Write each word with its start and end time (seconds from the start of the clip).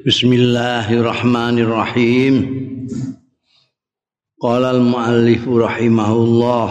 Bismillahirrahmanirrahim. 0.00 2.34
Qala 4.40 4.72
al-muallif 4.72 5.44
rahimahullah 5.44 6.68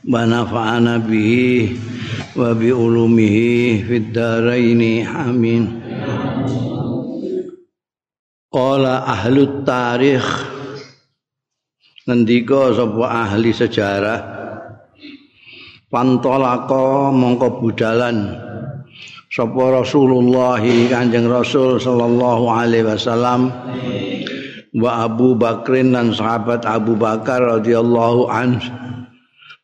wa 0.00 0.16
nafa'ana 0.24 1.04
bihi 1.04 1.76
wa 2.32 2.56
bi 2.56 2.72
ulumihi 2.72 3.84
fid 3.84 4.08
dharain 4.08 5.04
amin. 5.04 5.84
Qala 8.48 9.04
ahlut 9.04 9.68
tarikh 9.68 10.24
ngendika 12.08 12.72
sapa 12.72 13.04
ahli 13.04 13.52
sejarah 13.52 14.20
pantolaka 15.92 17.12
mongko 17.12 17.60
budalan 17.60 18.45
sapa 19.36 19.84
Rasulullah 19.84 20.56
Kanjeng 20.64 21.28
Rasul 21.28 21.76
sallallahu 21.76 22.48
alaihi 22.48 22.88
wasallam 22.88 23.52
wa 24.72 25.04
Abu 25.04 25.36
Bakrin 25.36 25.92
dan 25.92 26.16
sahabat 26.16 26.64
Abu 26.64 26.96
Bakar 26.96 27.44
radhiyallahu 27.44 28.32
an 28.32 28.56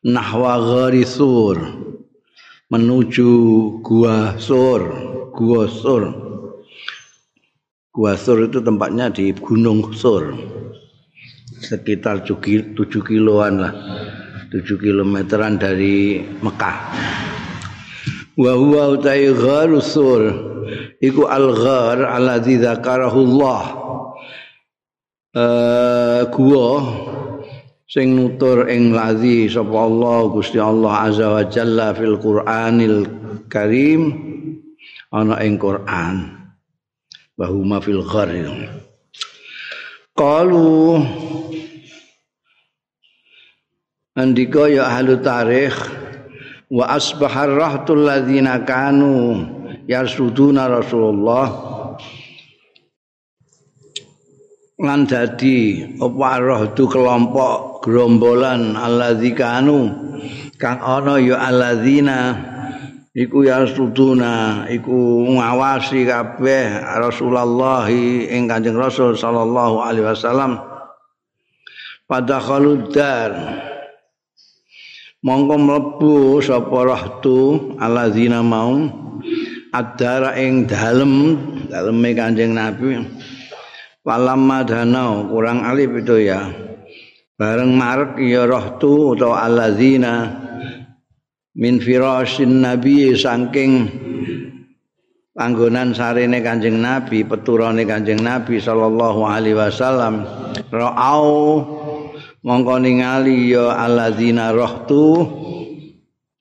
nahwa 0.05 0.61
ghari 0.61 1.09
sur 1.09 1.57
menuju 2.69 3.33
gua 3.81 4.37
sur 4.37 4.81
gua 5.33 5.65
sur. 5.73 6.21
Gua 7.93 8.17
sur 8.17 8.45
itu 8.45 8.61
tempatnya 8.61 9.13
di 9.13 9.37
Gunung 9.37 9.93
Sur 9.93 10.33
sekitar 11.61 12.25
7 12.25 12.73
kiloan 13.05 13.61
lah 13.61 13.73
7 14.49 14.65
kilometeran 14.81 15.61
dari 15.61 16.25
Mekah 16.41 16.77
wa 18.37 18.53
huwa 18.57 18.97
utai 18.97 19.29
gharusul 19.29 20.25
iku 21.01 21.29
al 21.29 21.53
ghar 21.53 21.99
alladzi 22.09 22.57
dzakarahu 22.61 23.19
Allah. 23.29 23.65
Uh, 25.33 26.29
gua 26.29 26.69
sing 27.89 28.13
nutur 28.17 28.69
ing 28.69 28.93
ladzi 28.93 29.49
sapa 29.49 29.77
Allah 29.81 30.29
Gusti 30.29 30.61
Allah 30.61 31.09
azza 31.09 31.29
wa 31.29 31.43
jalla 31.49 31.97
fil 31.97 32.17
Qur'anil 32.21 33.09
Karim. 33.49 34.03
Ana 35.13 35.41
ing 35.45 35.61
Quran. 35.61 36.41
Bahuma 37.37 37.81
fil 37.85 38.05
ghar. 38.05 38.33
Qalu 40.13 41.01
andika 44.13 44.69
ya 44.69 44.93
ahli 44.93 45.17
tarikh 45.25 45.77
wa 46.73 46.89
asbahar 46.89 47.53
rahtul 47.53 48.09
ladzina 48.09 48.65
kanu 48.65 49.45
yarsuduna 49.85 50.73
Rasulullah. 50.73 51.49
Lan 54.81 55.05
dadi 55.05 55.85
apa 56.01 56.41
rahtu 56.41 56.89
kelompok 56.89 57.85
gerombolan 57.85 58.75
alladzi 58.75 59.37
kanu 59.37 59.93
kang 60.57 60.81
ana 60.81 61.21
ya 61.23 61.39
alladzina 61.39 62.35
iku 63.15 63.47
yarsuduna 63.47 64.67
iku 64.73 65.29
ngawasi 65.39 66.09
kabeh 66.09 66.83
Rasulullah 66.99 67.87
ing 67.93 68.49
Kanjeng 68.49 68.81
Rasul 68.81 69.15
sallallahu 69.15 69.85
alaihi 69.85 70.09
wasallam. 70.09 70.59
Pada 72.09 72.43
khaludar 72.43 73.31
mongko 75.23 75.55
mlebu 75.55 76.43
sapa 76.43 76.79
rahtu 76.83 77.39
allazina 77.79 78.43
mau 78.43 78.75
adara 79.71 80.35
ing 80.37 80.67
dalem 80.67 81.39
daleme 81.71 82.11
Kanjeng 82.13 82.53
Nabi. 82.53 83.01
Walamma 84.03 84.67
danau 84.67 85.31
kurang 85.31 85.63
alif 85.63 85.95
itu 86.03 86.27
ya. 86.27 86.51
Bareng 87.39 87.75
marek 87.79 88.19
ya 88.19 88.51
rahtu 88.51 89.15
utawa 89.15 89.47
allazina 89.47 90.43
min 91.55 91.79
firasyin 91.79 92.67
nabi 92.67 93.15
saking 93.15 93.87
panggonan 95.33 95.95
sarene 95.95 96.43
Kanjeng 96.43 96.83
Nabi 96.83 97.23
peturane 97.23 97.87
Kanjeng 97.87 98.21
Nabi 98.21 98.59
sallallahu 98.59 99.23
alaihi 99.23 99.55
wasallam. 99.55 100.27
Ra'au 100.75 101.82
mongko 102.43 102.83
ningali 102.83 103.55
ya 103.55 103.79
alladzina 103.79 104.51
rahtu 104.51 105.27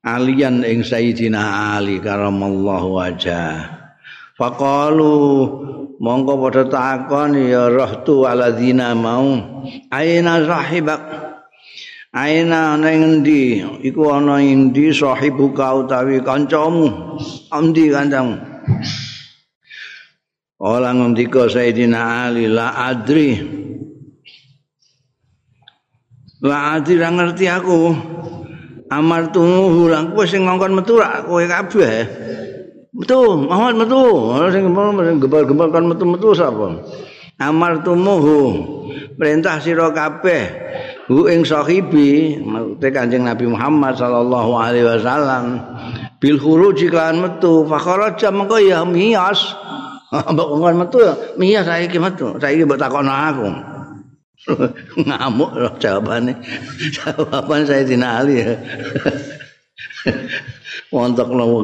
alian 0.01 0.65
ing 0.65 0.81
sayyidina 0.81 1.77
ali 1.77 2.01
karamallahu 2.01 2.97
wajah. 2.97 3.69
Faqalu 4.33 5.13
mongko 6.01 6.33
padha 6.41 6.63
takon 6.65 7.37
ya 7.37 7.69
rahtu 7.69 8.25
alladzina 8.25 8.97
mau? 8.97 9.37
Aina 9.93 10.41
sahibak? 10.41 11.01
Aina 12.11 12.75
ana 12.75 12.91
endi? 12.91 13.61
Iku 13.61 14.11
ana 14.11 14.41
endi 14.41 14.91
sahibuka 14.91 15.85
utawi 15.85 16.19
kancamu? 16.25 17.17
Endi 17.53 17.87
kancamu? 17.87 18.35
Ola 20.61 20.93
ngendika 20.93 21.49
Sayyidina 21.49 22.29
Ali 22.29 22.45
la 22.45 22.93
adri 22.93 23.33
Lah 26.41 26.81
ati 26.81 26.97
ra 26.97 27.13
ngerti 27.13 27.45
aku. 27.45 27.93
Amar 28.91 29.31
tumuhu 29.31 29.87
lang 29.87 30.11
kowe 30.11 30.25
sing 30.27 30.43
ngongkon 30.43 30.73
metu 30.75 30.97
ra 30.97 31.23
kowe 31.23 31.39
kabeh. 31.45 32.03
Metu, 32.91 33.21
Muhammad 33.47 33.87
metu. 33.87 34.03
Sing 34.51 34.67
gembal-gembal 34.67 35.69
kan 35.71 35.85
metu-metu 35.87 36.35
sapa? 36.35 36.81
Amar 37.39 37.85
tumuhu. 37.85 38.67
Perintah 39.15 39.61
sira 39.61 39.93
kabeh. 39.93 40.43
Hu 41.07 41.29
ing 41.29 41.45
sahibi, 41.45 42.39
maksudnya 42.41 42.89
Kanjeng 42.91 43.23
Nabi 43.27 43.45
Muhammad 43.47 43.99
sallallahu 43.99 44.51
alaihi 44.55 44.87
wasallam 44.87 45.59
bil 46.23 46.39
khuruj 46.39 46.79
iklan 46.87 47.19
metu 47.19 47.67
fakharaja 47.67 48.33
mengko 48.33 48.57
ya 48.59 48.81
miyas. 48.83 49.55
Mbok 50.33 50.47
ngongkon 50.57 50.75
metu 50.83 50.97
ya 51.05 51.13
miyas 51.37 51.69
saiki 51.69 52.01
metu. 52.01 52.35
Saiki 52.41 52.67
mbok 52.67 52.81
takokno 52.81 53.13
aku. 53.13 53.70
ngamuk 55.05 55.51
loh 55.53 55.73
jawabannya 55.77 56.33
jawaban 56.93 57.61
saya 57.65 57.85
dinali 57.85 58.41
ya 58.41 58.53
montok 60.89 61.29
loh 61.29 61.61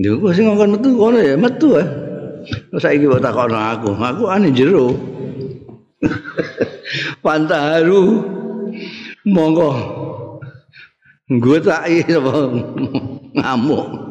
Yo 0.00 0.16
kok 0.16 0.32
sing 0.32 0.48
ngomong 0.48 0.80
metu 0.80 0.96
kono 0.96 1.20
ya 1.20 1.36
metu 1.36 1.76
ya. 1.76 1.84
Saiki 2.80 3.04
kok 3.04 3.20
takon 3.20 3.52
aku, 3.52 3.92
aku 3.92 4.24
ane 4.32 4.48
jero. 4.54 4.96
Pantaru 7.24 8.24
monggo. 9.28 9.70
Gue 11.28 11.60
tak 11.60 11.84
ngamuk. 13.36 14.09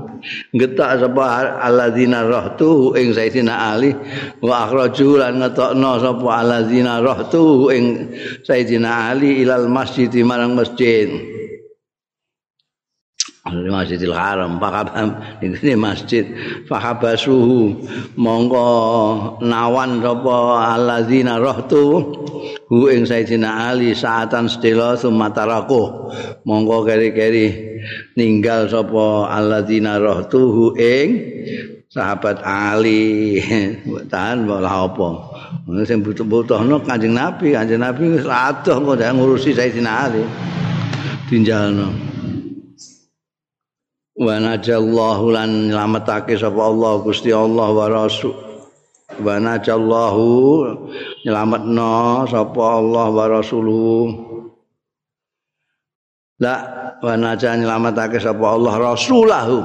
Getak 0.55 1.03
sapa 1.03 1.59
alladzina 1.59 2.25
rahtu 2.25 2.95
ing 2.95 3.13
sayyidina 3.13 3.75
ali. 3.75 3.91
Wa 4.41 4.67
akhraju 4.67 5.09
lan 5.19 5.43
ngetokno 5.43 5.91
sapa 5.99 6.29
alladzina 6.41 6.99
rahtu 7.03 7.69
ing 7.73 7.85
sayyidina 8.43 9.13
ali 9.13 9.43
ilal 9.43 9.67
masjid 9.71 10.11
marang 10.23 10.55
masjid. 10.55 11.09
Masjidil 13.49 14.13
Haram 14.13 14.61
pakabam 14.61 15.41
ini 15.41 15.73
masjid. 15.73 16.27
Fahabasuhu 16.69 17.81
mongko 18.13 18.67
nawan 19.41 20.03
sapa 20.05 20.37
alladzina 20.75 21.41
rahtu 21.41 22.13
hu 22.69 22.77
ing 22.93 23.09
sayyidina 23.09 23.73
ali 23.73 23.97
saatan 23.97 24.45
sedela 24.45 24.93
sumataraku 24.93 26.13
mongko 26.45 26.85
keri-keri 26.85 27.68
ninggal 28.15 28.69
sapa 28.69 29.29
alladzina 29.29 29.97
rahtuhu 29.97 30.77
ing 30.77 31.09
sahabat 31.89 32.39
ali. 32.45 33.41
Tahan 34.11 34.45
malah 34.45 34.87
apa? 34.87 35.09
Sing 35.83 36.05
butuh-butuhno 36.05 36.85
Kanjeng 36.85 37.17
Nabi. 37.17 37.57
Kanjeng 37.57 37.81
Nabi 37.81 38.17
wis 38.17 38.25
adoh 38.29 38.77
kok 38.93 39.01
ngurusi 39.01 39.57
sayyidina 39.57 39.91
ali. 40.07 40.23
Tinjalno 41.29 42.09
wa 44.19 44.35
najallahu 44.35 45.31
lan 45.31 45.71
nyelametake 45.71 46.35
sapa 46.35 46.59
Allah 46.59 46.99
Gusti 46.99 47.31
Allah 47.31 47.71
wa 47.71 47.87
rasul. 47.87 48.35
Wa 49.19 49.39
najallahu 49.39 50.27
nyelametno 51.23 52.27
sapa 52.27 52.63
Allah 52.77 53.07
wa 53.09 53.25
rasuluhu 53.25 54.28
la 56.39 56.55
wa 57.03 57.13
najah 57.15 57.59
nyelametake 57.59 58.19
sapa 58.19 58.55
Allah? 58.55 58.73
Rasulahu. 58.79 59.57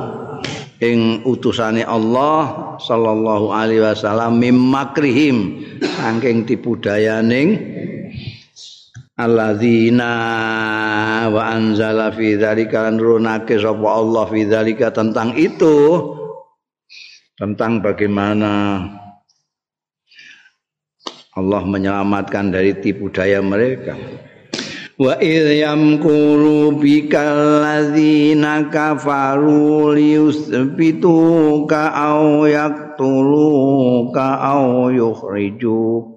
Ing 0.82 1.23
utusane 1.25 1.87
Allah 1.87 2.76
sallallahu 2.82 3.55
alaihi 3.55 3.81
wasallam 3.81 4.43
mim 4.43 4.59
makrihim. 4.59 5.62
Saking 5.81 6.44
tipu 6.44 6.76
dayaning 6.76 7.56
alladzina 9.15 10.12
wa 11.31 11.43
anzala 11.47 12.11
fi 12.11 12.35
dzalika 12.35 12.91
nurunake 12.91 13.56
sapa 13.56 13.87
Allah 13.87 14.25
fi 14.29 14.41
dzalika 14.44 14.91
tentang 14.91 15.38
itu. 15.38 15.75
Tentang 17.35 17.82
bagaimana 17.82 18.82
Allah 21.35 21.62
menyelamatkan 21.67 22.55
dari 22.55 22.79
tipu 22.79 23.11
daya 23.11 23.43
mereka 23.43 23.99
wa 24.94 25.19
idh 25.19 25.58
yamkuru 25.58 26.79
bikal 26.79 27.67
ladzina 27.67 28.70
kafaru 28.70 29.91
liyusbituka 29.91 31.91
aw 31.91 32.46
yaqtuluka 32.46 34.38
aw 34.38 34.94
yukhrijuka. 34.94 36.14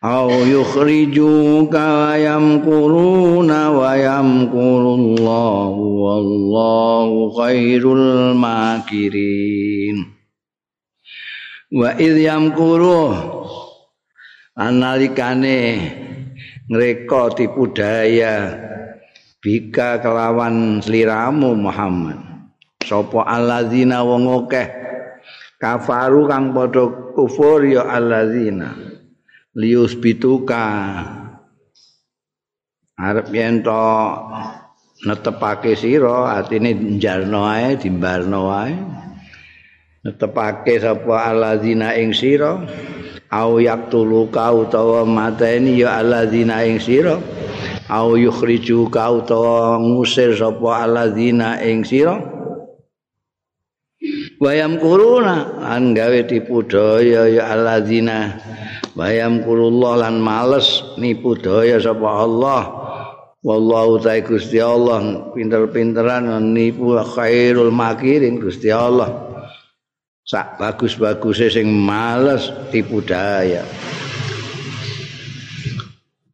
Au 0.00 0.32
yukhrijuka 0.32 2.16
yamkuruna 2.16 3.68
wa 3.68 3.92
yamkurullahu 4.00 5.84
wallahu 6.00 7.36
khairul 7.36 8.32
makirin. 8.32 10.08
Wa 11.68 12.00
idh 12.00 12.16
yamkuru 12.16 13.12
analikane 14.56 16.08
ngreka 16.70 17.34
tipu 17.34 17.66
daya 17.74 18.54
bika 19.42 19.98
kelawan 19.98 20.78
sliramu 20.78 21.58
Muhammad. 21.58 22.18
Sapa 22.86 23.26
alladzina 23.26 24.06
wong 24.06 24.30
akeh? 24.46 24.68
Kafaru 25.58 26.30
kang 26.30 26.54
padha 26.54 27.12
kufur 27.12 27.66
ya 27.66 27.90
alladzina. 27.90 28.70
Lius 29.58 29.98
bituka. 29.98 30.62
Arep 33.00 33.28
yen 33.34 33.66
to 33.66 33.82
netepake 35.04 35.74
sira 35.74 36.38
atine 36.38 36.70
njalno 36.76 37.50
ae 37.50 37.74
dimbalno 37.76 38.46
ae. 38.54 38.72
Netepake 40.06 40.80
sapa 40.80 41.34
alladzina 41.34 41.98
ing 41.98 42.14
sira 42.14 42.62
au 43.30 43.62
yaktuluka 43.62 44.50
utawa 44.50 45.06
mateni 45.06 45.80
ya 45.80 46.02
alladzina 46.02 46.66
ing 46.66 46.82
sira. 46.82 47.14
Au 47.86 48.18
yukhrijuka 48.18 49.06
utawa 49.10 49.78
ngusir 49.78 50.34
sapa 50.34 50.82
alladzina 50.82 51.62
ing 51.62 51.86
sira. 51.86 52.18
Wayam 54.42 54.82
kuruna 54.82 55.62
an 55.62 55.94
gawe 55.94 56.26
tipu 56.26 56.66
daya 56.66 57.30
ya 57.30 57.54
alladzina. 57.54 58.34
Bayam 58.98 59.46
kurullah 59.46 60.10
lan 60.10 60.18
males 60.18 60.82
nipu 60.98 61.38
daya 61.38 61.78
sapa 61.78 62.26
Allah. 62.26 62.62
Wallahu 63.40 64.04
ta'ala 64.04 64.20
Gusti 64.20 64.60
Allah 64.60 65.32
pinter-pinteran 65.32 66.28
nipu 66.52 66.92
khairul 67.00 67.72
makirin 67.72 68.36
Gusti 68.36 68.68
Allah 68.68 69.29
sak 70.30 70.62
bagus-baguse 70.62 71.50
sing 71.50 71.66
males 71.66 72.54
tipu 72.70 73.02
daya 73.02 73.66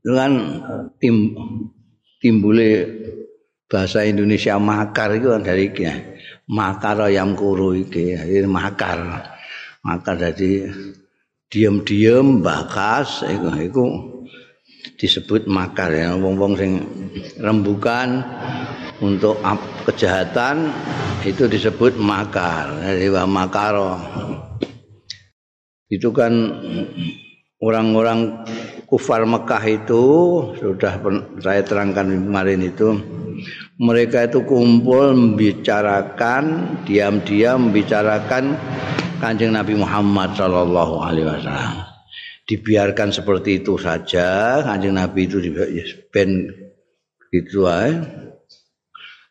dengan 0.04 0.32
tim 1.00 1.32
timbule 2.20 2.84
bahasa 3.66 4.06
Indonesia 4.06 4.60
makar 4.60 5.16
itu 5.16 5.32
kan 5.32 5.42
dari 5.42 5.72
iki 5.72 5.84
makar 6.46 7.10
yang 7.10 7.34
kuru 7.34 7.74
iki 7.74 8.14
makar. 8.46 9.32
Makar 9.82 10.18
jadi 10.18 10.70
diam-diam 11.50 12.42
bakas 12.42 13.22
iku 13.26 13.48
iku 13.54 13.84
disebut 14.94 15.50
makar 15.50 15.90
ya. 15.90 16.14
Wong-wong 16.14 16.54
sing 16.54 16.72
rembukan 17.42 18.22
untuk 19.02 19.42
kejahatan 19.82 20.70
itu 21.26 21.50
disebut 21.50 21.98
makar. 21.98 22.70
Dari 22.78 23.10
makaro. 23.10 23.98
Itu 25.90 26.14
kan 26.14 26.32
orang-orang 27.58 28.46
kufar 28.86 29.26
Mekah 29.26 29.62
itu 29.66 30.04
sudah 30.54 31.02
saya 31.42 31.62
terangkan 31.66 32.06
kemarin 32.06 32.62
itu 32.62 32.94
mereka 33.76 34.24
itu 34.24 34.40
kumpul 34.46 35.12
membicarakan 35.12 36.74
diam-diam 36.88 37.68
membicarakan 37.68 38.56
Kanjeng 39.16 39.56
Nabi 39.56 39.76
Muhammad 39.76 40.36
sallallahu 40.36 40.94
alaihi 41.00 41.28
wasallam. 41.28 41.95
Dibiarkan 42.46 43.10
seperti 43.10 43.58
itu 43.58 43.74
saja, 43.74 44.62
Kanjeng 44.62 44.94
Nabi 44.94 45.26
itu 45.26 45.42
ben 46.14 46.46
gitu 47.34 47.66
aja. 47.66 48.06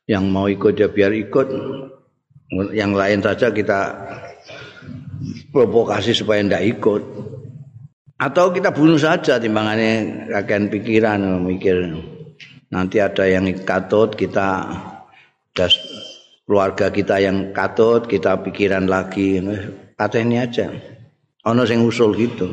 Yang 0.06 0.26
mau 0.28 0.46
ikut 0.52 0.76
ya 0.76 0.92
biar 0.92 1.16
ikut. 1.16 1.48
Yang 2.76 2.92
lain 2.94 3.20
saja 3.24 3.48
kita 3.56 3.80
provokasi 5.56 6.12
supaya 6.12 6.44
ndak 6.44 6.64
ikut. 6.78 7.04
Atau 8.20 8.52
kita 8.52 8.76
bunuh 8.76 9.00
saja 9.00 9.40
timbangannya 9.40 10.28
kakek 10.32 10.72
pikiran 10.72 11.20
mikir 11.44 11.96
nanti 12.76 13.00
ada 13.00 13.24
yang 13.30 13.46
katut 13.64 14.18
kita 14.20 14.68
keluarga 16.44 16.92
kita 16.92 17.22
yang 17.22 17.56
katut 17.56 18.10
kita 18.10 18.42
pikiran 18.44 18.90
lagi 18.90 19.40
kata 19.96 20.18
ini 20.20 20.36
aja 20.42 20.74
ono 21.45 21.62
sing 21.63 21.86
usul 21.86 22.18
gitu. 22.18 22.50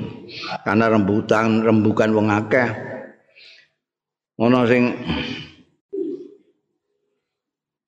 Karena 0.64 0.92
rembutan 0.92 1.64
rembukan 1.64 2.12
wong 2.12 2.28
akeh. 2.28 2.68
Ono 4.40 4.60
sing 4.68 4.92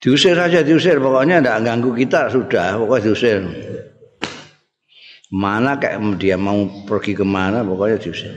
diusir 0.00 0.36
saja 0.36 0.64
diusir. 0.64 0.96
Pokoknya 0.96 1.44
tidak 1.44 1.60
ganggu 1.64 1.92
kita 1.92 2.32
sudah. 2.32 2.80
Pokoknya 2.80 3.04
diusir. 3.12 3.38
Mana 5.34 5.76
kayak 5.80 6.20
dia 6.20 6.38
mau 6.38 6.62
pergi 6.86 7.12
kemana 7.16 7.66
pokoknya 7.66 7.96
diusir. 7.98 8.32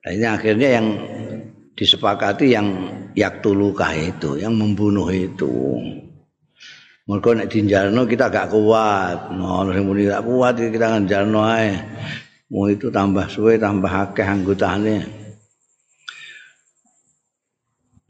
Nah, 0.00 0.32
akhirnya 0.32 0.80
yang 0.80 0.86
disepakati 1.76 2.56
yang 2.56 2.66
yaktuluka 3.12 3.92
itu, 3.92 4.40
yang 4.40 4.56
membunuh 4.56 5.12
itu. 5.12 5.76
Mereka 7.10 7.34
nek 7.34 7.50
dinjalno 7.50 8.06
kita 8.06 8.30
gak 8.30 8.54
kuat. 8.54 9.34
Nah, 9.34 9.66
sing 9.74 9.82
muni 9.82 10.06
gak 10.06 10.22
kuat 10.22 10.54
kita 10.62 11.02
njalno 11.02 11.42
ae. 11.42 11.74
Mau 12.54 12.70
itu 12.70 12.86
tambah 12.86 13.26
suwe 13.26 13.58
tambah 13.58 13.90
akeh 13.90 14.22
anggotane. 14.22 14.96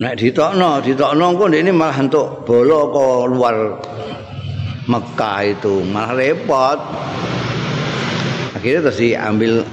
Nek 0.04 0.14
ditokno, 0.20 0.84
ditokno 0.84 1.32
kok 1.32 1.48
ini 1.48 1.72
malah 1.72 1.96
untuk 1.96 2.44
bolo 2.44 2.80
ke 2.92 3.06
luar 3.32 3.56
Mekah 4.84 5.38
itu 5.48 5.80
malah 5.88 6.12
repot. 6.12 6.78
Akhirnya 8.52 8.84
terus 8.84 9.00
diambil 9.00 9.64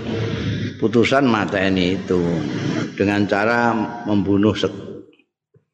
putusan 0.79 1.27
mata 1.27 1.59
ini 1.59 1.99
itu 1.99 2.23
dengan 2.95 3.27
cara 3.27 3.75
membunuh 4.07 4.55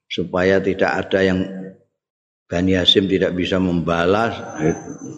supaya 0.10 0.58
tidak 0.58 1.06
ada 1.06 1.22
yang 1.22 1.63
Bani 2.44 2.76
Hasim 2.76 3.08
tidak 3.08 3.34
bisa 3.34 3.58
membalas 3.58 4.36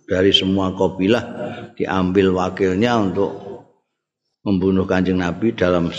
dari 0.05 0.31
semua 0.31 0.71
kabilah 0.77 1.25
diambil 1.73 2.31
wakilnya 2.31 2.95
untuk 3.01 3.31
membunuh 4.45 4.85
kanjeng 4.85 5.19
Nabi 5.19 5.57
dalam 5.57 5.89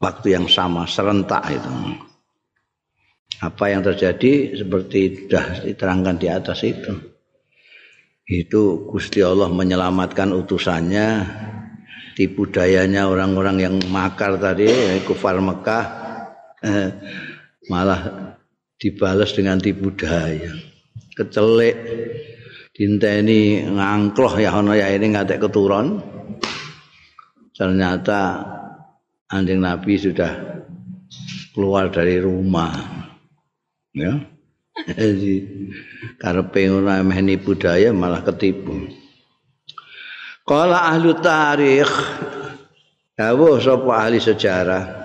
waktu 0.00 0.26
yang 0.34 0.48
sama 0.48 0.88
serentak 0.88 1.44
itu. 1.52 1.70
Apa 3.44 3.70
yang 3.70 3.84
terjadi 3.84 4.56
seperti 4.56 5.28
sudah 5.28 5.44
diterangkan 5.68 6.16
di 6.16 6.28
atas 6.32 6.64
itu. 6.64 6.92
Itu 8.24 8.88
Gusti 8.88 9.20
Allah 9.20 9.52
menyelamatkan 9.52 10.32
utusannya 10.32 11.28
tipu 12.16 12.48
dayanya 12.48 13.04
orang-orang 13.04 13.56
yang 13.60 13.74
makar 13.92 14.40
tadi 14.40 14.70
kufar 15.04 15.36
Mekah 15.44 15.84
eh, 16.64 16.88
malah 17.68 18.23
dibalas 18.78 19.34
dengan 19.34 19.58
tipu 19.60 19.94
daya. 19.94 20.54
Kecelik 21.14 21.76
dinteni 22.74 23.62
ngangkloh 23.70 24.34
ya 24.42 24.50
ono 24.58 24.74
ya 24.74 24.90
ini 24.90 25.14
ngatek 25.14 25.46
keturun 25.46 26.02
ternyata 27.54 28.42
anjing 29.30 29.62
Nabi 29.62 29.94
sudah 29.94 30.32
keluar 31.54 31.94
dari 31.94 32.18
rumah. 32.18 32.74
Ya. 33.94 34.26
Jadi 34.90 35.38
karepe 36.18 36.66
ora 36.66 36.98
meh 37.06 37.22
budaya 37.38 37.94
malah 37.94 38.26
ketipu. 38.26 38.90
Kala 40.42 40.90
ahli 40.90 41.14
tarikh. 41.22 41.94
Dawuh 43.14 43.62
sapa 43.62 43.90
ahli 44.02 44.18
sejarah 44.18 45.03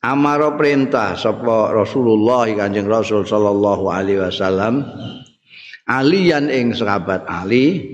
amaro 0.00 0.56
perintah 0.56 1.12
sapa 1.16 1.76
Rasulullah 1.76 2.48
Kanjeng 2.48 2.88
Rasul 2.88 3.28
sallallahu 3.28 3.84
alaihi 3.92 4.20
wasallam 4.24 4.84
alian 5.84 6.48
ing 6.48 6.72
sahabat 6.72 7.28
Ali 7.28 7.84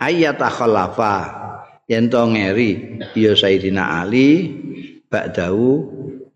ayata 0.00 0.48
khalafa 0.48 1.16
yen 1.84 2.08
to 2.08 2.24
ngeri 2.24 3.02
ya 3.12 3.36
Sayyidina 3.36 4.00
Ali 4.00 4.48
ba'dahu 5.12 5.68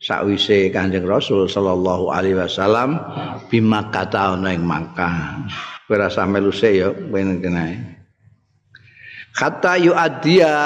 sakwise 0.05 0.69
Kanjeng 0.69 1.09
Rasul 1.09 1.49
sallallahu 1.49 2.13
alaihi 2.13 2.37
wasallam 2.37 3.01
bima 3.49 3.89
kata 3.89 4.37
ana 4.37 4.53
ing 4.53 4.69
Makkah. 4.69 5.49
Kowe 5.89 5.97
rasa 6.01 6.25
melu 6.29 6.53
se 6.53 6.81
ya 6.81 6.93
ben 6.93 7.41
kata 9.35 9.77
yu'addiya 9.83 10.57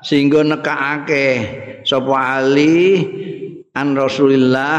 sehingga 0.00 0.46
nekake 0.46 1.26
sapa 1.82 2.40
Ali 2.40 3.02
an 3.74 3.98
Rasulillah 3.98 4.78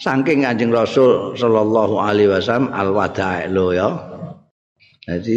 saking 0.00 0.42
Kanjeng 0.42 0.72
Rasul 0.72 1.36
sallallahu 1.36 2.00
alaihi 2.00 2.32
wasallam 2.32 2.72
al-wada' 2.72 3.46
lo 3.52 3.70
ya. 3.70 3.88
Jadi 5.02 5.36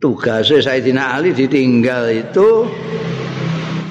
tugasnya 0.00 0.60
Sayyidina 0.60 1.16
Ali 1.16 1.32
ditinggal 1.32 2.10
itu 2.12 2.66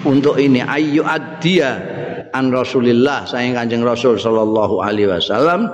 untuk 0.03 0.35
ini 0.41 0.61
ayu 0.63 1.05
addia 1.05 1.77
an 2.33 2.53
Rasulillah 2.53 3.25
sayang 3.25 3.57
Kanjeng 3.57 3.81
Rasul 3.85 4.17
sallallahu 4.17 4.81
alaihi 4.81 5.09
wasallam 5.09 5.69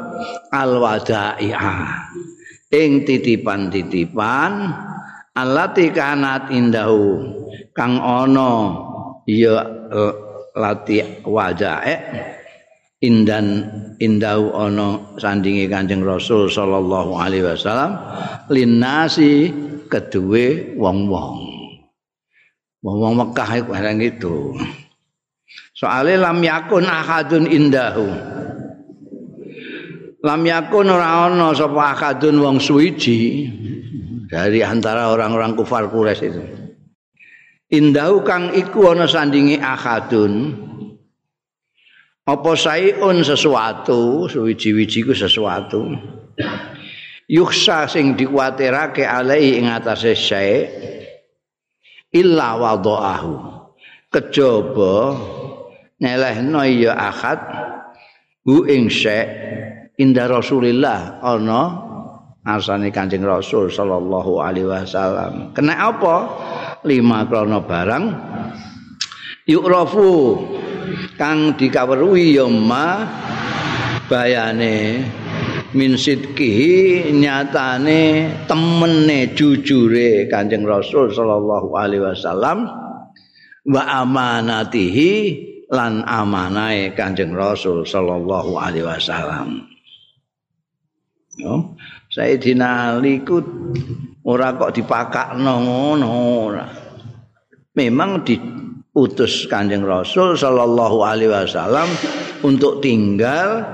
al-wada'i'a 0.52 1.76
ing 2.72 3.04
titipan-titipan 3.08 4.52
alati 5.36 5.92
kanat 5.92 6.50
indahu 6.50 7.20
kang 7.76 8.00
ana 8.00 8.72
ya 9.28 9.62
lati 10.56 11.04
wadae 11.28 11.96
indan 13.04 13.68
indau 14.00 14.56
ana 14.56 15.14
sandingi 15.20 15.68
Kanjeng 15.68 16.02
Rasul 16.02 16.48
sallallahu 16.48 17.20
alaihi 17.20 17.46
wasallam 17.46 18.00
linnasi 18.50 19.52
kedue 19.92 20.76
wong-wong. 20.80 21.38
Wong-wong 22.82 23.14
Mekah 23.18 23.50
iku 23.62 23.70
barang 23.74 24.00
itu. 24.02 24.36
Soale 25.74 26.18
lam 26.18 26.40
yakun 26.42 26.86
ahadun 26.86 27.50
indahu. 27.50 28.08
Lam 30.26 30.42
yakun 30.42 30.90
ora 30.90 31.30
ana 31.30 31.54
sapa 31.54 31.94
ahadun 31.94 32.42
wong 32.42 32.58
suwiji 32.58 33.50
dari 34.26 34.66
antara 34.66 35.14
orang-orang 35.14 35.54
kufar 35.54 35.90
Quraisy 35.90 36.26
itu. 36.26 36.44
Indahu 37.74 38.22
kang 38.22 38.54
iku 38.54 38.94
ana 38.94 39.10
sandingi 39.10 39.58
ahadun 39.58 40.54
apa 42.26 42.52
saiun 42.58 43.22
sesuatu 43.22 44.26
suwiji-wiji 44.26 45.06
ku 45.06 45.14
sesuatu 45.14 45.94
yuksa 47.30 47.86
sing 47.86 48.18
dikuatirake 48.18 49.06
alai 49.06 49.62
ing 49.62 49.70
atase 49.70 50.18
syai 50.18 50.66
illa 52.14 52.58
wadaahu 52.58 53.34
kejaba 54.10 54.94
nyelehno 56.02 56.66
ya 56.66 56.98
akad 56.98 57.42
hu 58.46 58.66
ing 58.74 58.90
syai 58.90 59.30
inda 60.02 60.26
rasulillah 60.26 61.22
ana 61.22 61.85
asane 62.46 62.94
kanjeng 62.94 63.26
rasul 63.26 63.68
sallallahu 63.68 64.40
alaihi 64.40 64.70
wasallam. 64.70 65.52
Kena 65.58 65.74
apa? 65.92 66.16
Lima 66.86 67.26
krono 67.26 67.66
barang. 67.66 68.06
Yukrafu 69.46 70.42
kang 71.18 71.54
dikaweruhi 71.54 72.38
ya 72.38 72.50
ma 72.50 73.06
bayane 74.10 75.06
min 75.76 76.00
sidqihi 76.00 77.12
nyatane 77.14 78.32
temene 78.48 79.36
jujure 79.36 80.26
Kanjeng 80.32 80.64
Rasul 80.64 81.12
sallallahu 81.12 81.76
alaihi 81.76 82.02
wasallam. 82.02 82.66
Wa 83.66 83.82
amanatihi 84.02 85.14
lan 85.70 86.06
amanahe 86.08 86.96
Kanjeng 86.96 87.36
Rasul 87.36 87.84
sallallahu 87.84 88.56
alaihi 88.56 88.88
wasallam. 88.88 89.68
Yo 91.36 91.76
Sayyidina 92.16 92.96
Ali 92.96 93.28
ku 93.28 93.44
ora 94.24 94.56
kok 94.56 94.72
dipakakno 94.72 95.54
ngono 95.60 96.08
ora 96.48 96.68
memang 97.76 98.24
di 98.24 98.40
utus 98.96 99.52
Kanjeng 99.52 99.84
Rasul 99.84 100.40
sallallahu 100.40 101.04
alaihi 101.04 101.28
wasallam 101.28 101.92
untuk 102.48 102.80
tinggal 102.80 103.68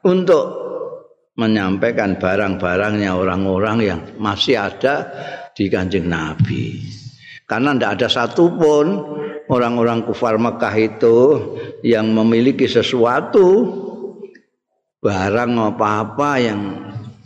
untuk 0.00 0.64
menyampaikan 1.36 2.16
barang-barangnya 2.16 3.12
orang-orang 3.12 3.76
yang 3.84 4.00
masih 4.16 4.64
ada 4.64 5.12
di 5.52 5.68
Kanjeng 5.68 6.08
Nabi. 6.08 6.80
Karena 7.44 7.76
tidak 7.76 7.90
ada 8.00 8.08
satupun 8.08 8.86
orang-orang 9.52 10.08
kufar 10.08 10.40
Mekah 10.40 10.74
itu 10.80 11.18
yang 11.84 12.08
memiliki 12.16 12.64
sesuatu 12.64 13.68
barang 15.04 15.52
apa-apa 15.74 16.30
yang 16.40 16.60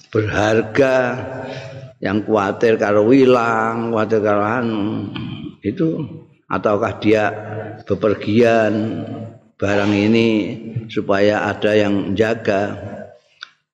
berharga 0.08 0.96
yang 1.98 2.22
khawatir 2.22 2.78
kalau 2.78 3.10
hilang, 3.10 3.92
khawatir 3.92 4.20
kalau 4.22 4.64
itu 5.60 6.04
ataukah 6.48 6.96
dia 7.02 7.24
bepergian 7.84 9.04
barang 9.58 9.92
ini 9.92 10.28
supaya 10.88 11.50
ada 11.50 11.74
yang 11.74 12.14
jaga. 12.14 12.96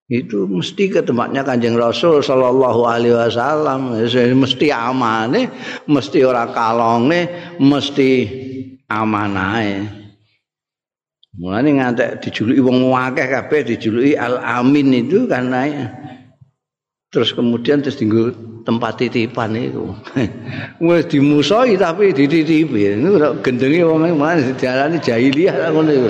Itu 0.05 0.45
mesti 0.45 0.93
ke 0.93 1.01
tempatnya 1.01 1.49
kanjeng 1.49 1.81
Rasul 1.81 2.21
Shallallahu 2.21 2.85
Alaihi 2.85 3.17
Wasallam. 3.17 3.97
Mesti 4.37 4.69
amane 4.69 5.49
mesti 5.89 6.21
ora 6.21 6.45
kalonge 6.53 7.57
mesti 7.57 8.11
amanae 8.85 10.05
mulane 11.35 11.71
ngantek 11.75 12.23
dijuluki 12.23 12.63
wong 12.63 12.95
akeh 12.95 13.27
kabeh 13.27 13.61
dijuluki 13.67 14.15
al 14.15 14.39
amin 14.39 14.95
itu 14.95 15.27
karena 15.27 15.67
terus 17.15 17.31
kemudian 17.31 17.79
terus 17.79 17.95
tinggal 17.95 18.35
tempat 18.67 18.99
titipan 18.99 19.55
itu. 19.55 19.95
Wis 20.83 21.07
dimusoi 21.07 21.79
tapi 21.79 22.11
dititipi. 22.11 22.99
Itu 22.99 23.39
gendenge 23.39 23.87
wong 23.89 24.19
mana 24.19 24.51
diarani 24.59 24.99
jahiliyah 24.99 25.71
ngono 25.71 25.91
iku 25.95 26.09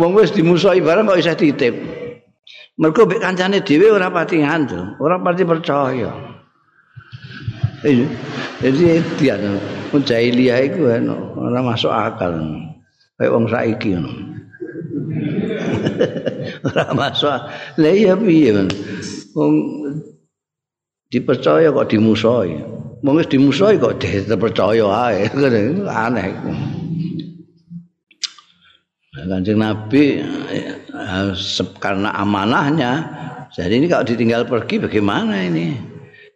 wong 0.00 0.16
wis 0.16 0.32
dimusoi 0.32 0.80
barang 0.80 1.04
kok 1.04 1.20
isih 1.20 1.36
titip. 1.36 1.74
Mergo 2.80 3.04
mek 3.04 3.20
kancane 3.20 3.60
dhewe 3.60 3.92
ora 3.92 4.08
pati 4.08 4.40
ngandel 4.40 4.96
ora 4.96 5.20
pati 5.20 5.44
percaya. 5.44 6.08
Jadi 8.60 9.00
dia 9.20 9.36
pun 9.92 10.00
jahiliyah 10.00 10.58
itu 10.64 10.88
ora 11.36 11.60
masuk 11.60 11.92
akal. 11.92 12.40
Kayak 13.20 13.32
wong 13.36 13.44
saiki 13.52 14.00
ngono. 14.00 14.12
Ora 16.66 16.84
masuk 16.96 17.32
lha 17.76 17.90
iya 17.92 18.14
piye 18.16 18.64
wong 19.36 19.54
dipercaya 21.10 21.74
kok 21.74 21.88
dimusoi 21.90 22.54
wong 23.02 23.14
wis 23.16 23.28
dimusoi 23.30 23.80
kok 23.80 23.98
dipercaya 24.02 24.86
ae. 25.10 25.26
Aneh. 26.06 26.30
Kanjeng 29.10 29.58
Nabi 29.58 30.22
karena 31.82 32.14
amanahnya 32.14 32.92
jadi 33.50 33.82
ini 33.82 33.86
kalau 33.90 34.06
ditinggal 34.06 34.46
pergi 34.46 34.78
bagaimana 34.78 35.42
ini? 35.42 35.74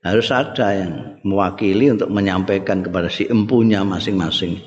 Harus 0.04 0.28
ada 0.34 0.74
yang 0.74 1.22
mewakili 1.24 1.88
untuk 1.88 2.12
menyampaikan 2.12 2.84
kepada 2.84 3.08
si 3.08 3.24
empunya 3.24 3.80
masing-masing 3.86 4.60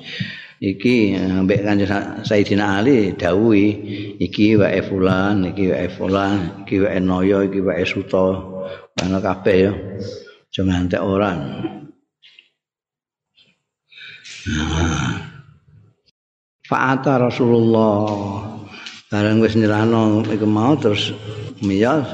iki 0.58 1.14
mbek 1.14 1.62
kanjeng 1.62 2.22
Sayyidina 2.26 2.82
Ali 2.82 3.14
dawuhi 3.14 3.66
iki 4.18 4.58
wae 4.58 4.82
fulan 4.82 5.46
iki 5.54 5.70
wae 5.70 5.86
fulan 5.86 6.66
iki 6.66 6.82
wae 6.82 6.98
noyo 6.98 7.46
iki 7.46 7.62
wae 7.62 7.86
suto 7.86 8.26
ana 8.98 9.22
kabeh 9.22 9.56
ya 9.56 9.72
aja 10.50 10.60
ngantek 10.66 11.02
orang 11.02 11.40
Fa'ata 16.68 17.16
Rasulullah. 17.20 18.04
Bareng 19.08 19.40
wis 19.40 19.56
nyerahno 19.56 20.20
iku 20.28 20.44
mau 20.44 20.76
terus 20.76 21.16
miyas 21.64 22.04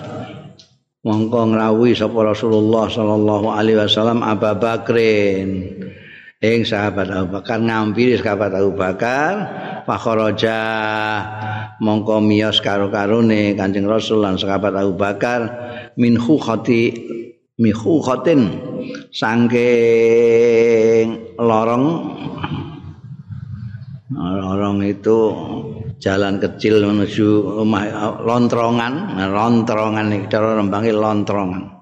mongko 1.02 1.50
ngrawuhi 1.50 1.90
sapa 1.98 2.22
Rasulullah 2.22 2.86
sallallahu 2.86 3.50
alaihi 3.50 3.82
wasallam 3.82 4.22
Abu 4.22 4.46
Bakrin 4.62 5.74
ing 6.44 6.68
sahabat 6.68 7.08
Abu 7.08 7.40
Bakar 7.40 7.56
ngampiri 7.64 8.20
sahabat 8.20 8.52
Abu 8.52 8.76
Bakar 8.76 9.32
fakharaja 9.88 10.60
mongko 11.80 12.20
miyos 12.20 12.60
karo-karone 12.60 13.56
Kanjeng 13.56 13.88
Rasul 13.88 14.20
lan 14.20 14.36
sahabat 14.36 14.76
Abu 14.76 14.92
Bakar 14.92 15.40
min 15.96 16.20
khukhati 16.20 16.92
mihu 17.58 18.02
khatin 18.02 18.60
saking 19.14 19.56
lorong. 21.40 21.86
Lorong 24.14 24.78
itu 24.84 25.34
jalan 25.98 26.38
kecil 26.38 26.84
menuju 26.86 27.58
rumah 27.58 28.14
lontrongan 28.22 29.16
lontrongan 29.16 30.12
iki 30.12 30.28
cara 30.30 30.54
rembange 30.60 30.92
lontrongan 30.94 31.73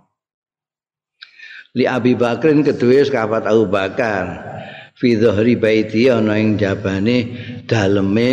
li 1.72 1.84
Abi 1.88 2.12
Bakrin 2.12 2.60
kedua 2.60 3.04
sahabat 3.04 3.48
Abu 3.48 3.64
Bakar. 3.68 4.52
Fi 4.92 5.16
dhahri 5.16 5.56
baiti 5.56 6.12
ana 6.12 6.36
ing 6.36 6.60
jabane 6.60 7.32
daleme 7.64 8.30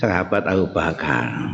sahabat 0.00 0.48
Abu 0.48 0.72
Bakar. 0.72 1.52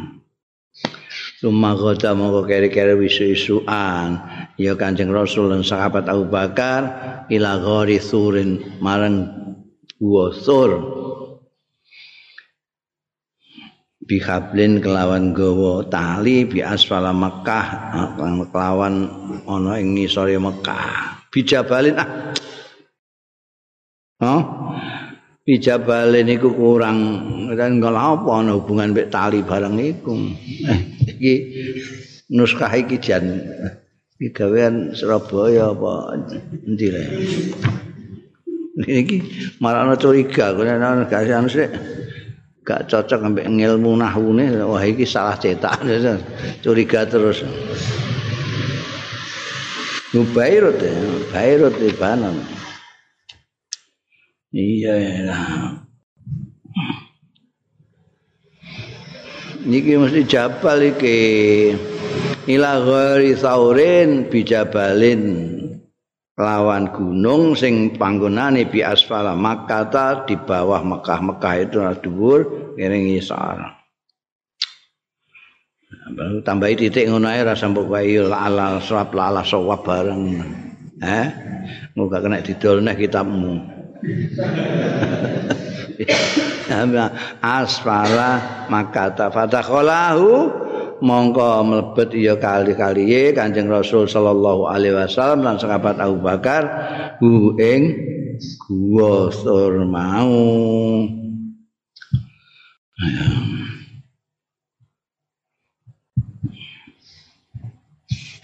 Sumagoda 1.43 2.15
mongko 2.15 2.47
kere-kere 2.47 2.95
wisu-isuan. 2.95 4.23
Ya 4.55 4.79
Kanjeng 4.79 5.11
Rasul 5.11 5.51
lan 5.51 5.67
sahabat 5.67 6.07
Abu 6.07 6.31
Bakar 6.31 6.83
ila 7.27 7.59
ghari 7.59 7.99
surin 7.99 8.79
marang 8.79 9.27
gua 9.99 10.31
sur 10.31 11.02
bihablin 14.07 14.83
kelawan 14.83 15.31
gawa 15.31 15.87
tali 15.87 16.45
bi 16.47 16.61
asfala 16.61 17.15
Mekah 17.15 17.67
kelawan 18.51 18.95
ana 19.47 19.79
ing 19.79 19.95
ngisore 19.95 20.37
Mekah 20.39 21.23
bijabalin 21.31 21.97
ah 21.99 22.11
Hah? 24.23 24.43
Bijabalin 25.43 26.31
iku 26.31 26.55
kurang 26.55 26.99
dan 27.59 27.83
apa 27.83 28.31
ana 28.31 28.55
hubungan 28.55 28.95
mek 28.95 29.11
tali 29.11 29.43
barang 29.43 29.75
iku. 29.75 30.15
Eh, 30.71 30.81
iki 31.19 31.35
nuskah 32.31 32.71
iki 32.71 33.03
jan 33.03 33.43
gawean 34.31 34.95
Surabaya 34.95 35.75
apa 35.75 36.23
endi 36.63 36.89
le 36.95 37.03
iki 38.87 39.19
marane 39.59 39.99
curiga 39.99 40.55
kene 40.55 40.79
gak 41.11 41.27
anu 41.27 41.51
sik 41.51 41.71
gak 42.63 42.87
cocok 42.87 43.21
ambek 43.27 43.47
ngilmu 43.51 43.99
nahwune 43.99 44.63
wah 44.63 44.83
iki 44.83 45.03
salah 45.03 45.35
cetak 45.39 45.83
curiga 46.65 47.07
terus 47.07 47.43
Nubairut 50.13 50.77
ya, 50.77 50.93
Bairut 51.33 51.73
di 51.81 51.89
Banan. 51.97 52.37
Iya 54.53 55.25
lah. 55.25 55.81
Niki 59.65 59.97
mesti 59.97 60.21
jabal 60.29 60.85
iki. 60.85 61.33
ila 62.51 62.83
ghairi 62.83 63.39
saurin 63.39 64.27
bijabalin 64.27 65.23
lawan 66.37 66.89
gunung 66.97 67.53
sing 67.53 67.93
panggonane 68.01 68.65
bi 68.65 68.81
asfala 68.81 69.37
Makkah 69.37 70.25
di 70.25 70.37
bawah 70.41 70.81
Mekah 70.81 71.21
Mekah 71.21 71.55
itu 71.61 71.77
dhuwur 72.01 72.41
kering 72.77 73.21
isar 73.21 73.83
baru 76.13 76.45
tambahi 76.45 76.77
titik 76.77 77.09
ngono 77.09 77.29
ae 77.31 77.41
rasa 77.45 77.69
mbok 77.73 77.89
wae 77.89 78.21
ala 78.21 78.81
sawab 78.83 79.15
ala 79.17 79.43
sawab 79.47 79.85
bareng. 79.87 80.43
Eh? 81.03 81.27
Muga 81.97 82.21
kena 82.21 82.45
didol 82.45 82.83
nek 82.85 82.99
kitabmu. 83.01 83.55
Asfala 87.39 88.31
Makkah 88.67 89.31
fatakhalahu 89.31 90.51
mongko 91.03 91.67
mlebet 91.67 92.15
ya 92.15 92.39
kali-kali 92.39 93.35
Kanjeng 93.35 93.67
Rasul 93.67 94.07
sallallahu 94.07 94.71
alaihi 94.71 94.95
wasallam 94.95 95.43
lan 95.43 95.59
sahabat 95.59 95.99
Abu 95.99 96.23
Bakar 96.23 96.63
hu 97.19 97.59
ing 97.59 97.99
gua 98.71 99.29
sur 99.35 99.83
mau 99.83 100.31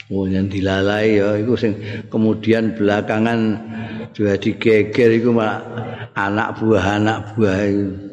Oh 0.09 0.25
yang 0.25 0.49
dilalai 0.49 1.21
ya 1.21 1.37
itu 1.37 1.53
sing 1.53 1.77
kemudian 2.09 2.73
belakangan 2.73 3.61
juga 4.17 4.41
digeger 4.41 5.21
itu 5.21 5.37
malah 5.37 5.61
anak 6.17 6.57
buah 6.57 6.97
anak 6.97 7.37
buah 7.37 7.61
itu. 7.69 8.08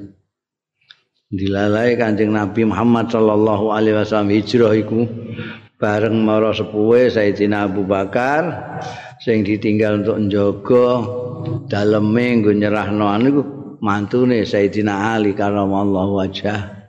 Dilalai 1.36 2.00
Kanjeng 2.00 2.32
Nabi 2.32 2.64
Muhammad 2.64 3.12
sallallahu 3.12 3.76
alaihi 3.76 4.00
wasallam 4.00 4.32
hijrah 4.32 4.72
iku 4.72 5.04
bareng 5.76 6.24
mara 6.24 6.56
sepuhe 6.56 7.12
Sayyidina 7.12 7.68
Abu 7.68 7.84
Bakar 7.84 8.44
sing 9.20 9.44
ditinggal 9.44 10.04
untuk 10.04 10.18
njaga 10.32 10.88
daleme 11.68 12.40
nggo 12.40 12.52
nyerahno 12.56 13.06
anu 13.12 13.30
mantune 13.84 14.48
Sayyidina 14.48 15.20
Ali 15.20 15.36
karramallahu 15.36 16.24
wajah. 16.24 16.88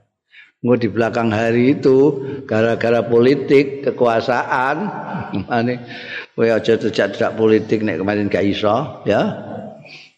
Nggo 0.62 0.75
di 0.81 0.88
belakang 0.88 1.31
hari 1.35 1.77
itu 1.79 2.25
gara-gara 2.49 3.05
politik 3.05 3.85
kekuasaan 3.87 4.77
mane 5.47 5.75
kowe 6.33 6.49
aja 6.49 6.79
tidak 6.81 7.37
politik 7.37 7.83
nek 7.83 8.01
kemarin 8.01 8.31
gak 8.31 8.47
iso 8.47 9.03
ya. 9.05 9.42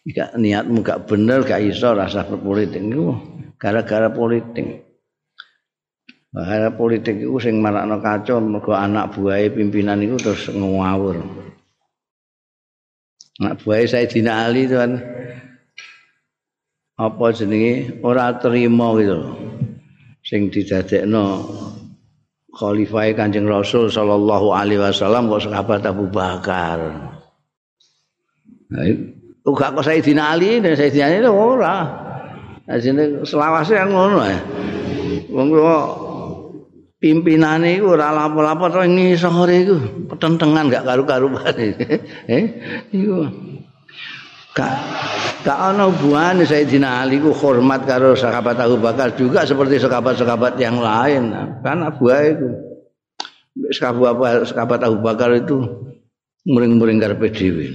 Gak 0.09 0.39
niatmu 0.39 0.81
gak 0.81 1.05
bener 1.05 1.45
gak 1.45 1.61
iso 1.61 1.93
rasa 1.93 2.25
berpolitik 2.25 2.81
niku 2.81 3.13
gara-gara 3.59 4.07
politik. 4.09 4.87
Gara 6.31 6.71
politik 6.71 7.19
itu 7.19 7.37
sing 7.43 7.59
marakno 7.59 7.99
kacau 7.99 8.39
mergo 8.39 8.71
anak 8.71 9.13
buahe 9.13 9.51
pimpinan 9.51 9.99
itu 9.99 10.15
terus 10.15 10.47
ngawur. 10.49 11.19
Anak 13.43 13.59
buahe 13.61 13.83
Sayyidina 13.85 14.47
Ali 14.47 14.69
itu 14.69 14.79
kan 14.79 15.01
apa 16.99 17.25
jenenge 17.31 18.03
ora 18.03 18.35
terima 18.35 18.91
gitu 18.99 19.19
Sing 20.19 20.51
didadekno 20.51 21.47
khalifah 22.53 23.15
Kanjeng 23.15 23.47
Rasul 23.47 23.87
sallallahu 23.87 24.51
alaihi 24.51 24.83
wasallam 24.83 25.31
kok 25.31 25.47
sahabat 25.47 25.81
Abu 25.87 26.11
Bakar. 26.11 26.77
Nah, 28.69 28.83
itu 28.85 29.49
gak 29.49 29.79
kok 29.79 29.85
Sayyidina 29.87 30.37
Ali 30.37 30.61
dan 30.61 30.77
Sayyidina 30.77 31.05
Ali 31.09 31.17
itu. 31.25 31.33
Ajine 32.69 33.25
selawase 33.25 33.73
ngono 33.81 34.21
ya. 34.21 34.39
Wong 35.33 35.47
kok 35.49 35.87
pimpinane 37.01 37.81
iku 37.81 37.97
ora 37.97 38.13
lapo-lapo 38.13 38.69
to 38.69 38.85
ngisore 38.85 39.55
iku 39.65 39.75
petentengan 40.13 40.69
gak 40.69 40.85
karu-karuan. 40.85 41.55
eh 42.29 42.43
iku. 42.93 43.25
Gak 44.53 44.75
gak 45.41 45.57
ana 45.57 45.89
hubungane 45.89 46.45
Sayyidina 46.45 47.01
Ali 47.01 47.17
ku 47.17 47.33
hormat 47.33 47.89
karo 47.89 48.13
sahabat 48.13 48.61
Abu 48.61 48.77
Bakar 48.77 49.17
juga 49.17 49.49
seperti 49.49 49.81
sahabat-sahabat 49.81 50.61
yang 50.61 50.77
lain. 50.77 51.33
Kan 51.65 51.81
Abu 51.81 52.13
itu 52.13 52.53
sahabat 53.73 54.85
Abu 54.85 55.01
Bakar 55.01 55.33
itu 55.33 55.57
muring-muring 56.45 57.01
karepe 57.01 57.33
dhewe. 57.33 57.65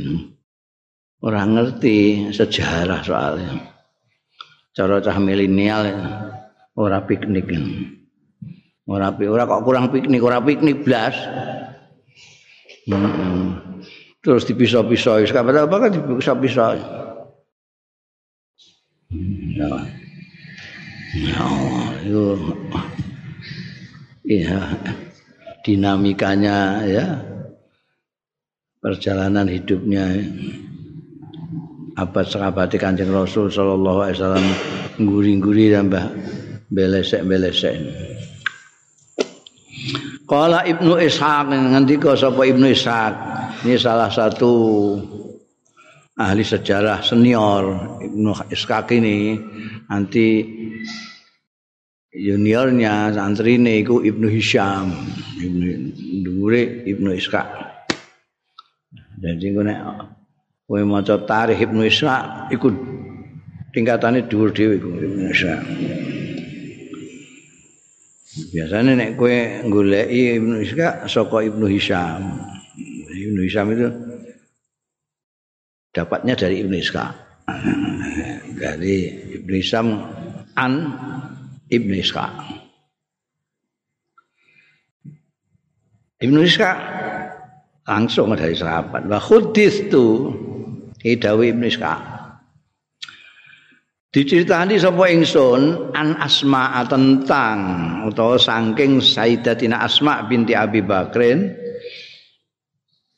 Ora 1.18 1.42
ngerti 1.42 2.30
sejarah 2.30 3.02
soalnya. 3.02 3.73
Cara 4.74 4.98
cah 4.98 5.18
milenial 5.22 5.86
ora 6.74 6.98
piknik. 7.06 7.46
Ora 8.84 9.14
ora 9.14 9.48
kok 9.48 9.62
kurang 9.64 9.88
piknik 9.94 10.20
ora 10.20 10.42
piknik 10.42 10.82
blas. 10.84 11.14
Hmm. 12.84 13.80
terus 14.20 14.44
dipisah-pisah 14.44 15.24
kapan 15.32 15.64
apa 15.64 15.76
kan 15.76 15.90
dipisah-pisah. 15.92 16.68
Ya. 19.56 19.72
Ya 21.14 21.46
itu 22.04 22.24
ya 24.26 24.60
dinamikanya 25.64 26.84
ya. 26.84 27.06
Perjalanan 28.84 29.48
hidupnya 29.48 30.12
abad 31.94 32.26
sahabat 32.26 32.74
Kanjeng 32.74 33.10
Rasul 33.14 33.50
sallallahu 33.50 33.98
alaihi 34.02 34.16
wasallam 34.18 34.46
nguri-nguri 34.98 35.70
tambah 35.70 36.04
belesek-belesek. 36.70 37.76
Kala 40.24 40.64
Ibnu 40.64 40.96
Ishaq 40.98 41.52
ngendika 41.52 42.16
sapa 42.16 42.42
Ibnu 42.48 42.66
Ishaq? 42.72 43.14
Ini 43.64 43.76
salah 43.76 44.10
satu 44.10 44.52
ahli 46.18 46.42
sejarah 46.42 47.04
senior 47.04 47.98
Ibnu 48.02 48.32
Ishaq 48.50 48.86
ini. 48.96 49.36
Nanti 49.86 50.40
juniornya 52.10 53.12
santrine 53.12 53.84
iku 53.84 54.00
Ibnu 54.00 54.26
Hisham. 54.32 54.90
Ibnu 55.38 55.66
Dure 56.24 56.88
Ibnu 56.88 57.10
Ishaq. 57.14 57.48
Jadi 59.20 59.46
nek 59.54 59.80
kowe 60.64 60.80
maca 60.84 61.20
tarikh 61.20 61.60
Ibnu 61.60 61.84
Ishaq 61.84 62.48
iku 62.52 62.72
tingkatane 63.72 64.24
dhuwur 64.24 64.50
dhewe 64.56 64.80
iku 64.80 64.88
Ibnu 64.96 65.24
Ishaq. 65.28 65.62
Biasanya 68.50 68.92
nek 68.96 69.10
kowe 69.20 69.36
goleki 69.68 70.40
Ibnu 70.40 70.54
Ishaq 70.64 71.04
saka 71.04 71.36
Ibnu 71.44 71.66
Hisham. 71.68 72.22
Ibnu 73.12 73.40
Hisham 73.44 73.66
itu 73.76 73.88
dapatnya 75.92 76.34
dari 76.34 76.64
Ibnu 76.64 76.76
Ishaq. 76.80 77.12
dari 78.62 78.96
Ibnu 79.36 79.54
Hisham 79.60 79.86
an 80.56 80.72
Ibnu 81.68 81.94
Ishaq. 82.00 82.34
Ibnu 86.24 86.40
Ishaq 86.40 86.78
langsung 87.84 88.32
dari 88.32 88.56
sahabat. 88.56 89.04
Wa 89.04 89.20
khudis 89.20 89.92
tu 89.92 90.32
Idawi 91.04 91.52
Ibn 91.52 91.62
Ishaq. 91.68 92.14
diceritani 94.14 94.78
sapa 94.78 95.10
ingsun 95.10 95.90
an 95.90 96.14
asma 96.22 96.86
tentang 96.86 97.58
utawa 98.06 98.38
saking 98.38 99.02
Sayyidatina 99.02 99.82
Asma 99.82 100.22
binti 100.30 100.54
Abi 100.54 100.86
Bakrin 100.86 101.50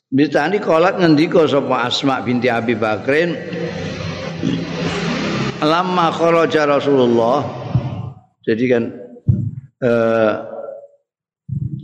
Ditani 0.09 0.57
kolat 0.57 0.97
ngendika 0.97 1.45
sapa 1.45 1.85
Asma 1.85 2.25
binti 2.25 2.49
Abi 2.49 2.73
Bakrin 2.73 3.37
lama 5.61 6.09
kharaja 6.09 6.65
Rasulullah 6.65 7.45
jadi 8.41 8.63
kan 8.65 8.83
eh, 9.85 10.33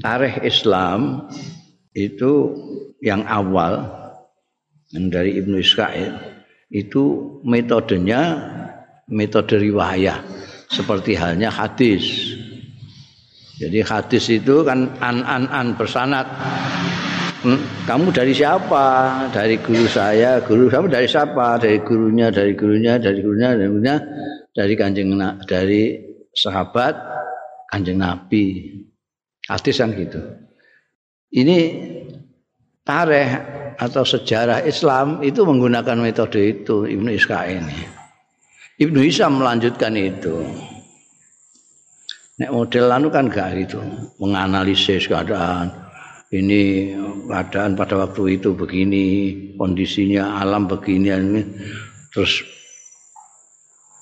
tarikh 0.02 0.42
Islam 0.42 1.30
itu 1.94 2.50
yang 3.06 3.22
awal 3.30 4.03
yang 4.94 5.10
dari 5.10 5.42
Ibnu 5.42 5.58
Israel 5.58 6.22
itu 6.70 7.38
metodenya 7.42 8.22
metode 9.10 9.58
riwayah 9.58 10.22
seperti 10.70 11.18
halnya 11.18 11.50
hadis. 11.50 12.34
Jadi 13.62 13.86
hadis 13.86 14.26
itu 14.34 14.66
kan 14.66 14.90
an-an-an 14.98 15.78
bersanat. 15.78 16.26
Hmm, 17.44 17.60
kamu 17.86 18.10
dari 18.10 18.34
siapa? 18.34 18.86
Dari 19.30 19.60
guru 19.62 19.86
saya. 19.86 20.42
Guru 20.42 20.72
kamu 20.72 20.90
dari 20.90 21.06
siapa? 21.06 21.62
Dari 21.62 21.78
gurunya, 21.84 22.34
dari 22.34 22.58
gurunya, 22.58 22.98
dari 22.98 23.20
gurunya, 23.22 23.54
dari 23.54 23.70
gurunya, 23.70 23.96
dari 24.56 24.74
kanjeng 24.74 25.14
dari 25.46 26.02
sahabat 26.34 26.98
kanjeng 27.70 28.02
Nabi. 28.02 28.74
Hadis 29.46 29.78
kan 29.78 29.94
gitu. 29.94 30.24
Ini 31.30 31.58
tareh 32.82 33.30
atau 33.78 34.04
sejarah 34.04 34.66
Islam 34.66 35.22
itu 35.22 35.44
menggunakan 35.44 35.98
metode 35.98 36.40
itu 36.42 36.86
Ibnu 36.86 37.10
Ishaq 37.14 37.44
ini. 37.50 37.80
Ibnu 38.82 39.00
Hisam 39.06 39.38
melanjutkan 39.38 39.94
itu. 39.94 40.44
Nek 42.42 42.50
model 42.50 42.90
anu 42.90 43.14
kan 43.14 43.30
gak 43.30 43.54
itu, 43.54 43.78
menganalisis 44.18 45.06
keadaan 45.06 45.70
ini 46.34 46.92
keadaan 47.30 47.78
pada 47.78 48.02
waktu 48.02 48.42
itu 48.42 48.58
begini, 48.58 49.06
kondisinya 49.54 50.42
alam 50.42 50.66
begini 50.66 51.14
ini 51.14 51.42
terus 52.10 52.42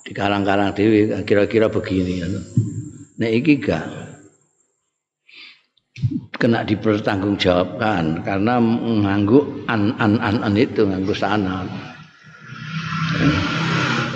di 0.02 0.12
karang-karang 0.16 0.72
dewi 0.72 1.12
kira-kira 1.28 1.68
begini 1.68 2.24
Nek 3.20 3.30
iki 3.36 3.60
gak 3.60 3.84
kena 6.42 6.66
dipertanggungjawabkan 6.66 8.26
karena 8.26 8.58
mengganggu 8.58 9.62
an 9.70 9.94
an 10.02 10.18
an, 10.18 10.42
an 10.42 10.58
itu 10.58 10.82
nganggu 10.82 11.14
sana. 11.14 11.62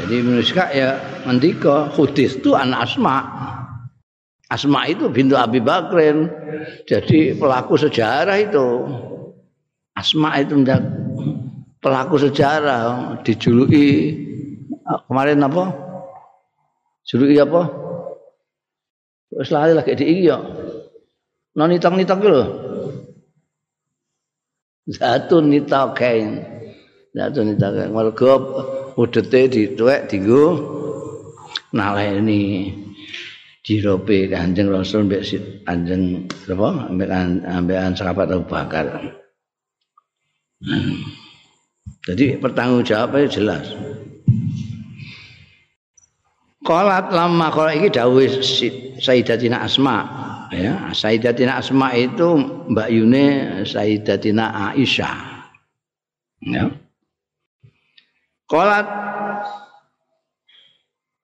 Jadi 0.03 0.17
manusia 0.27 0.67
ya 0.75 0.99
mendika 1.23 1.87
hudis 1.95 2.43
itu 2.43 2.59
an 2.59 2.75
asma. 2.75 3.23
Asma 4.51 4.91
itu 4.91 5.07
bintu 5.07 5.39
Abi 5.39 5.63
Bakrin. 5.63 6.27
Jadi 6.91 7.39
pelaku 7.39 7.79
sejarah 7.79 8.35
itu. 8.43 8.67
Asma 9.95 10.35
itu 10.43 10.59
pelaku 11.79 12.19
sejarah 12.19 13.23
dijuluki 13.23 14.19
kemarin 15.07 15.47
apa? 15.47 15.65
Juluki 17.07 17.39
apa? 17.39 17.71
Wis 19.31 19.51
lali 19.55 19.79
lagi 19.79 19.95
di 19.95 20.07
iki 20.07 20.31
ya. 20.31 20.39
Non 21.57 21.73
nitok-nitok 21.73 22.21
lho. 22.21 22.43
Zatun 24.93 25.49
nitokain. 25.49 26.45
Zatun 27.17 27.57
nitokain. 27.57 27.91
Mergo 27.97 28.33
udete 29.01 29.49
dituwek 29.49 30.13
dienggo 30.13 30.45
naleni 31.73 32.73
jirope 33.65 34.29
Kanjeng 34.29 34.69
Rasul 34.69 35.09
mbek 35.09 35.25
Kanjeng 35.65 36.29
apa 36.29 36.93
mbek 36.93 37.11
ambekan 37.49 37.97
sahabat 37.97 38.31
Abu 38.31 38.45
Bakar. 38.45 38.87
Jadi 42.07 42.37
pertanggung 42.39 42.85
jawabnya 42.85 43.33
jelas. 43.33 43.67
Qalat 46.63 47.15
lama 47.15 47.47
kalau 47.49 47.73
ini 47.73 47.89
dawuh 47.89 48.27
Sayyidatina 48.99 49.63
Asma 49.63 50.03
ya 50.53 50.91
Sayyidatina 50.93 51.59
Asma 51.59 51.95
itu 51.97 52.39
Mbak 52.71 52.89
Yune 52.93 53.27
Sayyidatina 53.67 54.75
Aisyah 54.75 55.17
ya 56.47 56.71
Qalat 58.47 58.87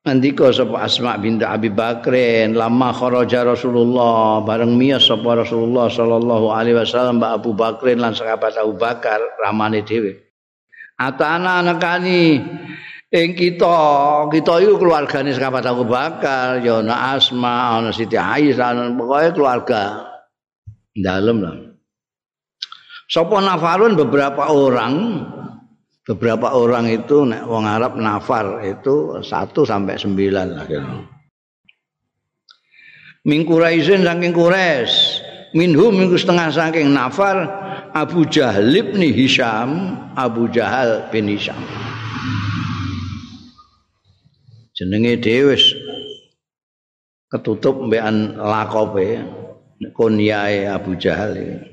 Andika 0.02 0.50
sapa 0.50 0.82
Asma 0.82 1.14
binti 1.14 1.46
Abi 1.46 1.70
Bakrin 1.70 2.58
lama 2.58 2.90
kharaja 2.90 3.46
Rasulullah 3.46 4.42
bareng 4.42 4.74
miyas 4.74 5.06
sapa 5.06 5.38
Rasulullah 5.38 5.86
sallallahu 5.86 6.50
alaihi 6.50 6.74
wasallam 6.74 7.22
Mbak 7.22 7.32
Abu 7.38 7.50
Bakrin 7.54 8.02
lan 8.02 8.10
sahabat 8.10 8.58
Abu 8.58 8.74
Bakar 8.74 9.22
ramane 9.38 9.86
dhewe. 9.86 10.18
Atana 10.98 11.62
nekani 11.62 12.42
ing 13.12 13.36
kita, 13.36 13.76
kita 14.32 14.52
iku 14.64 14.80
keluargane 14.80 15.36
sahabat 15.36 15.68
Abu 15.68 15.84
Bakar, 15.84 16.64
ya 16.64 16.80
ana 16.80 17.12
Asma, 17.12 17.76
ana 17.76 17.92
Siti 17.92 18.16
Aisyah, 18.16 18.96
pokoke 18.96 19.36
keluarga 19.36 20.08
dalem 20.96 21.44
lah. 21.44 21.56
Sapa 23.12 23.36
nafarun 23.44 23.92
beberapa 23.92 24.48
orang 24.48 25.20
beberapa 26.08 26.56
orang 26.56 26.88
itu 26.88 27.28
nek 27.28 27.44
wong 27.44 27.68
Arab 27.68 28.00
nafar 28.00 28.64
itu 28.64 29.20
1 29.20 29.28
sampai 29.52 29.94
9 30.00 30.32
lah 30.32 30.66
Min 33.22 33.46
Quraisyin 33.46 34.02
saking 34.02 34.34
Quraisy, 34.34 35.22
minhum 35.54 35.94
minggu 35.94 36.18
setengah 36.18 36.50
saking 36.50 36.90
nafar 36.90 37.46
Abu 37.94 38.26
Jahal 38.26 38.72
bin 38.72 38.98
Hisham, 38.98 39.94
Abu 40.18 40.50
Jahal 40.50 41.06
bin 41.14 41.28
Hisham. 41.30 41.60
Jenenge 44.82 45.14
dhewe 45.22 45.54
ketutup 47.30 47.86
mbekan 47.86 48.34
lakope 48.34 49.22
kunyae 49.94 50.66
Abu 50.66 50.98
Jahal 50.98 51.38
iki. 51.38 51.70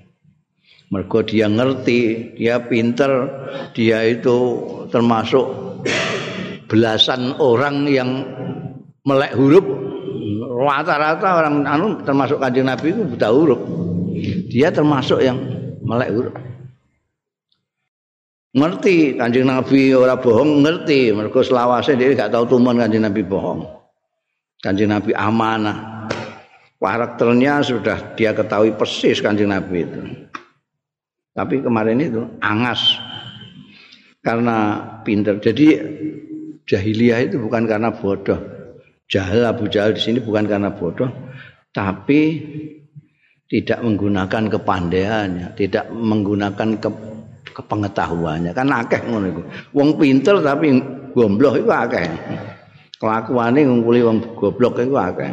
mergo 0.93 1.25
dia 1.25 1.49
ngerti, 1.49 2.33
dia 2.37 2.61
pinter, 2.61 3.09
dia 3.73 4.05
itu 4.05 4.37
termasuk 4.93 5.45
belasan 6.69 7.33
orang 7.41 7.89
yang 7.89 8.29
melek 9.01 9.33
huruf 9.33 9.65
rata-rata 10.69 11.29
orang 11.41 11.65
anu 11.65 11.97
termasuk 12.05 12.37
kanjeng 12.37 12.69
Nabi 12.69 12.93
itu 12.93 13.01
buta 13.09 13.33
huruf. 13.33 13.61
Dia 14.53 14.69
termasuk 14.69 15.17
yang 15.25 15.37
melek 15.81 16.13
huruf. 16.13 16.35
Ngerti 18.49 19.13
kanjeng 19.13 19.45
Nabi 19.45 19.93
ora 19.93 20.17
bohong, 20.17 20.65
ngerti 20.65 21.13
mergo 21.13 21.45
selawase 21.45 21.93
dia 21.93 22.17
gak 22.17 22.33
tahu 22.33 22.57
tuman 22.57 22.81
kanjeng 22.81 23.05
Nabi 23.05 23.21
bohong. 23.21 23.61
Kanjeng 24.59 24.89
Nabi 24.89 25.13
amanah. 25.13 26.09
Karakternya 26.79 27.59
sudah 27.61 28.15
dia 28.15 28.31
ketahui 28.33 28.73
persis 28.73 29.21
kanjeng 29.21 29.51
Nabi 29.53 29.85
itu. 29.85 29.99
Tapi 31.35 31.61
kemarin 31.61 32.01
itu 32.01 32.25
angas 32.41 32.97
karena 34.25 34.81
pinter. 35.05 35.37
Jadi 35.37 35.77
jahiliyah 36.65 37.29
itu 37.29 37.37
bukan 37.37 37.69
karena 37.69 37.93
bodoh. 37.93 38.39
Jahil 39.09 39.41
Abu 39.41 39.65
Jahal 39.69 39.97
di 39.97 40.01
sini 40.05 40.21
bukan 40.21 40.45
karena 40.45 40.69
bodoh, 40.69 41.09
tapi 41.73 42.21
tidak 43.49 43.81
menggunakan 43.81 44.53
kepandaiannya, 44.53 45.57
tidak 45.57 45.89
menggunakan 45.89 46.77
ke, 46.77 46.89
kepengetahuannya. 47.53 48.51
Kan 48.53 48.69
akeh 48.69 49.01
ngono 49.05 49.25
iku. 49.29 49.41
Wong 49.75 49.89
pinter 49.97 50.39
tapi 50.39 50.75
gombloh 51.13 51.55
itu 51.57 51.69
akeh. 51.69 52.07
Kelakuane 52.99 53.63
ngumpuli 53.63 54.03
wong 54.03 54.17
goblok 54.35 54.83
itu 54.83 54.95
akeh. 54.95 55.31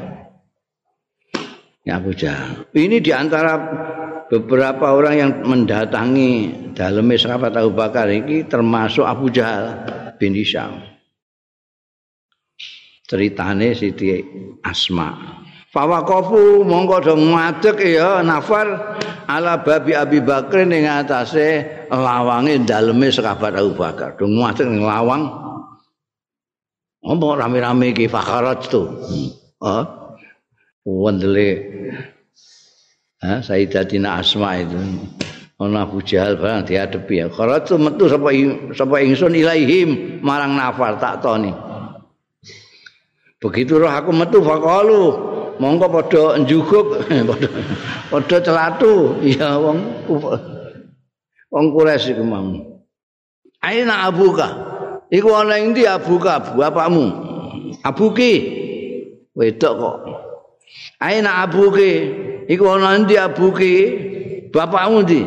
Ya. 1.87 2.03
Ini 2.75 2.99
diantara 2.99 3.55
beberapa 4.27 4.91
orang 4.91 5.15
yang 5.15 5.31
mendatangi 5.47 6.31
dalam 6.75 7.07
sahabat 7.15 7.55
Abu 7.55 7.79
Bakar 7.79 8.11
ini 8.11 8.43
termasuk 8.43 9.07
Abu 9.07 9.31
Jahal 9.31 9.87
bin 10.19 10.35
Hisham. 10.35 10.83
Ceritane 13.07 13.71
Siti 13.79 14.19
Asma. 14.67 15.15
Fawakofu 15.71 16.67
mongko 16.67 16.97
do 17.07 17.15
ngadeg 17.15 17.79
ya 17.95 18.19
nafar 18.27 18.99
ala 19.27 19.63
babi 19.63 19.93
Abi 19.93 20.23
Bakar 20.23 20.67
ning 20.67 20.87
atase 20.87 21.67
lawange 21.91 22.63
daleme 22.67 23.11
sahabat 23.11 23.59
Abu 23.59 23.75
Bakar. 23.75 24.15
Ngadeg 24.19 24.67
ning 24.71 24.83
lawang. 24.87 25.27
Omong 27.07 27.39
rame-rame 27.39 27.95
iki 27.95 28.11
fakharat 28.11 28.67
tu. 28.67 28.83
Oh. 29.63 29.85
Wandele 30.87 31.49
ha 33.19 33.43
Sayyidatina 33.43 34.23
Asma 34.23 34.63
itu 34.63 34.79
ana 35.59 35.89
Abu 35.89 36.05
Jahal 36.05 36.37
barang 36.39 36.69
dihadapi 36.69 37.15
ya 37.17 37.27
kharatu 37.27 37.81
metu 37.81 38.07
sapa 38.07 38.31
sapa 38.77 38.97
ingsun 39.01 39.35
ilaihim 39.35 40.21
marang 40.23 40.55
nafar 40.55 41.01
tak 41.01 41.25
toni 41.25 41.51
begitu 43.41 43.81
roh 43.81 43.89
aku 43.91 44.13
metu 44.13 44.45
faqalu 44.45 45.05
mongko 45.61 45.87
padha 45.89 46.39
njuguk 46.43 46.89
padha 47.29 47.49
padha 48.11 48.37
celatu. 48.45 49.17
Iya 49.25 49.57
wong 49.59 49.79
wong 51.53 51.67
kures 51.75 52.05
iku 52.11 52.25
mau 52.25 52.51
aina 53.63 54.07
abuka? 54.07 54.49
Iku 55.11 55.29
ana 55.35 55.59
ing 55.63 55.71
ndi 55.75 55.87
abuka 55.87 56.41
bapakmu 56.59 57.05
abuki? 57.87 58.33
Wedok 59.37 59.75
kok. 59.79 59.97
Aina 60.99 61.45
abuki? 61.47 61.93
Iku 62.51 62.65
ana 62.75 62.99
ndi 62.99 63.15
abuki? 63.19 63.73
Bapakmu 64.55 65.03
ndi? 65.07 65.23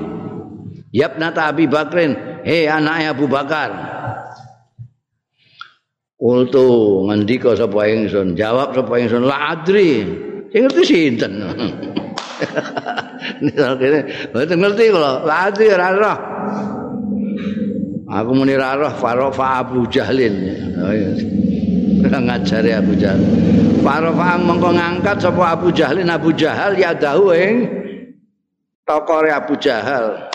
Yap 0.92 1.22
nata 1.22 1.46
Abi 1.54 1.70
Bakrin, 1.70 2.42
hei 2.44 2.66
anaknya 2.66 3.14
Abu 3.14 3.30
Bakar. 3.30 3.70
Kultu 6.20 7.08
ngendika 7.08 7.56
sapa 7.56 7.88
ingsun, 7.88 8.36
jawab 8.36 8.76
sapa 8.76 8.92
ingsun 9.00 9.24
la 9.24 9.56
adri. 9.56 10.04
Sing 10.52 10.68
ngerti 10.68 10.84
sinten. 10.84 11.32
Kene 13.80 14.00
mboten 14.36 14.58
ngerti 14.60 14.84
kula, 14.92 15.24
la 15.24 15.36
adri 15.48 15.72
ora 15.72 15.90
roh. 15.96 16.18
Aku 18.12 18.32
muni 18.36 18.60
ra 18.60 18.76
roh 18.76 18.92
Farofa 19.00 19.64
Abu 19.64 19.88
Jahlin. 19.88 20.36
Oh 20.84 20.92
ngajari 22.04 22.72
Abu 22.76 23.00
Jahal. 23.00 23.24
Farofa 23.80 24.36
mengko 24.44 24.76
ngangkat 24.76 25.24
sapa 25.24 25.56
Abu 25.56 25.72
Jahlin 25.72 26.12
Abu 26.12 26.36
Jahal 26.36 26.76
ya 26.76 26.92
dahu 26.92 27.32
ing 27.32 27.64
tokore 28.84 29.32
Abu 29.32 29.56
Jahal. 29.56 30.28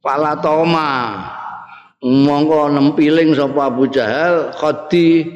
Pala 0.00 0.32
toma 0.40 0.88
mongko 2.00 2.72
nempiling 2.72 3.36
sapa 3.36 3.68
Abu 3.68 3.88
Jahal 3.92 4.56
khadi 4.56 5.28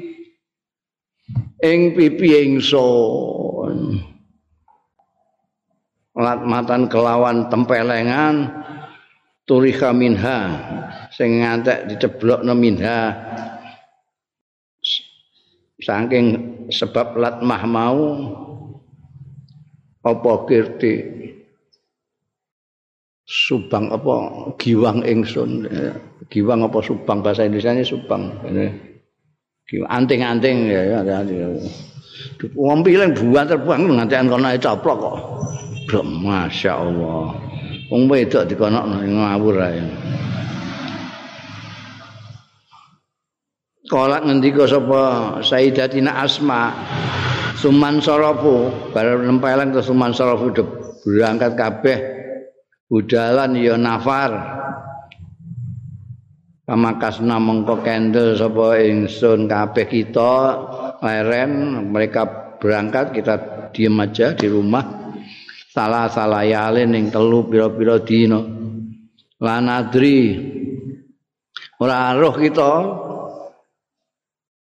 ing 1.61 1.93
pipi 1.93 2.29
ingsun. 2.49 4.01
Lat 6.15 6.41
matan 6.47 6.87
kelawan 6.87 7.51
tempelengan 7.51 8.49
turiha 9.45 9.91
minha. 9.91 10.39
Sing 11.11 11.43
ngantek 11.43 11.91
diceblokno 11.91 12.55
minha. 12.55 13.13
Saking 15.83 16.27
sebab 16.71 17.19
lat 17.19 17.43
mah 17.43 17.65
mau 17.67 18.03
apa 20.07 20.33
kirti 20.47 20.95
subang 23.25 23.89
apa? 23.89 24.15
Giwang 24.61 25.01
ingsun 25.05 25.69
giwang 26.29 26.61
apa 26.65 26.79
subang? 26.85 27.25
Bahasa 27.25 27.49
Indonesia 27.49 27.73
ini 27.73 27.85
subang. 27.85 28.23
Ini. 28.45 28.67
Anting-anting 29.89 30.69
ya 30.69 31.01
ya 31.03 31.49
wong 32.53 32.85
pilih 32.85 33.11
buah 33.17 33.49
terbuang 33.49 33.89
ngantian 33.97 34.29
kono 34.29 34.53
coplok 34.61 34.97
kok. 35.01 35.17
Blok 35.89 36.05
masya 36.05 36.73
Allah. 36.79 37.33
Wong 37.89 38.09
wedok 38.09 38.45
dikono 38.49 38.85
ngawur 39.03 39.57
ae. 39.61 39.81
Kolak 43.85 44.25
ngendika 44.25 44.65
sapa? 44.65 45.03
Sayyidatina 45.45 46.25
Asma. 46.25 46.73
Suman 47.61 48.01
Sarafu 48.01 48.69
bareng 48.93 49.29
nempelan 49.29 49.73
ke 49.73 49.81
Suman 49.81 50.13
Sarafu 50.13 50.53
berangkat 51.05 51.57
kabeh 51.57 52.24
budalan 52.95 53.59
ya 53.59 53.75
nafar. 53.75 54.63
Pamakasna 56.65 57.37
mengko 57.43 57.83
kendel 57.83 58.39
sapa 58.39 58.79
ingsun 58.81 59.51
kabeh 59.51 59.85
kita 59.85 60.33
leren 61.03 61.85
mereka 61.91 62.57
berangkat 62.57 63.13
kita 63.13 63.35
diem 63.75 63.99
aja 63.99 64.33
di 64.33 64.47
rumah. 64.49 65.13
Salah 65.75 66.07
salah 66.09 66.47
yalin 66.47 66.95
ning 66.95 67.11
telu 67.11 67.45
pira-pira 67.51 67.99
dina. 68.01 68.41
Lanadri 69.43 70.39
ora 71.83 72.15
roh 72.15 72.39
kita. 72.39 72.73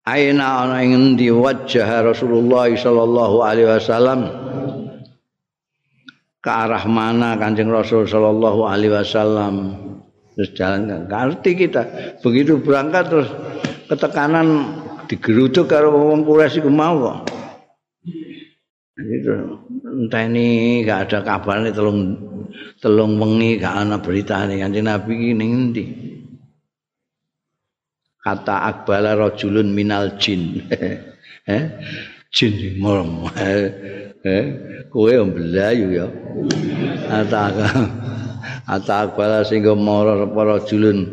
Aina 0.05 0.68
ana 0.68 0.85
ing 0.85 0.92
endi 0.92 1.33
wajah 1.33 2.05
Rasulullah 2.05 2.68
sallallahu 2.68 3.40
alaihi 3.40 3.73
wasallam 3.73 4.43
ke 6.44 6.50
arah 6.52 6.85
mana 6.85 7.40
Kanjeng 7.40 7.72
Rasul 7.72 8.04
sallallahu 8.04 8.68
alaihi 8.68 8.92
wasallam? 8.92 9.80
Terus 10.37 10.50
jalan 10.52 11.09
ngerti 11.09 11.57
kita. 11.57 11.83
Begitu 12.20 12.61
berangkat 12.61 13.09
terus 13.09 13.28
ketekanan 13.88 14.76
digeruduk 15.09 15.64
karo 15.64 15.88
wong 15.96 16.28
Quraisy 16.28 16.61
iku 16.61 16.68
mau 16.68 17.00
kok. 17.00 17.18
Itu 19.00 19.33
entah 20.04 20.22
ini 20.28 20.85
gak 20.85 21.09
ada 21.09 21.18
kabar 21.24 21.64
nih 21.64 21.72
telung 21.72 22.14
telung 22.76 23.16
wengi 23.16 23.57
gak 23.57 23.88
ada 23.88 23.96
berita 23.96 24.44
nih. 24.44 24.61
Kanjeng 24.61 24.85
Nabi 24.85 25.12
ini 25.33 25.46
nanti 25.48 25.85
kata 28.20 28.68
akbala 28.68 29.16
rojulun 29.16 29.72
minal 29.72 30.20
jin. 30.20 30.61
Eh 31.44 31.61
jin 32.35 32.83
merem 32.83 33.31
eh 34.27 34.44
kowe 34.90 35.14
mblayu 35.31 35.87
ya. 35.94 36.07
Ataka 37.07 37.70
atakbala 38.66 39.47
sehingga 39.47 39.79
mara 39.79 40.27
para 40.27 40.59
julun. 40.66 41.07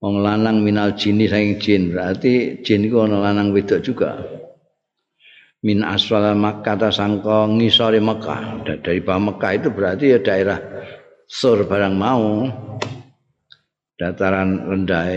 Wong 0.00 0.24
lanang 0.24 0.64
minal 0.64 0.96
jini 0.98 1.30
saking 1.30 1.54
jin. 1.62 1.82
Berarti 1.94 2.64
jin 2.66 2.88
iku 2.88 3.06
ana 3.06 3.30
lanang 3.30 3.54
wedok 3.54 3.84
juga. 3.84 4.16
Min 5.60 5.84
aswal 5.84 6.32
Makkah 6.32 6.74
ta 6.80 6.88
sangka 6.88 7.44
ngisore 7.44 8.00
Mekah. 8.00 8.64
Dari 8.80 9.04
Mekah 9.04 9.52
itu 9.54 9.68
berarti 9.68 10.16
ya 10.16 10.18
daerah 10.18 10.58
sur 11.28 11.68
barang 11.68 11.94
mau. 11.94 12.48
Dataran 14.00 14.64
rendah 14.64 15.12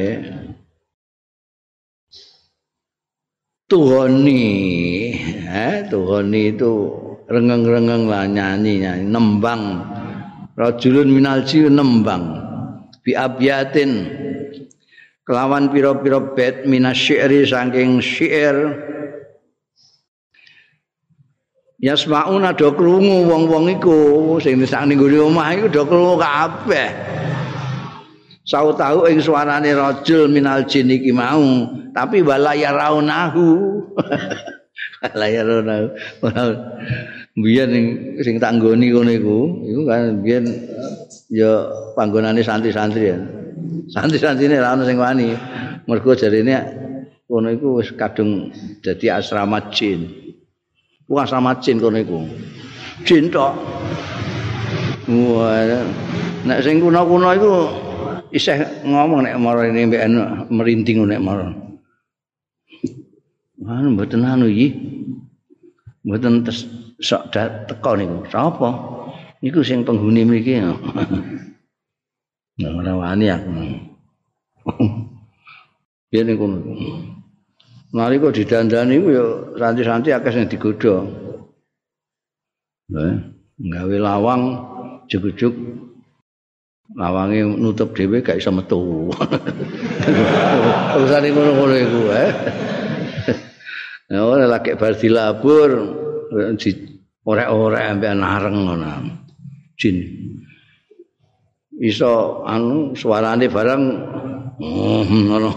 Tuhoni 3.64 5.13
eh 5.54 5.86
Tuhoni 5.86 6.58
itu 6.58 6.90
rengeng-rengeng 7.30 8.10
lah 8.10 8.26
nyanyi 8.26 8.82
nyanyi. 8.82 9.06
Nembang. 9.06 9.62
Rajulun 10.58 11.14
minal 11.14 11.46
jiu 11.46 11.70
nembang. 11.70 12.42
Bi 13.06 13.14
abyatin. 13.14 14.10
Kelawan 15.24 15.72
piro-piro 15.72 16.36
bet 16.36 16.68
minas 16.68 17.00
syi'ri 17.00 17.48
saking 17.48 18.04
syair 18.04 18.76
Yasmauna 21.84 22.56
do 22.56 22.72
krungu 22.72 23.28
wong-wong 23.28 23.68
iku. 23.76 24.00
Sing 24.40 24.56
sak 24.64 24.88
ning 24.88 25.00
omah 25.00 25.52
iku 25.52 25.68
do 25.68 25.84
krungu 25.84 26.16
kabeh. 26.16 26.90
Sau 28.44 28.76
tahu 28.76 29.08
ing 29.08 29.24
suarane 29.24 29.72
rajul 29.72 30.28
minal 30.28 30.68
jin 30.68 30.92
iki 30.92 31.16
mau, 31.16 31.64
tapi 31.96 32.20
wala 32.20 32.52
ya 32.56 32.76
wala 35.12 35.26
ya 35.28 35.44
raunahu. 35.44 35.88
biyen 37.36 37.72
sing 38.24 38.40
tak 38.40 38.56
nggoni 38.56 38.94
ngono 38.94 39.12
iku 39.12 39.38
iku 39.68 39.82
kan 39.90 40.24
biyen 40.24 40.46
ya 41.28 41.68
panggonane 41.98 42.40
santri-santri 42.40 43.12
ya. 43.12 43.18
Santri-santrine 43.92 44.64
ra 44.64 44.80
ono 44.80 44.88
sing 44.88 44.96
wani. 44.96 45.36
Mergo 45.84 46.16
jarine 46.16 46.56
ngono 47.28 47.52
iku 47.52 47.84
wis 47.84 47.92
kadung 48.00 48.54
dadi 48.80 49.12
asrama 49.12 49.60
jin. 49.76 50.08
Ku 51.04 51.20
asrama 51.20 51.60
jin 51.60 51.84
kono 51.84 52.00
iku. 52.00 52.24
Jin 53.04 53.28
tok. 53.28 53.54
Wah 55.12 55.84
nek 56.48 56.60
sing 56.64 56.80
kuno-kuno 56.80 57.28
iku 57.36 57.52
isih 58.32 58.88
ngomong 58.88 59.28
nek 59.28 59.36
marane 59.36 59.84
mbek 59.84 60.04
merinding 60.48 61.04
nek 61.04 61.20
marane 61.20 61.63
Anu 63.64 63.96
mboten 63.96 64.28
anu 64.28 64.46
iki. 64.52 64.68
Mboten 66.04 66.44
sok 67.00 67.32
teko 67.32 67.92
niku. 67.96 68.28
Sapa? 68.28 68.70
Niku 69.40 69.64
sing 69.64 69.88
penghuni 69.88 70.28
mriki. 70.28 70.60
Nah, 72.54 72.70
ora 72.78 72.94
wani 72.94 73.28
aku. 73.32 73.52
Biyen 76.12 76.26
niku. 76.28 76.46
Mari 77.94 78.18
kok 78.18 78.34
didandani 78.34 78.98
ku 78.98 79.10
ya 79.14 79.26
santi-santi 79.58 80.10
akeh 80.12 80.32
sing 80.34 80.46
digodha. 80.50 81.06
Eh, 82.94 83.16
gawe 83.58 83.96
lawang 83.98 84.42
juk-juk 85.08 85.56
lawange 86.94 87.42
nutup 87.58 87.96
dhewe 87.96 88.22
gak 88.22 88.38
iso 88.38 88.52
metu. 88.54 89.10
Urusane 90.98 91.28
ngono-ngono 91.34 91.76
iku, 91.80 92.02
eh. 92.14 92.30
Ya 94.14 94.22
ora 94.22 94.46
lagi 94.46 94.78
bar 94.78 94.94
dilabur 94.94 95.72
orek-orek 97.26 97.82
ambek 97.82 98.14
nareng 98.14 98.58
ngono. 98.62 98.90
Jin. 99.74 99.98
Iso 101.82 102.46
anu 102.46 102.94
suarane 102.94 103.50
barang 103.50 103.84
ngono 105.10 105.50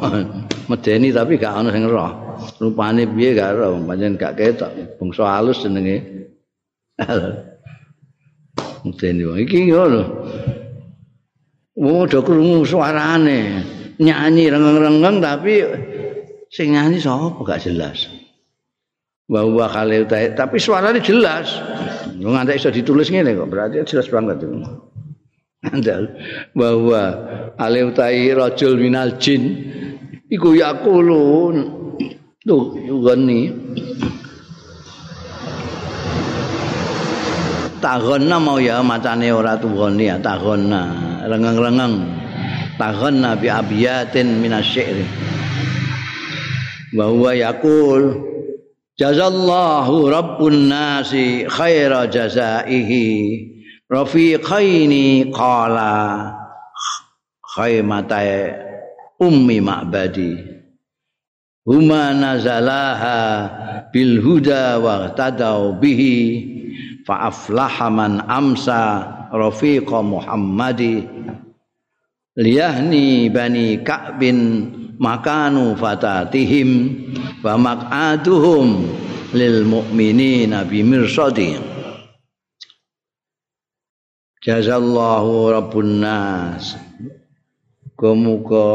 medeni 0.73 1.12
tapi 1.12 1.37
gak 1.37 1.61
ana 1.61 1.69
sing 1.69 1.85
roh. 1.85 2.25
rupane 2.57 3.05
piye 3.12 3.37
gak 3.37 3.61
ora 3.61 3.77
pancen 3.77 4.16
gak 4.16 4.40
ketok 4.40 4.73
bangsa 4.97 5.25
halus 5.25 5.61
jenenge 5.61 5.97
Mudeni 8.87 9.23
wong 9.27 9.38
iki 9.42 9.69
ngono. 9.69 10.03
Oh, 11.77 12.09
do 12.09 12.25
krungu 12.25 12.64
suarane, 12.64 13.61
nyanyi 14.01 14.49
rengeng-rengeng 14.49 15.21
tapi 15.21 15.61
sing 16.49 16.73
nyanyi 16.73 17.03
sapa 17.03 17.37
gak 17.45 17.66
jelas. 17.66 18.15
Bahwa 19.27 19.67
kali 19.67 20.07
tapi 20.39 20.57
suaranya 20.62 21.03
jelas. 21.03 21.51
Nganti 22.17 22.57
iso 22.57 22.71
ditulis 22.71 23.11
ngene 23.11 23.35
kok, 23.35 23.51
berarti 23.51 23.83
jelas 23.83 24.07
banget 24.07 24.47
itu. 24.47 24.55
Andal 25.67 26.15
bahwa 26.55 27.03
aleutai 27.59 28.31
rajul 28.31 28.79
minal 28.79 29.19
jin. 29.19 29.67
Iku 30.31 30.55
yakulun 30.55 31.57
tuh 32.47 32.79
yugani 32.87 33.51
tagonna 37.83 38.39
mau 38.39 38.62
ya 38.62 38.79
macane 38.83 39.35
ora 39.35 39.59
tuwoni 39.59 40.07
ya 40.07 40.23
tagonna 40.23 40.83
rengeng-rengeng. 41.27 41.95
Tagonna 42.79 43.35
bi 43.35 43.49
abiyatin 43.51 44.39
minasyairi 44.39 45.07
bahwa 46.95 47.33
yakul 47.35 48.03
jazallahu 48.97 50.09
rabbun 50.09 50.73
nasi 50.73 51.45
khaira 51.45 52.09
jazaihi 52.09 53.45
rafiqaini 53.93 55.29
qala 55.37 56.33
khaymatai 57.45 58.57
ummi 59.21 59.61
ma'badi 59.61 60.41
huma 61.69 62.17
nazalaha 62.17 63.21
bil 63.93 64.17
huda 64.25 64.81
wa 64.81 65.13
tadau 65.13 65.77
bihi 65.77 66.17
fa 67.05 67.29
aflaha 67.29 67.93
man 67.93 68.25
amsa 68.25 69.29
rafiqa 69.29 70.01
muhammadi 70.01 71.05
liyahni 72.41 73.29
bani 73.29 73.85
ka'bin 73.85 74.41
makanu 74.97 75.77
fatatihim 75.77 76.69
wa 77.45 77.55
maq'aduhum 77.57 78.69
lil 79.37 79.67
mu'minina 79.69 80.65
bi 80.65 80.81
mirsadi 80.85 81.57
jazallahu 84.45 85.53
rabbun 85.53 86.01
nas 86.01 86.77
muga 87.97 88.71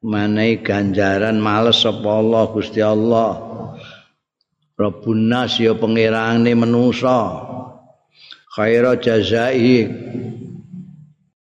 manai 0.00 0.58
ganjaran 0.64 1.36
males 1.38 1.84
sapa 1.84 2.08
Allah 2.08 2.48
Gusti 2.48 2.80
Allah 2.80 3.52
Rabbun 4.82 5.28
nas 5.28 5.60
ya 5.60 5.76
pangerane 5.76 6.56
manusa. 6.56 7.44
Khaira 8.56 8.96
jazai 8.96 9.84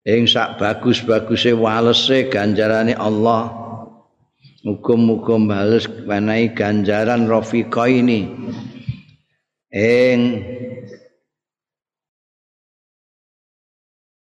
ing 0.05 0.23
sak 0.29 0.61
bagus-baguse 0.61 1.51
walese 1.57 2.29
ganjarane 2.29 2.93
Allah. 2.93 3.64
Muga-muga 4.65 5.37
bales 5.45 5.85
menahi 5.85 6.49
ganjaran 6.57 7.29
rafiqa 7.29 7.85
ini. 7.85 8.25
Ing 9.69 10.41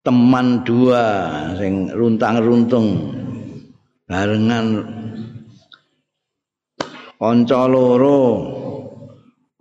teman 0.00 0.64
dua 0.64 1.04
sing 1.60 1.92
runtang-runtung 1.92 3.12
barengan 4.08 4.88
kanca 7.20 7.62
loro 7.68 8.24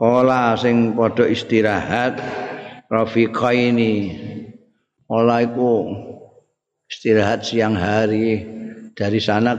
Ola 0.01 0.57
sing 0.57 0.97
padha 0.97 1.29
istirahat 1.29 2.17
rafiqa 2.89 3.53
ini. 3.53 4.09
Ola 5.05 5.45
iku 5.45 5.93
istirahat 6.89 7.45
siang 7.45 7.77
hari 7.77 8.41
dari 8.97 9.21
sana 9.21 9.53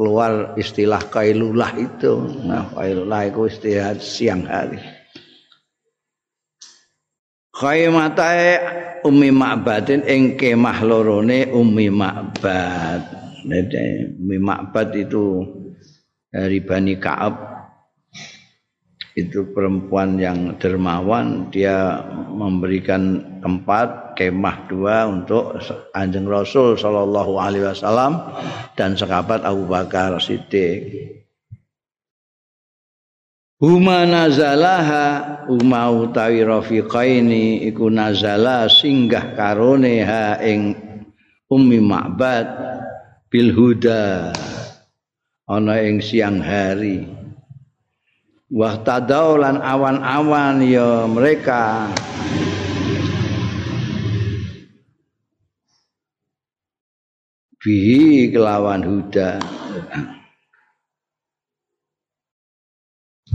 keluar 0.00 0.56
istilah 0.56 1.12
kailulah 1.12 1.76
itu. 1.76 2.24
Nah, 2.48 2.72
kailulah 2.72 3.28
itu 3.28 3.44
istirahat 3.52 4.00
siang 4.00 4.48
hari. 4.48 4.80
Khaymatae 7.52 8.48
Ummi 9.04 9.28
Ma'badin 9.28 10.00
ing 10.08 10.40
kemah 10.40 10.80
lorone 10.80 11.52
Ummi 11.52 11.92
Ma'bad. 11.92 13.04
Ummi 13.44 14.38
Ma'bad 14.40 14.88
itu 14.96 15.44
dari 16.32 16.64
Bani 16.64 16.96
Ka'ab 16.96 17.50
itu 19.20 19.52
perempuan 19.52 20.16
yang 20.16 20.56
dermawan 20.56 21.52
dia 21.52 22.00
memberikan 22.32 23.20
tempat 23.44 24.09
kemah 24.20 24.68
dua 24.68 25.08
untuk 25.08 25.56
anjing 25.96 26.28
Rasul 26.28 26.76
Shallallahu 26.76 27.40
Alaihi 27.40 27.64
Wasallam 27.64 28.20
dan 28.76 28.92
sekabat 28.92 29.48
Abu 29.48 29.64
Bakar 29.64 30.20
Siddiq. 30.20 31.16
Huma 33.60 34.04
nazalaha 34.04 35.44
huma 35.48 35.88
utawi 35.88 36.44
rafiqaini 36.44 37.64
iku 37.68 37.88
nazala 37.88 38.68
singgah 38.68 39.32
karone 39.36 40.04
ha 40.04 40.36
ing 40.40 40.76
ummi 41.48 41.80
ma'bad 41.80 42.48
bil 43.28 43.52
huda 43.52 44.32
ana 45.44 45.76
ing 45.84 46.00
siang 46.00 46.40
hari 46.40 47.04
Wah 48.50 48.82
tadau 48.82 49.38
lan 49.38 49.62
awan-awan 49.62 50.58
ya 50.66 51.06
mereka 51.06 51.86
bihi 57.60 58.32
kelawan 58.32 58.80
huda. 58.80 59.36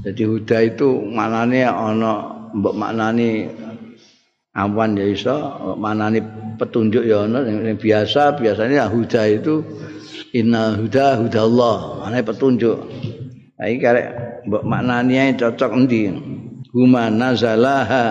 Jadi 0.01 0.23
huda 0.25 0.57
itu 0.65 0.89
maknane 1.13 1.61
ana 1.65 2.13
mbok 2.53 2.73
maknani 2.73 3.45
awan 4.57 4.97
ya 4.97 5.05
iso, 5.13 5.37
maknane 5.77 6.25
petunjuk 6.57 7.05
ya 7.05 7.29
ana 7.29 7.45
yang 7.45 7.77
biasa 7.77 8.37
biasanya 8.37 8.89
huda 8.89 9.21
itu 9.29 9.61
inna 10.33 10.73
huda 10.73 11.21
huda 11.21 11.39
Allah, 11.45 11.75
maknane 12.01 12.21
petunjuk. 12.25 12.77
Ini 13.61 13.77
karek 13.77 14.07
mbok 14.49 14.63
maknane 14.65 15.37
cocok 15.37 15.71
endi? 15.73 16.09
Huma 16.73 17.07
nazalaha 17.07 18.05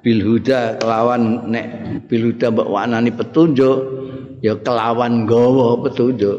bil 0.00 0.24
huda 0.24 0.80
kelawan 0.80 1.52
nek 1.52 1.66
bil 2.08 2.32
huda 2.32 2.48
mbok 2.48 2.68
maknani 2.72 3.12
petunjuk 3.12 3.99
ya 4.44 4.56
kelawan 4.60 5.28
gawa 5.28 5.80
petunjuk. 5.84 6.38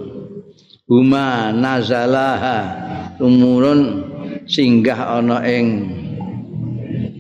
Huma 0.90 1.56
nazalaha. 1.56 2.90
Umurun 3.22 4.12
singgah 4.50 5.22
ana 5.22 5.46
ing 5.46 5.88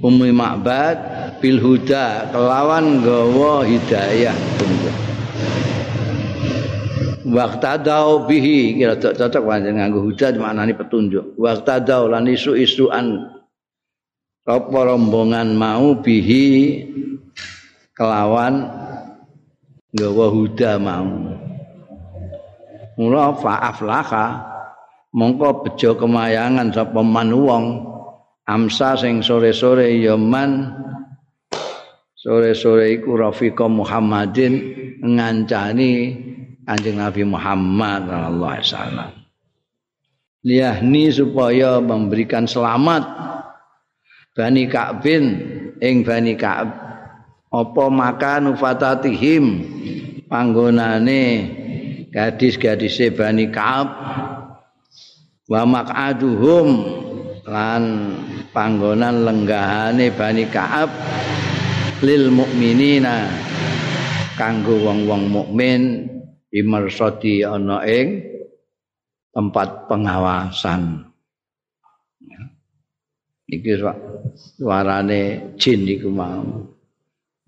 umi 0.01 0.29
makbad 0.33 0.97
bil 1.39 1.61
huda. 1.61 2.33
Kelawan 2.33 3.05
gawa 3.05 3.63
hidayah 3.63 4.33
petunjuk. 4.33 4.95
waqtadau 7.31 8.27
bihi. 8.27 8.75
Kira 8.75 8.99
cocok 8.99 9.43
pancen 9.47 9.79
nganggo 9.79 10.03
huda 10.03 10.35
maknane 10.35 10.75
petunjuk. 10.75 11.39
Waqtadau 11.39 12.11
lan 12.11 12.27
isu-isuan. 12.27 13.31
Apa 14.41 14.79
rombongan 14.89 15.53
mau 15.53 16.01
bihi 16.01 16.81
kelawan 17.93 18.80
nggawa 19.91 20.25
huda 20.31 20.71
mau. 20.79 21.11
Mula 22.99 23.35
fa'aflaha 23.35 24.25
mongko 25.15 25.67
bejo 25.67 25.95
kemayangan 25.99 26.71
sapa 26.71 27.01
man 27.03 27.31
wong. 27.31 27.65
Amsa 28.47 28.99
sing 28.99 29.23
sore-sore 29.23 29.87
ya 30.01 30.19
man. 30.19 30.75
Sore-sore 32.17 32.99
iku 32.99 33.15
rafiqa 33.17 33.65
Muhammadin 33.65 34.53
ngancani 35.01 35.93
Kanjeng 36.71 37.03
Nabi 37.03 37.27
Muhammad 37.27 38.07
sallallahu 38.07 38.53
alaihi 38.55 38.67
wasallam. 38.71 39.11
Liyahni 40.47 41.11
supaya 41.11 41.83
memberikan 41.83 42.47
selamat 42.47 43.03
Bani 44.31 44.71
Ka'bin 44.71 45.25
ing 45.83 46.07
Bani 46.07 46.39
Ka'ab 46.39 46.90
apa 47.51 47.85
makan 47.91 48.55
fatatihim 48.55 49.45
panggonane 50.31 51.23
gadis-gadise 52.11 53.11
Bani 53.11 53.51
Ka'ab. 53.51 53.89
Wa 55.51 55.67
maq'aduhum 55.67 56.67
lan 57.43 57.83
panggonan 58.55 59.27
lenggahane 59.27 60.15
Bani 60.15 60.47
Ka'ab 60.47 60.87
lil 61.99 62.31
mukminina 62.31 63.27
kanggo 64.39 64.79
wong-wong 64.79 65.27
mukmin 65.27 66.07
imersodi 66.55 67.43
ana 67.43 67.83
ing 67.83 68.23
tempat 69.35 69.91
pengawasan. 69.91 71.03
Iki 73.51 73.83
suarane 74.55 75.51
jin 75.59 75.83
iku 75.83 76.07
mau. 76.07 76.79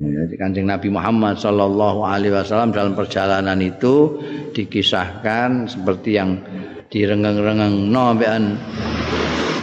Jadi 0.03 0.35
kancing 0.35 0.67
Nabi 0.67 0.91
Muhammad 0.91 1.39
Sallallahu 1.39 2.03
Alaihi 2.03 2.35
Wasallam 2.35 2.75
dalam 2.75 2.91
perjalanan 2.91 3.55
itu 3.63 4.19
dikisahkan 4.51 5.71
seperti 5.71 6.19
yang 6.19 6.43
direngeng-rengeng 6.91 7.87
nombean 7.87 8.59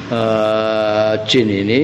uh, 0.09 1.20
jin 1.28 1.49
ini 1.53 1.82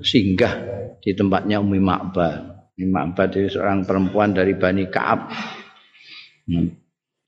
singgah 0.00 0.54
di 1.02 1.10
tempatnya 1.12 1.58
Umi 1.58 1.82
Ma'bad. 1.82 2.70
Umi 2.78 2.86
Ma'bad 2.86 3.28
itu 3.34 3.58
seorang 3.58 3.82
perempuan 3.82 4.30
dari 4.30 4.54
Bani 4.54 4.86
Kaab. 4.86 5.20
Hmm. 6.46 6.70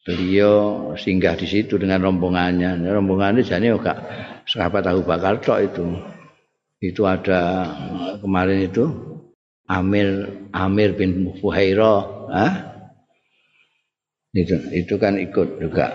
Beliau 0.09 0.97
singgah 0.97 1.37
di 1.37 1.45
situ 1.45 1.77
dengan 1.77 2.01
rombongannya. 2.01 2.81
Rombongannya 2.81 3.45
jadi 3.45 3.77
juga 3.77 3.93
sahabat 4.49 4.89
tahu 4.89 5.05
bakar 5.05 5.37
tok 5.43 5.61
itu. 5.61 5.85
Itu 6.81 7.05
ada 7.05 7.69
kemarin 8.23 8.65
itu 8.65 8.89
Amir 9.69 10.33
Amir 10.57 10.97
bin 10.97 11.29
Fuhaira, 11.39 12.03
ah? 12.33 12.55
Itu 14.33 14.57
itu 14.73 14.95
kan 14.97 15.21
ikut 15.21 15.61
juga. 15.61 15.93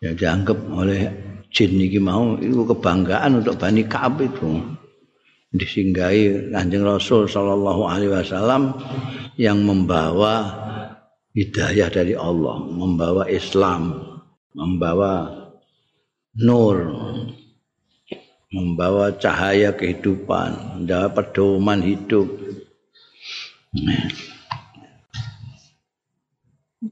ya 0.00 0.16
dianggap 0.16 0.56
oleh 0.72 1.12
jin 1.52 1.76
ini 1.76 2.00
mau 2.00 2.40
itu 2.40 2.64
kebanggaan 2.64 3.44
untuk 3.44 3.60
Bani 3.60 3.84
Ka'ab 3.84 4.16
itu 4.24 4.64
disinggahi 5.52 6.54
Kanjeng 6.54 6.86
Rasul 6.86 7.28
sallallahu 7.28 7.84
alaihi 7.84 8.14
wasallam 8.14 8.80
yang 9.36 9.60
membawa 9.66 10.46
hidayah 11.34 11.90
dari 11.90 12.14
Allah, 12.14 12.58
membawa 12.70 13.26
Islam, 13.26 13.98
membawa 14.54 15.30
nur, 16.38 16.76
membawa 18.50 19.14
cahaya 19.14 19.70
kehidupan, 19.70 20.82
membawa 20.82 21.08
pedoman 21.14 21.78
hidup. 21.86 22.26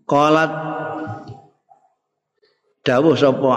Qalat 0.07 0.53
dawuh 2.87 3.19
sapa 3.19 3.57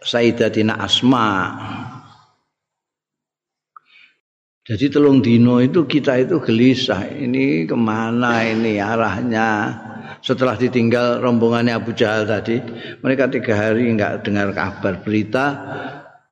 Sayyidatina 0.00 0.80
Asma. 0.80 1.28
Jadi 4.66 4.90
telung 4.90 5.22
dino 5.22 5.62
itu 5.62 5.86
kita 5.86 6.18
itu 6.18 6.42
gelisah. 6.42 7.06
Ini 7.06 7.70
ke 7.70 7.76
mana 7.78 8.42
ini 8.42 8.82
arahnya? 8.82 9.84
Setelah 10.26 10.58
ditinggal 10.58 11.22
rombongannya 11.22 11.70
Abu 11.70 11.94
Jahal 11.94 12.26
tadi, 12.26 12.58
mereka 12.98 13.30
tiga 13.30 13.54
hari 13.54 13.86
nggak 13.94 14.26
dengar 14.26 14.50
kabar 14.50 14.98
berita 15.06 15.46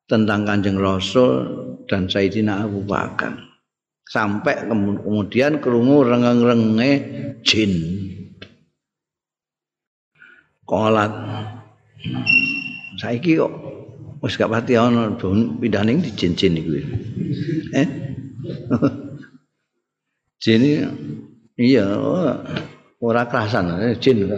tentang 0.04 0.44
Kanjeng 0.44 0.76
Rasul 0.76 1.32
dan 1.88 2.08
Sayyidina 2.08 2.68
Abu 2.68 2.84
Bakar. 2.84 3.32
Sampai 4.04 4.68
kemudian 4.68 5.64
kerungu 5.64 6.04
rengeng-renge 6.04 6.92
jin. 7.40 7.72
Kolat. 10.68 11.12
Saiki 13.00 13.40
kok 13.40 13.52
wis 14.20 14.36
gak 14.36 14.52
pati 14.52 14.76
ana 14.76 15.12
pindah 15.16 15.82
ning 15.84 16.04
di 16.04 16.12
jin-jin 16.12 16.56
iku. 16.56 16.72
Eh? 17.72 17.88
jin 20.44 20.60
iya 21.56 21.84
ora 23.00 23.24
kerasan 23.24 23.96
jin 23.96 24.28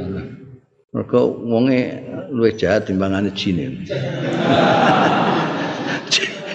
mergo 0.95 1.35
wonge 1.43 1.99
luwih 2.31 2.55
jahat 2.55 2.87
timbangane 2.87 3.35
jin. 3.35 3.83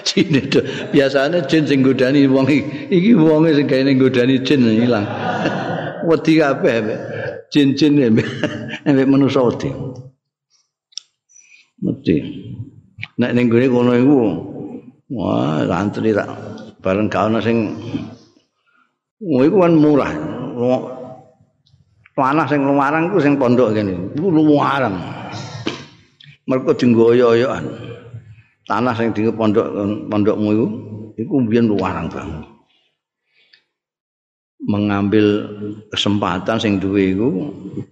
jin 0.02 0.34
itu 0.34 0.60
biasanya 0.90 1.44
jin 1.46 1.64
sing 1.64 1.80
godani 1.80 2.26
wong 2.26 2.46
iki 2.92 3.12
wong 3.14 3.46
sing 3.52 3.66
gawe 3.66 3.92
godani 3.96 4.40
jin 4.42 4.66
ilang 4.66 5.06
wedi 6.08 6.32
kabeh 6.42 6.76
jin-jin 7.52 8.00
embek 8.86 9.06
manusa 9.12 9.44
wedi 9.44 9.70
wedi 11.84 12.16
nek 13.18 13.30
ning 13.36 13.46
gone 13.52 13.66
kono 13.70 13.92
iku 13.94 14.16
wah 15.12 15.62
antri 15.70 16.10
tak 16.16 16.26
bareng 16.82 17.06
kaono 17.06 17.38
sing 17.38 17.78
Oh, 19.22 19.46
iku 19.46 19.62
kan 19.62 19.78
murah. 19.78 20.10
Panah 22.12 22.46
sing 22.50 22.66
lumarang 22.66 23.14
ku 23.14 23.22
sing 23.22 23.38
pondok 23.38 23.70
kene. 23.70 24.18
Iku 24.18 24.28
lumarang. 24.34 24.98
Mergo 26.50 26.74
dinggoyo-oyoan. 26.74 27.64
Tanah 28.72 28.96
sing 28.96 29.12
di 29.12 29.28
pondok 29.28 29.68
pondokmu 30.08 30.48
itu 30.56 30.66
itu 31.20 31.28
mbiyen 31.28 31.68
luarang 31.68 32.08
banget. 32.08 32.48
Mengambil 34.62 35.26
kesempatan 35.92 36.56
sing 36.56 36.80
duwe 36.80 37.12
iku 37.12 37.28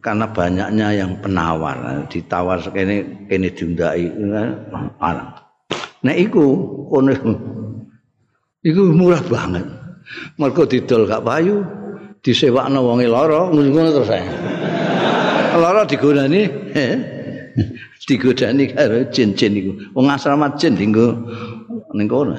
karena 0.01 0.24
banyaknya 0.33 0.89
yang 0.97 1.20
penawar. 1.20 2.09
Ditawar 2.09 2.64
kene 2.72 3.28
kene 3.28 3.53
diundai 3.53 4.09
arang 4.97 5.37
nek 6.01 6.16
iku 6.16 6.45
kono 6.89 7.12
iku 8.64 8.83
murah 8.97 9.20
banget. 9.28 9.66
Mergo 10.41 10.64
didol 10.64 11.05
gak 11.05 11.22
payu 11.22 11.61
disewakno 12.24 12.81
wonge 12.81 13.05
lara 13.05 13.53
ngono 13.53 13.91
terus 13.93 14.11
ae. 14.11 14.24
Lara 15.61 15.85
digunani 15.85 16.43
eh 16.72 16.95
digodani 18.09 18.72
karo 18.72 19.05
jin-jin 19.12 19.53
iku. 19.57 19.72
Wong 19.96 20.07
asrama 20.09 20.48
jin 20.57 20.76
dinggo 20.76 21.12
ning 21.92 22.09
kono. 22.09 22.36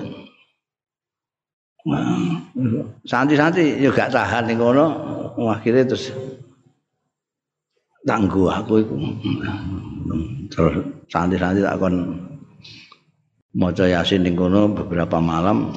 Santi-santi 3.05 3.81
yo 3.81 3.89
gak 3.93 4.13
tahan 4.13 4.49
ning 4.49 4.57
kono, 4.57 4.85
akhire 5.49 5.85
terus 5.85 6.13
tangguh 8.05 8.49
aku 8.49 8.73
iku. 8.81 8.95
Terus 10.49 10.75
santi-santi 11.09 11.61
tak 11.61 11.77
kon 11.77 11.95
maca 13.53 13.85
yasin 13.85 14.25
ning 14.25 14.33
kono 14.33 14.71
beberapa 14.71 15.21
malam 15.21 15.69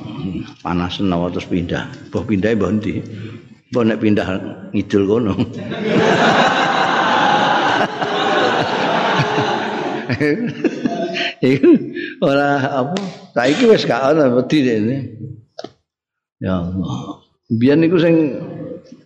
panas 0.64 1.01
nawa 1.01 1.28
terus 1.28 1.49
pindah. 1.49 1.85
Mbah 2.09 2.24
pindah 2.24 2.51
mbah 2.57 2.70
ndi? 2.72 2.93
Mbah 3.72 3.82
nek 3.85 4.01
pindah 4.01 4.28
ngidul 4.72 5.05
kono. 5.05 5.32
Iku 11.45 11.71
ora 12.29 12.59
apa 12.61 12.97
saiki 13.35 13.65
wis 13.69 13.87
gak 13.87 14.15
ana 14.15 14.31
wedi 14.33 14.59
dene. 14.65 14.97
Ya 16.41 16.61
Allah. 16.61 17.23
Biyen 17.49 17.85
niku 17.85 18.01
sing 18.01 18.41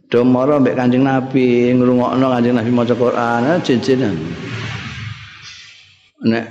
do 0.09 0.25
mara 0.25 0.57
mbek 0.59 0.79
Kanjeng 0.79 1.05
Nabi 1.05 1.75
ngrungokno 1.75 2.27
Kanjeng 2.33 2.57
Nabi 2.57 2.71
maca 2.73 2.95
Quran, 2.97 3.43
ah, 3.45 3.59
jejenan. 3.61 4.17
Nek 6.25 6.47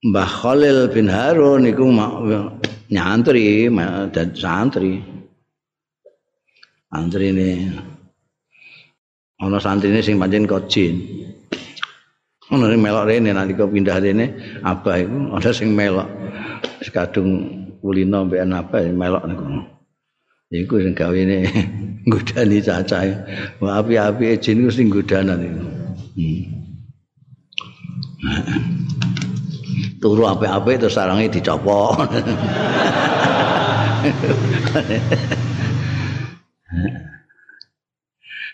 Mbah 0.00 0.30
Khalil 0.32 0.88
bin 0.88 1.12
Harun 1.12 1.68
niku 1.68 1.84
nyantri, 2.88 3.68
dan 4.12 4.28
santri. 4.32 5.04
Santri 6.90 7.26
ini 7.30 7.50
ana 9.40 9.58
santrine 9.60 10.00
sing 10.00 10.16
pancen 10.16 10.48
kojin. 10.48 10.94
Ono 12.50 12.66
sing 12.66 12.82
melok 12.82 13.06
rene 13.06 13.30
nalika 13.30 13.62
pindah 13.62 14.02
rene 14.02 14.26
abah 14.66 14.98
iku 14.98 15.38
ana 15.38 15.50
sing 15.54 15.70
melok. 15.70 16.10
Wis 16.82 16.90
kadung 16.90 17.46
kulino 17.78 18.26
mbek 18.26 18.42
apa 18.42 18.90
melok 18.90 19.22
niku. 19.30 19.46
Iku 20.50 20.82
sing 20.82 20.98
gawene 20.98 21.46
nggodani 22.10 22.58
cacahe. 22.58 23.14
Wah 23.62 23.78
api-api 23.78 24.34
jin 24.42 24.66
iku 24.66 24.70
sing 24.74 24.90
nggodanan 24.90 25.46
iku. 25.46 25.62
Hmm. 26.18 26.42
Turu 30.00 30.24
apik-apik 30.26 30.80
terus 30.80 30.96
sarange 30.96 31.28
dicopot. 31.30 32.08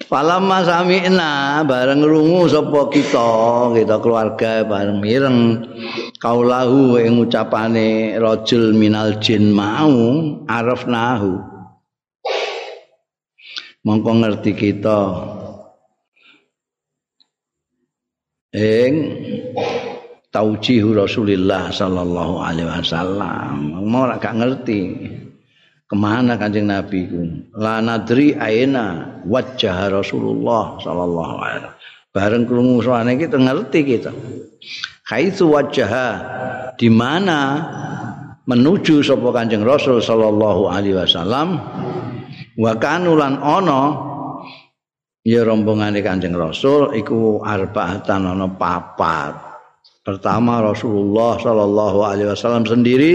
Falamma 0.06 0.62
sami'na 0.62 1.66
bareng 1.66 2.06
rungu 2.06 2.46
sapa 2.46 2.86
kita, 2.94 3.30
kita 3.74 3.98
keluarga 3.98 4.62
bareng 4.62 5.02
mireng 5.02 5.38
kaulahu 6.22 6.94
ing 7.02 7.18
ucapane 7.18 8.14
rajul 8.14 8.70
minal 8.70 9.18
jin 9.18 9.50
mau 9.50 9.90
arafnahu. 10.46 11.42
Mongko 13.82 14.10
ngerti 14.22 14.54
kita 14.54 15.02
ing 18.54 18.94
taujihu 20.30 20.94
Rasulillah 20.94 21.74
sallallahu 21.74 22.46
alaihi 22.46 22.70
wasallam. 22.70 23.82
Mau 23.82 24.06
gak 24.14 24.38
ngerti. 24.38 24.80
Kemana 25.86 26.34
kanjeng 26.38 26.66
Nabi 26.66 27.06
ku 27.06 27.20
la 27.58 27.82
nadri 27.82 28.34
aina 28.34 29.18
wajah 29.26 29.90
Rasulullah 29.90 30.78
sallallahu 30.82 31.34
alaihi 31.42 31.76
bareng 32.16 32.48
krungu 32.48 32.80
suarane 32.80 33.20
kita 33.20 33.36
ngerti 33.36 33.80
kita. 33.84 34.08
Haitsu 35.12 35.52
wajaha 35.52 36.08
di 36.80 36.88
mana 36.88 37.60
menuju 38.48 39.04
sapa 39.04 39.28
Kanjeng 39.36 39.68
Rasul 39.68 40.00
sallallahu 40.00 40.72
alaihi 40.72 40.96
wasallam 40.96 41.60
wa 42.56 42.72
kanulan 42.80 43.36
ana 43.36 43.80
ya 45.28 45.44
rombongane 45.44 46.00
Kanjeng 46.00 46.32
Rasul 46.32 46.96
iku 46.96 47.44
arbaatan 47.44 48.32
ana 48.32 48.48
papat. 48.48 49.44
Pertama 50.00 50.64
Rasulullah 50.64 51.36
sallallahu 51.36 51.98
alaihi 52.00 52.32
wasallam 52.32 52.64
sendiri 52.64 53.14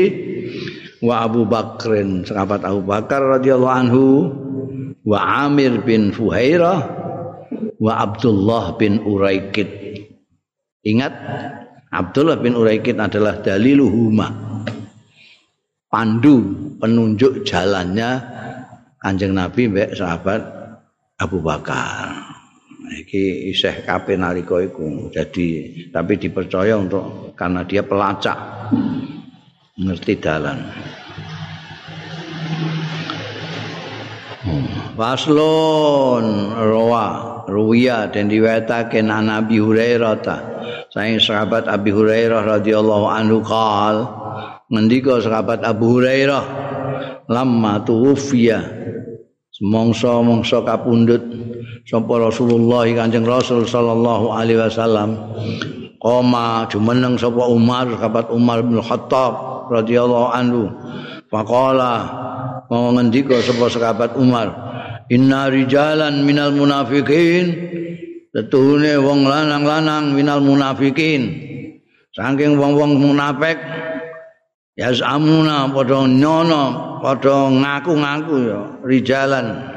wa 1.02 1.26
Abu 1.26 1.50
Bakrin 1.50 2.22
sahabat 2.22 2.62
Abu 2.62 2.86
Bakar 2.86 3.42
radhiyallahu 3.42 3.74
anhu 3.74 4.06
wa 5.02 5.50
Amir 5.50 5.82
bin 5.82 6.14
Fuhairah 6.14 6.80
wa 7.82 7.94
Abdullah 7.98 8.78
bin 8.78 9.02
Uraikid. 9.02 9.70
Ingat 10.86 11.14
Abdullah 11.90 12.38
bin 12.38 12.54
Uraikid 12.54 13.02
adalah 13.02 13.42
daliluhuma. 13.42 14.30
Pandu 15.92 16.56
penunjuk 16.80 17.44
jalannya 17.44 18.24
Kanjeng 19.02 19.36
Nabi 19.36 19.68
mbek 19.68 19.98
sahabat 19.98 20.40
Abu 21.18 21.42
Bakar. 21.42 22.16
Iki 22.92 23.52
isih 23.52 23.84
kape 23.84 24.16
nalika. 24.16 24.62
Jadi 25.12 25.48
tapi 25.90 26.16
dipercaya 26.16 26.78
untuk 26.78 27.34
karena 27.36 27.66
dia 27.66 27.84
pelacak 27.84 28.38
ngerti 29.80 30.20
dalan. 30.20 30.60
Faslon 34.98 36.26
rawa 36.58 37.08
ruwiya 37.48 38.10
dan 38.10 38.28
diwetake 38.28 39.00
Nabi 39.06 39.62
Hurairah 39.62 40.16
ta. 40.22 40.38
Saing 40.92 41.24
sahabat 41.24 41.72
Abi 41.72 41.96
Hurairah 41.96 42.60
radhiyallahu 42.60 43.06
anhu 43.08 43.40
qal 43.46 44.04
ngendika 44.68 45.24
sahabat 45.24 45.64
Abu 45.64 46.00
Hurairah 46.00 46.44
lamma 47.32 47.80
tuwfiya 47.88 48.60
semongso-mongso 49.56 50.64
kapundhut 50.68 51.24
sapa 51.88 52.14
Rasulullah 52.20 52.88
Kanjeng 52.92 53.24
Rasul 53.24 53.64
sallallahu 53.68 54.36
alaihi 54.36 54.60
wasallam 54.60 55.10
Koma 56.02 56.66
jumeneng 56.66 57.14
sapa 57.16 57.46
Umar 57.46 57.86
sahabat 57.94 58.34
Umar 58.34 58.66
bin 58.66 58.82
Khattab 58.82 59.51
radhiyallahu 59.72 60.28
anhu. 60.36 60.68
Faqala 61.32 61.94
mau 62.68 62.92
ngendika 62.92 63.40
sapa 63.40 63.72
sahabat 63.72 64.20
Umar 64.20 64.52
Inna 65.12 65.52
rijalan 65.52 66.24
minal 66.28 66.56
munafikin. 66.56 67.46
Setuhune 68.32 68.96
wong 69.00 69.28
lanang-lanang 69.28 70.16
minal 70.16 70.40
munafikin. 70.40 71.52
Saking 72.16 72.60
wong-wong 72.60 73.00
munafik 73.00 73.60
Ya 74.80 74.96
samuna 74.96 75.68
padha 75.68 76.08
nyono 76.08 76.64
padha 77.04 77.52
ngaku-ngaku 77.52 78.36
ya 78.48 78.60
rijalan. 78.88 79.68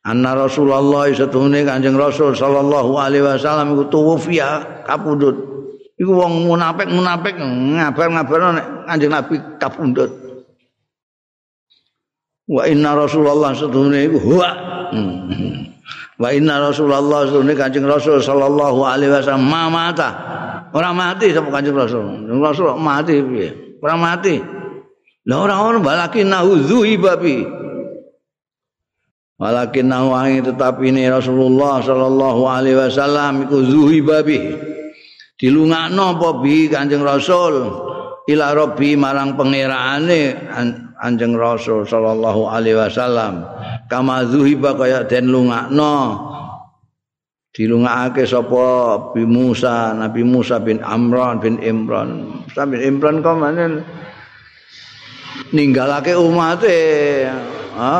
Anna 0.00 0.32
Rasulullah 0.32 1.12
setuhune 1.12 1.60
Kanjeng 1.68 2.00
Rasul 2.00 2.32
sallallahu 2.32 2.96
alaihi 2.96 3.20
wasallam 3.20 3.76
iku 3.76 3.84
tuwfiya 3.92 4.82
kapundhut. 4.88 5.57
Iku 5.98 6.14
wong 6.14 6.46
munafik-munafik 6.46 7.34
ngabar-ngabar 7.42 8.38
Kanjeng 8.86 9.10
Nabi 9.10 9.34
kapundhut. 9.58 10.28
wa 12.48 12.64
inna 12.64 12.96
rasulullah 12.96 13.52
sedune 13.52 14.08
iku 14.08 14.18
huwa. 14.24 14.50
Hmm. 14.88 15.68
wa 16.16 16.28
inna 16.32 16.64
rasulullah 16.64 17.28
sedune 17.28 17.52
kanjeng 17.52 17.84
rasul 17.84 18.24
sallallahu 18.24 18.88
alaihi 18.88 19.12
wasallam. 19.12 19.44
Mamata 19.44 20.08
ora 20.72 20.96
mati 20.96 21.28
sapa 21.34 21.52
kanjeng 21.52 21.76
rasul. 21.76 22.24
Rasul 22.40 22.72
mati 22.80 23.20
piye? 23.20 23.76
Ora 23.84 24.00
mati. 24.00 24.40
La 25.28 25.44
ora 25.44 25.60
ono 25.60 25.84
balakin 25.84 26.32
naudzuhi 26.32 26.96
babi 26.96 27.58
walakin 29.38 29.86
nawangi 29.86 30.40
tetapi 30.50 30.90
ini 30.90 31.06
Rasulullah 31.06 31.78
sallallahu 31.78 32.42
alaihi 32.48 32.74
wasallam 32.74 33.46
iku 33.46 33.56
zuhi 33.62 34.02
babi 34.02 34.40
dilungakno 35.38 36.18
apa 36.18 36.28
bi 36.42 36.66
Kanjeng 36.66 37.06
Rasul? 37.06 37.86
Ila 38.28 38.52
rabbi 38.52 38.92
marang 38.92 39.40
pangerane 39.40 40.36
Anjeng 41.00 41.32
Rasul 41.38 41.88
sallallahu 41.88 42.50
alaihi 42.52 42.76
wasallam. 42.76 43.46
Kama 43.88 44.28
zuhiba 44.28 44.76
kaya 44.76 45.08
den 45.08 45.32
lungakno. 45.32 46.26
Dilungakake 47.48 48.28
sapa 48.28 48.66
Nabi 49.08 49.24
Musa 49.24 49.96
Nabi 49.96 50.22
Musa 50.22 50.60
bin 50.60 50.84
Amran 50.84 51.40
bin 51.40 51.56
Imran. 51.64 52.44
Musa 52.44 52.68
bin 52.68 52.84
Imran 52.84 53.24
kok 53.24 53.40
ninggalake 55.54 56.12
umate? 56.12 57.24
Ha? 57.78 57.94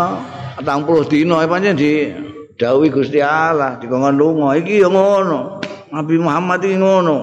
40 0.59 1.07
dina 1.07 1.47
pancen 1.47 1.79
di 1.79 2.11
dawuhi 2.59 2.91
Gusti 2.91 3.23
Allah 3.23 3.79
dikongkon 3.79 4.15
lunga. 4.19 4.59
Iki 4.59 4.83
ya 4.83 4.91
ngono 4.91 5.63
Nabi 5.89 6.17
Muhammad 6.21 6.61
iki 6.65 6.77
ngono. 6.77 7.17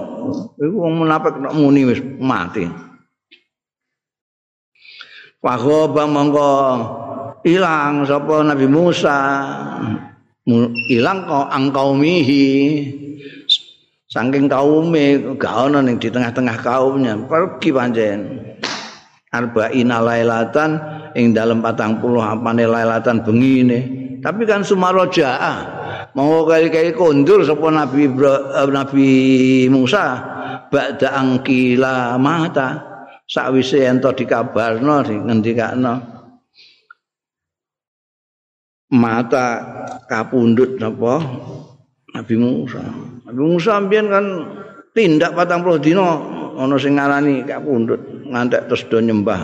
Iku 0.57 0.75
wong 0.81 1.05
munafik 1.05 1.37
muni 1.53 1.85
wis 1.85 2.01
mati. 2.17 2.65
Wahoba 5.41 6.09
mongko 6.09 6.51
ilang 7.45 8.05
sapa 8.09 8.41
Nabi 8.41 8.65
Musa. 8.65 9.17
Ilang 10.89 11.25
kok 11.25 11.47
angkaumihi 11.49 12.45
saking 14.05 14.45
kaume 14.45 15.35
gak 15.35 15.69
ono 15.69 15.81
ning 15.81 15.97
di 15.97 16.09
tengah-tengah 16.09 16.57
kaumnya. 16.61 17.13
Pergi 17.25 17.69
pancen. 17.73 18.19
Arba'ina 19.35 19.99
lailatan 19.99 20.79
ing 21.11 21.35
dalam 21.35 21.59
patang 21.59 21.99
puluh 21.99 22.23
apane 22.23 22.63
lailatan 22.63 23.19
bengine. 23.21 23.79
Tapi 24.23 24.47
kan 24.47 24.63
sumaroja 24.63 25.37
mau 26.15 26.47
kali-kali 26.47 26.95
kondur 26.95 27.43
sapa 27.43 27.67
Nabi 27.69 28.07
eh, 28.07 28.67
Nabi 28.71 29.07
Musa 29.67 30.05
ba'da 30.71 31.11
angkila 31.19 32.15
mata 32.15 32.81
sakwise 33.27 33.83
ento 33.83 34.15
dikabarno 34.15 35.03
ngendikakno 35.03 35.93
mata 38.95 39.45
kapundhut 40.07 40.79
napa 40.79 41.19
Nabi 42.15 42.35
Musa. 42.39 42.79
Nabi 43.27 43.41
Musa 43.43 43.73
mbiyen 43.83 44.07
kan 44.07 44.25
tindak 44.95 45.35
40 45.35 45.83
dina 45.83 46.07
ana 46.55 46.75
sing 46.79 46.95
ngarani 46.95 47.43
kapundhut 47.43 47.99
ngantek 48.31 48.71
terus 48.71 48.87
do 48.87 49.03
nyembah 49.03 49.41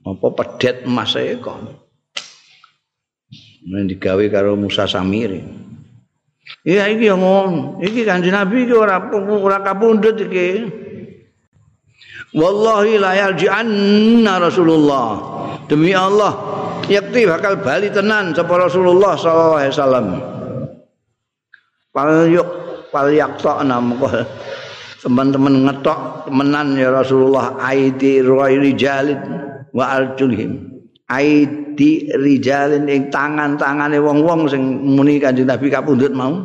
apa 0.00 0.26
pedet 0.30 0.86
emas 0.86 1.18
e 1.18 1.34
kok. 1.42 1.79
Nek 3.60 3.92
digawe 3.92 4.24
karo 4.32 4.56
Musa 4.56 4.88
Samiri. 4.88 5.44
Iya 6.64 6.88
iki 6.90 7.08
yang 7.08 7.20
ngomong, 7.20 7.80
iki 7.84 8.02
kanjeng 8.02 8.34
Nabi 8.34 8.64
iki 8.64 8.74
ora 8.74 9.00
ora 9.12 9.60
kapundhut 9.60 10.16
iki. 10.16 10.66
Wallahi 12.32 12.96
la 12.96 13.12
yarji'anna 13.16 14.32
Rasulullah. 14.40 15.08
Demi 15.66 15.94
Allah, 15.94 16.32
yakti 16.86 17.26
bakal 17.26 17.60
bali 17.62 17.90
tenan 17.90 18.34
sapa 18.34 18.54
Rasulullah 18.56 19.14
sallallahu 19.14 19.58
alaihi 19.60 19.72
wasallam. 19.74 20.06
Pal 21.90 22.10
yuk 22.30 22.48
pal 22.90 23.08
yakta 23.12 23.62
namko. 23.66 24.08
Teman-teman 25.00 25.64
ngetok 25.64 26.28
temenan 26.28 26.76
ya 26.76 26.92
Rasulullah 26.92 27.56
aidi 27.56 28.20
rijalin 28.20 29.20
wa 29.72 29.84
arjulhim. 29.96 30.70
Aidi 31.80 32.12
rijalin 32.12 32.84
ing 32.92 33.08
tangan-tangane 33.08 33.96
wong-wong 34.04 34.44
sing 34.52 34.60
muni 34.84 35.16
Kanjeng 35.16 35.48
Nabi 35.48 35.72
kapundhut 35.72 36.12
mau. 36.12 36.36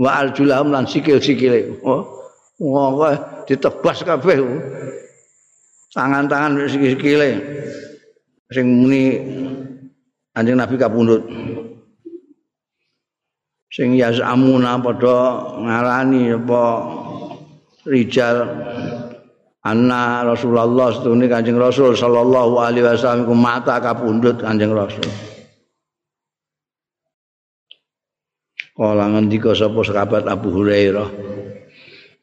Wa 0.00 0.24
arjulahum 0.24 0.72
lan 0.72 0.88
sikil-sikile. 0.88 1.76
Oh. 1.84 2.08
Wong 2.56 2.96
ditebas 3.44 4.00
kabeh. 4.00 4.40
Tangan-tangan 5.92 6.56
sikile. 6.72 7.36
Sing 8.48 8.64
muni 8.80 9.20
Anjing 10.32 10.56
Nabi 10.56 10.80
kapundhut. 10.80 11.20
Sing 13.68 13.92
yasamuna 13.92 14.80
padha 14.80 15.52
ngarani 15.60 16.32
apa 16.32 16.64
rijal 17.84 18.48
anna 19.66 20.22
Rasulullah 20.22 20.94
setune 20.94 21.26
Kanjeng 21.26 21.58
Rasul 21.58 21.98
sallallahu 21.98 22.62
alaihi 22.62 22.86
wasallam 22.86 23.26
ku 23.26 23.34
mata 23.34 23.82
kapundhut 23.82 24.38
Kanjeng 24.38 24.70
Rasul. 24.70 25.10
Kala 28.76 29.08
ngendika 29.08 29.56
sapa 29.56 29.80
sahabat 29.80 30.28
Abu 30.28 30.52
Hurairah? 30.52 31.08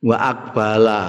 Wa 0.06 0.18
akbala. 0.22 1.04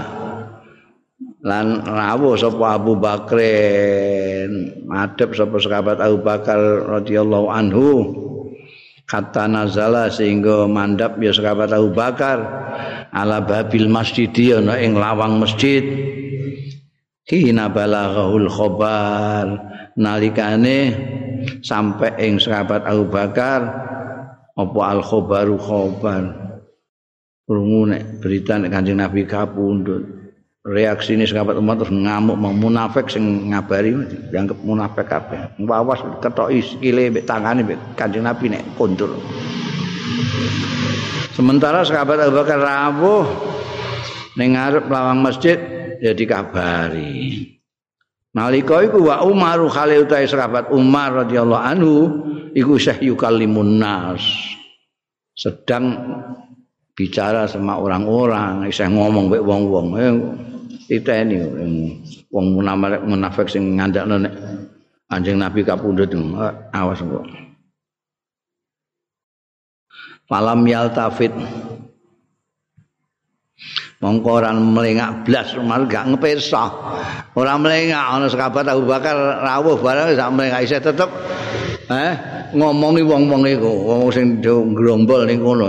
Lan 1.45 1.85
rawuh 1.85 2.33
sapa 2.41 2.81
Abu 2.81 2.97
Bakrin. 2.97 4.81
Madhep 4.89 5.37
sapa 5.37 5.61
sahabat 5.61 6.01
Abu 6.01 6.25
Bakar 6.25 6.89
radhiyallahu 6.97 7.53
anhu. 7.53 7.89
Kata 9.05 9.45
nazala 9.45 10.09
sehingga 10.09 10.65
mandap 10.65 11.21
ya 11.21 11.29
sahabat 11.29 11.77
Abu 11.77 11.93
Bakar. 11.93 12.41
Ala 13.13 13.45
babil 13.45 13.85
masjid 13.85 14.33
ana 14.57 14.81
ing 14.81 14.97
lawang 14.97 15.45
masjid 15.45 15.85
hina 17.29 17.73
balaghul 17.73 18.49
khabar 18.49 19.47
nalikane 19.97 20.93
sampai 21.65 22.17
ing 22.21 22.37
sahabat 22.41 22.85
Abu 22.85 23.09
Bakar 23.09 23.61
apa 24.55 24.81
al 24.85 25.01
khabaru 25.01 25.57
khabar 25.57 26.23
krungu 27.45 27.93
nek 27.93 28.25
berita 28.25 28.57
nek 28.57 28.73
Kanjeng 28.73 29.01
Nabi 29.01 29.29
kapundhut. 29.29 30.25
Reaksi 30.65 31.13
ini 31.13 31.29
sahabat 31.29 31.61
umat 31.61 31.77
terus 31.77 31.93
ngamuk 31.93 32.41
mau 32.41 32.49
munafik 32.49 33.13
sing 33.13 33.53
ngabari 33.53 33.93
dianggap 34.33 34.57
munafik 34.65 35.05
kabeh. 35.05 35.61
Wawas 35.61 36.01
ketoki 36.25 36.65
sikile 36.65 37.13
mbek 37.13 37.29
tangane 37.29 37.61
mbek 37.61 38.01
Kanjeng 38.01 38.25
Nabi 38.25 38.49
nek 38.49 38.65
kondur 38.81 39.13
sementara 41.35 41.83
sahabat 41.83 42.31
Abu 42.31 42.41
Bakar 42.41 42.59
rawuh 42.63 43.27
ning 44.39 44.55
ngarep 44.55 44.87
lawang 44.87 45.21
masjid 45.21 45.74
ya 46.05 46.13
dikabari. 46.13 47.49
Nalika 48.37 48.85
iku 48.85 49.09
wa 49.09 49.25
Umar 49.25 49.57
Khalil 49.73 50.05
utahe 50.05 50.29
sahabat 50.29 50.69
Umar 50.69 51.25
radhiyallahu 51.25 51.65
anhu 51.65 51.95
iku 52.53 52.77
syekh 52.77 53.01
yukallimun 53.09 53.81
nas. 53.81 54.21
Sedang 55.33 55.97
bicara 56.93 57.49
sama 57.49 57.81
orang-orang, 57.81 58.69
isih 58.69 58.91
ngomong 58.93 59.33
mek 59.33 59.43
wong-wong. 59.43 59.89
Titeni 60.85 61.41
wong 62.29 62.47
munafik 62.61 63.01
munafik 63.09 63.49
sing 63.49 63.81
ngandakno 63.81 64.21
nek 64.21 64.35
Anjing 65.09 65.41
Nabi 65.41 65.65
kapundhut 65.65 66.11
awas 66.75 67.01
kok. 67.01 67.25
Falam 70.29 70.65
yaltafit 70.65 71.33
mongko 74.05 74.45
ora 74.45 74.53
melengak 74.53 75.25
blas 75.25 75.57
malah 75.57 75.89
gak 75.89 76.13
ngepesa 76.13 76.65
ora 77.33 77.57
melengak 77.57 78.05
ana 78.05 78.29
sahabat 78.29 78.69
Abu 78.69 78.85
Bakar 78.85 79.17
rawuh 79.41 79.81
barang 79.81 80.13
sak 80.13 80.29
melengak 80.37 80.61
isih 80.69 80.85
tetep 80.85 81.09
eh 81.89 82.13
ngomongi 82.53 83.01
wong-wong 83.01 83.49
iku 83.49 83.73
wong 83.73 84.13
sing 84.13 84.45
grombol 84.45 85.25
ning 85.25 85.41
kono. 85.41 85.69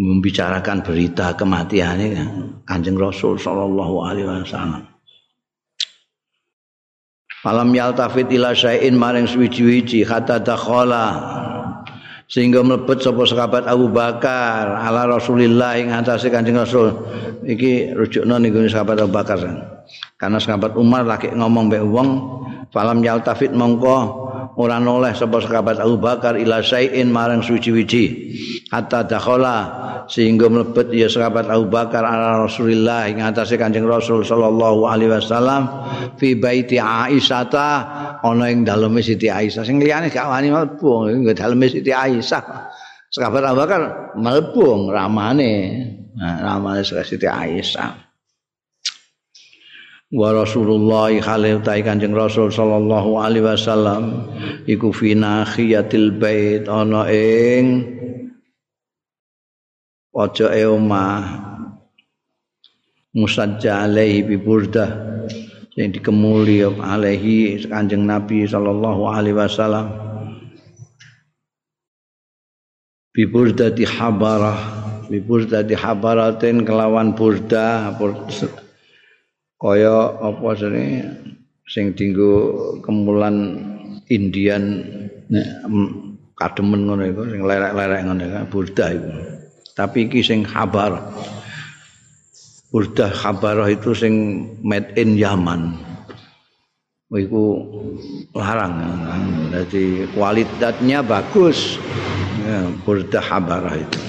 Membicarakan 0.00 0.80
berita 0.80 1.36
kematiannya 1.36 2.24
Kanjeng 2.64 2.96
Rasul 2.96 3.36
sallallahu 3.36 3.94
alaihi 4.00 4.24
wasallam. 4.24 4.88
Falam 7.40 7.72
yaltafit 7.72 8.28
ila 8.32 8.52
syai'in 8.52 8.96
maring 8.96 9.24
suwi-wiji 9.24 10.04
hatta 10.04 10.40
dakhala 10.40 11.04
sehingga 12.30 12.62
mlebet 12.62 13.02
sapa 13.02 13.26
sahabat 13.26 13.66
Abu 13.66 13.90
Bakar 13.90 14.78
ala 14.78 15.10
Rasulillah 15.10 15.82
ing 15.82 15.90
atase 15.90 16.30
Kanjeng 16.30 16.62
Rasul. 16.62 16.94
Iki 17.42 17.98
rujukno 17.98 18.38
ning 18.38 18.54
sahabat 18.70 19.02
Abu 19.02 19.10
Bakar 19.10 19.42
karena 20.14 20.38
sahabat 20.38 20.78
Umar 20.78 21.02
lagi 21.02 21.32
ngomong 21.34 21.66
mbek 21.66 21.82
wong 21.82 22.08
falam 22.70 23.02
yaltafit 23.02 23.50
mongko 23.50 24.30
ora 24.60 24.78
noleh 24.78 25.16
sapa 25.16 25.42
sahabat 25.42 25.82
Abu 25.82 25.98
Bakar 25.98 26.38
ila 26.38 26.62
sayin 26.62 27.10
marang 27.10 27.42
suci-wici 27.42 28.30
hatta 28.70 29.02
dakhala 29.02 29.58
sehingga 30.10 30.50
mlebet 30.50 30.90
ya 30.90 31.06
sahabat 31.06 31.46
Abu 31.46 31.70
Bakar 31.70 32.02
ala 32.02 32.42
Rasulillah 32.42 33.06
ing 33.06 33.22
atase 33.22 33.54
Kanjeng 33.54 33.86
Rasul 33.86 34.26
sallallahu 34.26 34.90
alaihi 34.90 35.14
wasallam 35.14 35.70
fi 36.18 36.34
baiti 36.34 36.82
Aisyah 36.82 38.18
ana 38.18 38.50
ing 38.50 38.66
daleme 38.66 38.98
Siti 38.98 39.30
Aisyah. 39.30 39.62
Sing 39.62 39.78
liyane 39.78 40.10
gak 40.10 40.26
wani 40.26 40.50
mlebu 40.50 41.14
ing 41.14 41.30
daleme 41.30 41.70
Siti 41.70 41.94
Aisyah. 41.94 42.42
Sahabat 43.14 43.54
Abu 43.54 43.62
Bakar 43.62 43.80
mlebu 44.18 44.90
ramane. 44.90 45.54
Nah, 46.18 46.42
ramane 46.42 46.82
Siti 46.82 47.30
Aisyah. 47.30 48.10
Wa 50.10 50.34
Rasulullah 50.34 51.14
khalil 51.22 51.62
ta 51.62 51.78
Kanjeng 51.78 52.18
Rasul 52.18 52.50
sallallahu 52.50 53.14
alaihi 53.14 53.46
wasallam 53.46 54.26
iku 54.66 54.90
fi 54.90 55.14
nahiyatil 55.14 56.18
bait 56.18 56.66
ana 56.66 57.06
ing 57.06 57.86
pojoke 60.10 60.62
omah. 60.66 61.48
Musajja 63.10 63.86
alaihi 63.86 64.22
bi 64.22 64.36
burdah. 64.38 64.90
Sing 65.74 65.90
dikemuli 65.90 66.62
alaihi 66.62 67.62
Kanjeng 67.66 68.06
Nabi 68.06 68.46
sallallahu 68.46 69.02
alaihi 69.10 69.34
wasallam. 69.34 69.86
Bi 73.10 73.26
burdah 73.26 73.74
di 73.74 73.82
habarah. 73.82 74.58
Bi 75.10 75.18
burdah 75.18 75.66
di 75.66 75.74
habaratin 75.74 76.62
kelawan 76.62 77.18
burdah. 77.18 77.98
Kaya 79.58 79.96
apa 80.22 80.48
sini 80.54 81.02
sing 81.66 81.94
dinggo 81.94 82.78
kemulan 82.82 83.58
Indian 84.10 84.82
kademen 86.34 86.88
ngono 86.88 87.04
iku 87.06 87.22
sing 87.30 87.46
lerek-lerek 87.46 88.00
ngono 88.02 88.22
iku 88.26 88.38
burda 88.50 88.86
iku 88.90 89.10
tapi 89.74 90.10
iki 90.10 90.20
sing 90.24 90.46
habar 90.46 91.00
burda 92.70 93.10
habarah 93.10 93.68
itu 93.68 93.90
sing 93.92 94.46
made 94.62 94.94
in 94.94 95.18
Yaman. 95.18 95.74
Iku 97.10 97.66
larang. 98.38 98.78
Jadi 99.50 100.06
kualitasnya 100.14 101.02
bagus. 101.02 101.82
Ya, 102.46 102.70
burda 102.86 103.18
habarah 103.18 103.74
itu. 103.74 104.00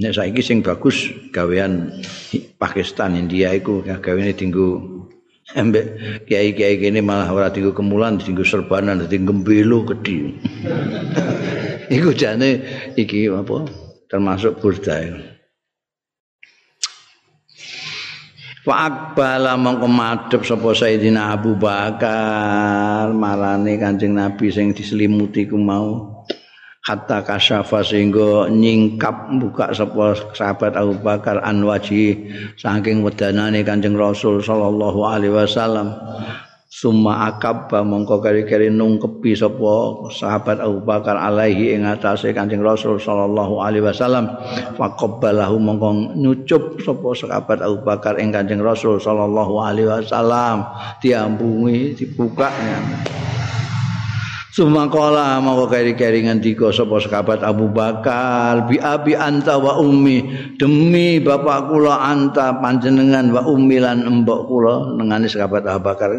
Nek 0.00 0.16
saiki 0.16 0.40
sing 0.44 0.60
bagus 0.60 1.12
gawean 1.32 2.04
Pakistan 2.60 3.16
India 3.16 3.52
iku 3.52 3.84
gaweane 3.84 4.32
dinggo 4.32 4.80
embek 5.60 5.84
kiai-kiai 6.24 6.80
kene 6.80 7.04
malah 7.04 7.28
ora 7.32 7.48
dinggo 7.52 7.72
kemulan 7.72 8.20
dinggo 8.20 8.44
serbanan 8.44 9.00
dadi 9.04 9.16
gembelo 9.20 9.84
gedhi. 9.88 10.36
iku 11.90 12.14
jane 12.14 12.62
iki 12.94 13.26
apa 13.26 13.66
termasuk 14.06 14.62
burda. 14.62 15.18
Fa 18.60 18.74
akbala 18.86 19.56
mongko 19.56 19.88
madhep 19.88 20.44
sapa 20.44 20.76
Sayyidina 20.76 21.32
Abu 21.32 21.56
Bakar 21.56 23.08
marane 23.08 23.80
Kanjeng 23.80 24.12
Nabi 24.12 24.52
sing 24.52 24.76
diselimuti 24.76 25.48
ku 25.48 25.56
mau 25.56 26.20
hatta 26.84 27.24
kasyafa 27.24 27.80
sehingga 27.80 28.52
nyingkap 28.52 29.32
buka 29.40 29.72
sapa 29.72 30.12
sahabat 30.36 30.76
Abu 30.76 30.92
Bakar 31.00 31.40
an 31.40 31.64
waji 31.64 32.28
saking 32.60 33.00
wedanane 33.00 33.64
Kanjeng 33.64 33.96
Rasul 33.96 34.44
sallallahu 34.44 35.08
alaihi 35.08 35.32
wasallam 35.32 35.96
summa 36.70 37.26
akabba 37.26 37.82
mongko 37.82 38.22
kari-kari 38.22 38.70
nungkepi 38.70 39.34
sapa 39.34 40.06
sahabat 40.14 40.62
Abu 40.62 40.86
Bakar 40.86 41.18
alaihi 41.18 41.74
ing 41.74 41.82
atase 41.82 42.30
Kanjeng 42.30 42.62
Rasul 42.62 42.94
sallallahu 43.02 43.58
alaihi 43.58 43.82
wasallam 43.82 44.30
faqabbalahu 44.78 45.58
mongko 45.58 46.14
nyucup 46.14 46.78
sapa 46.78 47.10
sahabat 47.18 47.58
Abu 47.58 47.82
Bakar 47.82 48.22
ing 48.22 48.30
Kanjeng 48.30 48.62
Rasul 48.62 49.02
sallallahu 49.02 49.58
alaihi 49.58 49.90
wasallam 49.90 50.62
diambungi 51.02 51.98
dibuka 51.98 52.54
ya. 52.54 52.78
Sumakala 54.50 55.38
mau 55.38 55.62
keri-keri 55.70 56.26
ngendika 56.26 56.74
sapa 56.74 56.98
sahabat 56.98 57.46
Abu 57.46 57.70
Bakar 57.70 58.66
bi 58.66 58.82
abi 58.82 59.14
anta 59.14 59.54
wa 59.54 59.78
ummi 59.78 60.26
demi 60.58 61.22
bapak 61.22 61.70
kula 61.70 62.02
anta 62.02 62.58
panjenengan 62.58 63.30
wa 63.30 63.46
ummi 63.46 63.78
lan 63.78 64.02
embok 64.02 64.50
kula 64.50 64.98
nengane 64.98 65.30
sahabat 65.30 65.70
Abu 65.70 65.86
Bakar. 65.86 66.10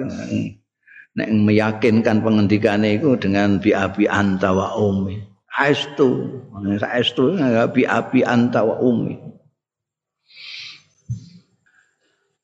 Nek 1.11 1.27
meyakinkan 1.27 2.23
pengendikane 2.23 3.03
itu 3.03 3.19
dengan 3.19 3.59
bi 3.59 3.75
abi 3.75 4.07
anta 4.07 4.55
wa 4.55 4.79
ummi. 4.79 5.19
Aestu 5.51 6.31
aestu 6.87 7.35
bi 7.75 7.83
abi 7.83 8.23
anta 8.23 8.63
wa 8.63 8.79
ummi 8.79 9.30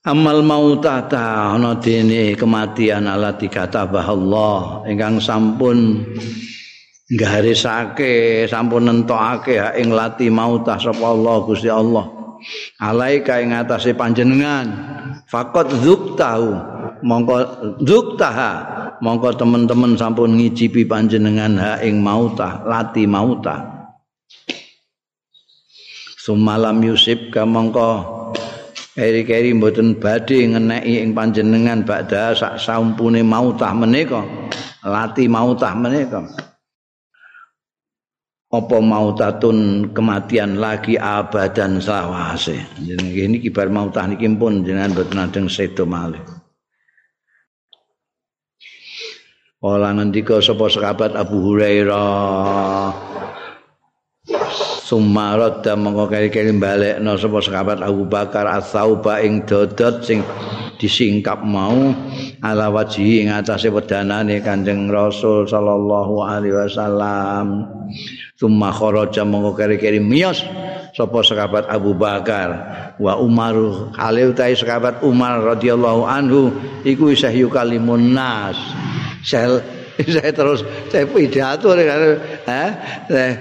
amal 0.08 0.40
mautata 0.40 1.52
ana 1.52 1.76
dene 1.76 2.32
kematian 2.40 3.12
ala 3.12 3.36
dikatabah 3.36 4.08
Allah. 4.08 4.88
Ingkang 4.88 5.20
sampun 5.20 6.08
nggarisake 7.12 8.48
sampun 8.48 8.88
nentokake 8.88 9.60
hak 9.60 9.76
ing 9.84 9.92
lati 9.92 10.32
mautah 10.32 10.80
sapa 10.80 11.04
Allah 11.12 11.36
Gusti 11.44 11.68
Allah. 11.68 12.08
Alaika 12.80 13.44
ing 13.44 13.52
atase 13.52 13.92
panjenengan. 13.92 14.96
Faqat 15.28 15.76
zuktahu 15.84 16.56
mongko 17.04 17.36
zuktaha 17.84 18.52
mongko 19.04 19.36
teman-teman 19.36 20.00
sampun 20.00 20.40
ngicipi 20.40 20.88
panjenengan 20.88 21.60
hak 21.60 21.84
ing 21.84 22.00
mautah 22.00 22.64
lati 22.64 23.04
mautah 23.04 23.92
sumalam 26.16 26.80
ka 27.32 27.44
mongko 27.44 28.17
keri-keri 28.98 29.54
mboten 29.54 30.02
badhe 30.02 30.42
ngeneki 30.42 31.06
ing 31.06 31.14
panjenengan 31.14 31.86
badha 31.86 32.34
sak 32.34 32.58
sampune 32.58 33.22
mautah 33.22 33.70
menika. 33.78 34.26
Lati 34.82 35.30
mautah 35.30 35.78
menika. 35.78 36.26
Apa 38.48 38.80
mautatun 38.82 39.92
kematian 39.94 40.58
lagi 40.58 40.98
abadan 40.98 41.78
selawase? 41.78 42.58
Jenenge 42.82 43.22
ini 43.22 43.38
kibar 43.44 43.70
mautah 43.70 44.10
niki 44.10 44.26
pun 44.34 44.66
jenengan 44.66 44.98
mboten 44.98 45.22
ajeng 45.22 45.46
sedo 45.46 45.86
malih. 45.86 46.24
Ola 49.62 49.94
ngendika 49.94 50.42
sapa 50.42 50.70
sahabat 50.70 51.18
Abu 51.18 51.44
Hurairah 51.44 53.07
Sumarat 54.88 55.68
dan 55.68 55.84
mongko 55.84 56.08
kali-kali 56.08 56.56
balekno 56.56 57.20
sapa 57.20 57.44
sahabat 57.44 57.84
Abu 57.84 58.08
Bakar 58.08 58.48
as-sauba 58.48 59.20
ing 59.20 59.44
dodot 59.44 60.00
sing 60.00 60.24
disingkap 60.80 61.44
mau 61.44 61.92
ala 62.40 62.72
wajhi 62.72 63.20
ing 63.20 63.28
atase 63.28 63.68
wedanane 63.68 64.40
Kanjeng 64.40 64.88
Rasul 64.88 65.44
sallallahu 65.44 66.24
alaihi 66.24 66.56
wasallam. 66.56 67.68
Summa 68.40 68.72
kharaja 68.72 69.28
mongko 69.28 69.60
kali-kali 69.60 70.00
miyos 70.00 70.40
sapa 70.96 71.20
sahabat 71.20 71.68
Abu 71.68 71.92
Bakar 71.92 72.50
wa 72.96 73.20
Umar 73.20 73.60
kali 73.92 74.24
utahe 74.24 74.56
sahabat 74.56 75.04
Umar 75.04 75.44
radhiyallahu 75.44 76.08
anhu 76.08 76.56
iku 76.88 77.12
isih 77.12 77.36
yukalimun 77.36 78.16
nas. 78.16 78.56
Sel 79.20 79.60
saya 80.14 80.30
terus 80.30 80.62
saya 80.94 81.10
pidato 81.10 81.74
kan 81.74 82.02
eh 83.10 83.32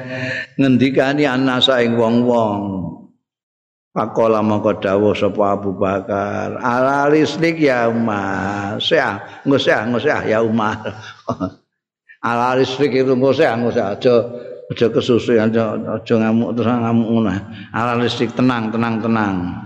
ngendikani 0.56 1.28
anasa 1.28 1.84
ing 1.84 2.00
wong-wong 2.00 2.86
Pakola 3.96 4.44
mongko 4.44 4.76
dawuh 4.76 5.16
sapa 5.16 5.56
Abu 5.56 5.72
Bakar, 5.72 6.60
ala 6.60 7.08
listrik 7.08 7.56
ya 7.56 7.88
Umar. 7.88 8.76
Saya, 8.76 9.40
engko 9.40 9.56
saya, 9.56 10.20
ya 10.28 10.44
Umar. 10.44 10.84
ala 12.28 12.60
listrik 12.60 12.92
itu 12.92 13.16
engko 13.16 13.32
saya, 13.32 13.56
aja 13.56 13.96
aja 14.68 14.86
kesusu 14.92 15.40
aja 15.40 15.80
aja 15.80 16.12
ngamuk 16.12 16.52
terus 16.52 16.68
ngamuk 16.76 17.08
ngono. 17.08 17.32
Ala 17.72 17.96
listrik 17.96 18.36
tenang, 18.36 18.68
tenang, 18.68 19.00
tenang. 19.00 19.64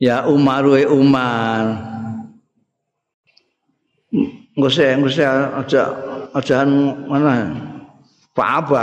Ya 0.00 0.24
Umar 0.24 0.64
we 0.64 0.88
Umar. 0.88 1.97
Engko 4.58 4.66
saya 4.74 5.54
aja 5.54 5.82
aja 6.34 6.66
mana? 7.06 7.46
apa 8.38 8.82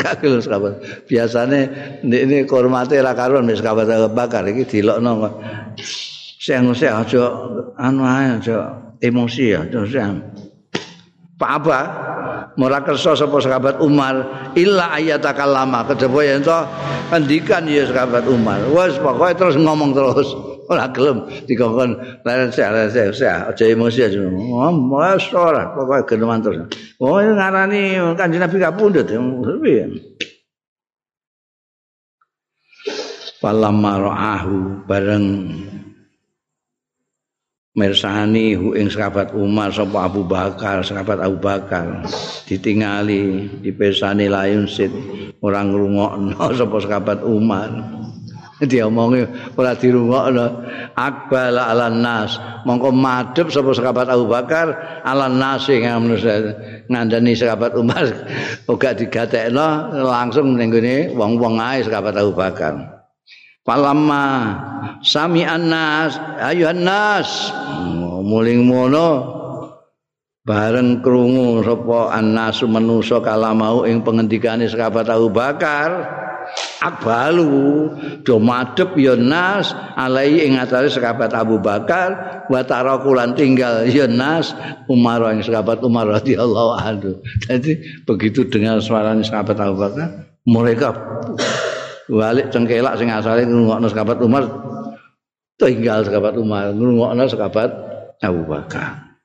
gak 0.00 0.24
gelem 0.24 0.40
sahabat. 0.40 0.80
Biasane 1.04 1.60
ini 2.04 2.48
kormate 2.48 2.96
ra 3.00 3.12
karuan 3.12 3.44
wis 3.44 3.60
sahabat 3.60 4.08
bakar 4.16 4.48
iki 4.48 4.64
dilokno 4.64 5.28
sing 6.40 6.64
sing 6.72 6.92
aja 6.92 7.24
anu 7.76 8.08
aja 8.08 8.72
emosi 9.04 9.52
ya 9.52 9.68
terus 9.68 9.92
apa 11.38 11.80
ora 12.58 12.80
kersa 12.82 13.14
sapa 13.14 13.36
sahabat 13.38 13.84
Umar 13.84 14.16
illa 14.56 14.96
ayatakallama 14.96 15.84
kejaba 15.92 16.20
yen 16.24 16.40
to 16.40 16.58
ngendikan 17.12 17.68
ya 17.68 17.84
sahabat 17.84 18.24
Umar. 18.26 18.64
Wis 18.72 18.96
pokoke 18.96 19.36
terus 19.36 19.60
ngomong 19.60 19.92
terus 19.92 20.47
ora 20.68 20.86
gelem 20.92 21.24
dikongkon 21.48 21.90
leren 22.22 22.52
sik 22.52 22.68
leren 22.68 22.90
sik 22.92 23.16
sik 23.16 23.32
aja 23.50 23.64
emosi 23.64 24.00
aja. 24.04 24.20
Wis 24.20 25.26
ora 25.32 25.72
pokoke 25.72 26.14
geneman 26.14 26.44
terus 26.44 26.68
oh 27.00 27.18
ngarani 27.20 27.96
kanjeng 28.14 28.44
Nabi 28.44 28.56
kapundhut 28.60 29.08
piye 29.64 29.84
Falamma 33.38 34.02
ra'ahu 34.02 34.82
bareng 34.90 35.46
mersani 37.78 38.58
hu 38.58 38.74
ing 38.74 38.90
sahabat 38.90 39.30
Umar 39.30 39.70
sapa 39.70 40.10
Abu 40.10 40.26
Bakar 40.26 40.82
sahabat 40.82 41.22
Abu 41.22 41.38
Bakar. 41.38 42.02
Ditingali 42.50 43.46
dipesani 43.62 44.26
layun 44.26 44.66
sit 44.66 44.90
orang 45.38 45.70
ngrungokno 45.70 46.34
sapa 46.58 46.76
sahabat 46.82 47.22
Umar 47.22 47.70
dia 48.66 48.90
omongi 48.90 49.22
ora 49.54 49.78
dirungokno 49.78 50.46
akbal 50.98 51.54
ala 51.54 51.86
nas. 51.86 52.42
Mongko 52.66 52.90
madhep 52.90 53.54
sapa 53.54 53.70
sahabat 53.70 54.10
Abu 54.10 54.26
Bakar 54.26 54.74
ala 55.06 55.30
nas 55.30 55.70
sing 55.70 55.86
ngandani 56.90 57.38
sahabat 57.38 57.78
Umar 57.78 58.02
uga 58.72 58.90
digatekno 58.98 59.94
langsung 60.02 60.58
ning 60.58 60.74
gone 60.74 61.14
wong-wong 61.14 61.62
ae 61.62 61.86
sahabat 61.86 62.18
Abu 62.18 62.34
Bakar. 62.34 62.74
Palamma 63.62 64.26
sami 65.06 65.46
annas 65.46 66.18
ayuhan 66.42 66.82
nas. 66.82 67.54
Muling 68.18 68.66
mono 68.66 69.38
bareng 70.42 70.98
krungu 71.04 71.62
sapa 71.62 72.10
annas 72.10 72.58
manusa 72.66 73.22
kala 73.22 73.54
mau 73.54 73.86
ing 73.86 74.02
pengendikane 74.02 74.66
sahabat 74.66 75.06
Abu 75.06 75.30
Bakar 75.30 76.18
akbalu 76.78 77.90
do 78.22 78.38
madhep 78.38 78.94
ya 78.94 79.18
nas 79.18 79.74
alai 79.98 80.46
ing 80.46 80.54
atase 80.58 80.94
sahabat 80.94 81.34
Abu 81.34 81.58
Bakar 81.58 82.44
wa 82.46 82.60
tarakulan 82.62 83.34
tinggal 83.34 83.86
ya 83.86 84.06
nas 84.06 84.54
Umar 84.86 85.22
ing 85.34 85.42
sahabat 85.42 85.82
Umar 85.82 86.06
radhiyallahu 86.06 86.72
anhu. 86.78 87.18
Jadi 87.46 88.02
begitu 88.06 88.46
dengar 88.46 88.78
suaranya 88.78 89.26
sahabat 89.26 89.58
Abu 89.58 89.76
Bakar 89.82 90.08
mereka 90.46 90.94
balik 92.08 92.48
cengkelak 92.54 92.96
sing 92.96 93.10
asale 93.10 93.44
ngrungokno 93.44 93.86
sahabat 93.90 94.18
Umar 94.22 94.44
tinggal 95.58 96.06
sahabat 96.06 96.34
Umar 96.38 96.70
ngrungokno 96.72 97.24
sahabat 97.26 97.70
Abu 98.22 98.42
Bakar. 98.46 99.18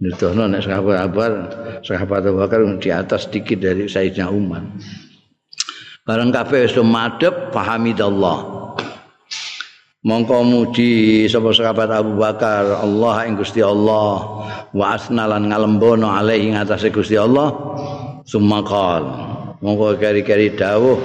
Nudono 0.00 0.50
nek 0.50 0.64
sahabat 0.64 0.96
Abu 0.96 1.14
Bakar 1.20 1.32
sahabat 1.84 2.20
Abu 2.24 2.38
Bakar 2.40 2.60
di 2.80 2.90
atas 2.90 3.28
sedikit 3.28 3.62
dari 3.62 3.86
Sayyidina 3.86 4.32
Umar 4.32 4.64
Barang 6.04 6.28
kabeh 6.28 6.68
wis 6.68 6.76
madhep 6.76 7.48
pahamidallah. 7.48 8.52
Mongko 10.04 10.44
muji 10.44 11.24
sapa 11.32 11.48
sahabat 11.56 11.88
Abu 11.88 12.20
Bakar 12.20 12.84
Allah 12.84 13.24
ing 13.24 13.40
Gusti 13.40 13.64
Allah 13.64 14.44
wa 14.68 14.84
asnalan 14.92 15.48
ngalembono 15.48 16.04
alaihi 16.04 16.52
ngatasé 16.52 16.92
Gusti 16.92 17.16
Allah. 17.16 17.56
Sumakal 18.28 19.00
mongko 19.64 19.96
keri-keri 19.96 20.52
dawuh 20.52 21.00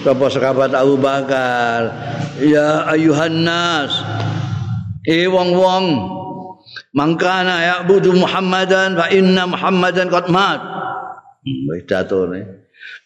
sapa 0.00 0.32
sahabat 0.32 0.72
Abu 0.72 0.96
Bakar 0.96 1.92
ya 2.40 2.88
ayuhan 2.88 3.44
nas 3.44 4.00
e 5.04 5.28
wong-wong 5.28 6.08
mangkana 6.96 7.56
ya 7.60 7.76
budu 7.84 8.16
Muhammadan 8.16 8.96
fa 8.96 9.12
inna 9.12 9.44
Muhammadan 9.44 10.08
qad 10.08 10.32
mat. 10.32 10.64
Wis 11.44 11.84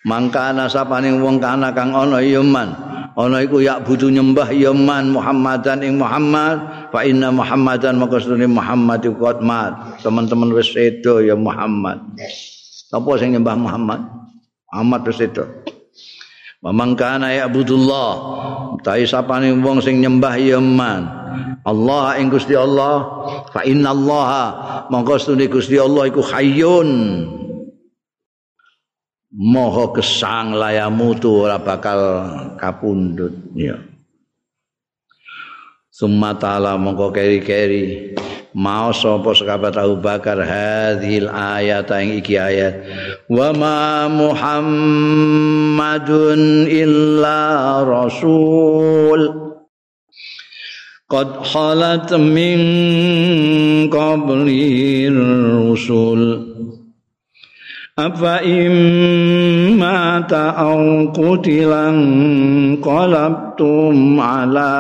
mangkana 0.03 0.67
sapane 0.67 1.15
wong 1.15 1.39
kana 1.39 1.71
kang 1.75 1.95
ana 1.95 2.19
ya 2.23 2.43
man. 2.43 2.75
Ana 3.13 3.45
iku 3.45 3.61
ya 3.61 3.77
butuh 3.77 4.09
nyembah 4.09 4.49
ya 4.57 4.73
man 4.73 5.13
Muhammadan 5.13 5.85
ing 5.85 6.01
Muhammad. 6.01 6.89
Fa 6.89 7.05
inna 7.05 7.29
Muhammadan 7.29 8.01
maka 8.01 8.17
sunni 8.21 8.49
Muhammad 8.49 9.05
iku 9.05 9.37
mat 9.45 10.01
teman-teman 10.01 10.49
wis 10.57 10.73
sedo 10.73 11.21
ya 11.21 11.37
Muhammad. 11.37 12.01
Apa 12.93 13.11
sing 13.21 13.37
nyembah 13.37 13.57
Muhammad? 13.57 14.01
Muhammad 14.73 15.01
wis 15.09 15.21
sedo. 15.21 15.45
Mamangkana 16.63 17.35
ya 17.35 17.51
Abdullah 17.51 18.13
Tai 18.87 19.03
sapane 19.05 19.51
wong 19.51 19.83
sing 19.83 20.01
nyembah 20.01 20.35
ya 20.41 20.59
man. 20.59 21.05
Allah 21.63 22.19
ing 22.19 22.33
Gusti 22.33 22.57
Allah. 22.57 23.23
Fa 23.53 23.63
inna 23.63 23.93
Allah 23.93 24.31
mongko 24.89 25.21
stune 25.21 25.47
Gusti 25.47 25.77
Allah 25.77 26.09
iku 26.09 26.25
hayyun 26.25 26.89
moho 29.33 29.97
gesang 29.97 30.53
layamutu 30.53 31.49
ora 31.49 31.57
bakal 31.57 32.01
kapundut 32.61 33.33
ya. 33.57 33.81
Summa 35.93 36.33
ta'ala 36.33 36.81
mongko 36.81 37.13
keri-keri. 37.13 38.17
Mau 38.53 38.93
sapa 38.93 39.33
sekabat 39.33 39.77
Abu 39.81 39.97
Bakar? 40.01 40.41
Hadhil 40.41 41.29
ayat 41.29 41.89
yang 41.89 42.17
iki 42.17 42.37
ayat. 42.37 42.85
Wa 43.29 43.53
ma 43.53 44.09
muhammadun 44.13 44.69
illa 46.69 47.81
rasul. 47.85 49.53
Qad 51.09 51.45
halat 51.45 52.09
min 52.17 52.61
qabli 53.93 55.13
rusul 55.13 56.52
Afa 57.93 58.41
imma 58.41 60.25
ta'au 60.25 61.13
qutilan 61.13 61.97
qalabtum 62.81 64.17
ala 64.17 64.73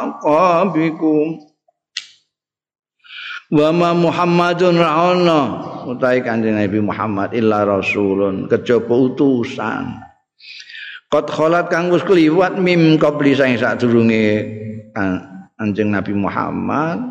aqabikum? 0.00 1.36
Wa 3.52 3.76
ma 3.76 3.92
Muhammadun 3.92 4.80
ra'ana 4.80 5.40
utai 5.84 6.24
kanjeng 6.24 6.56
Nabi 6.56 6.80
Muhammad 6.80 7.36
illa 7.36 7.68
rasulun. 7.68 8.48
Kejaba 8.48 8.96
utusan. 8.96 10.00
Qad 11.12 11.28
kholat 11.28 11.68
kang 11.68 11.92
wis 11.92 12.00
kliwat 12.08 12.56
mim 12.56 12.96
qabli 12.96 13.36
saing 13.36 13.60
sadurunge 13.60 14.48
Anjing 15.60 15.92
Nabi 15.92 16.16
Muhammad. 16.16 17.04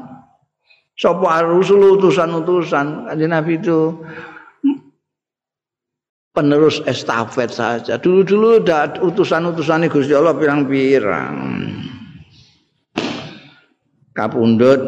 Sapa 0.97 1.45
rusul 1.45 2.01
utusan-utusan? 2.01 3.13
Kanjeng 3.13 3.29
Nabi 3.29 3.61
itu 3.61 3.93
penerus 6.39 6.79
estafet 6.87 7.51
saja. 7.51 7.99
Dulu-dulu 7.99 8.63
ada 8.63 8.95
utusan-utusan 9.03 9.91
Gusti 9.91 10.15
Allah 10.15 10.31
pirang-pirang. 10.31 11.35
Kapundut 14.15 14.79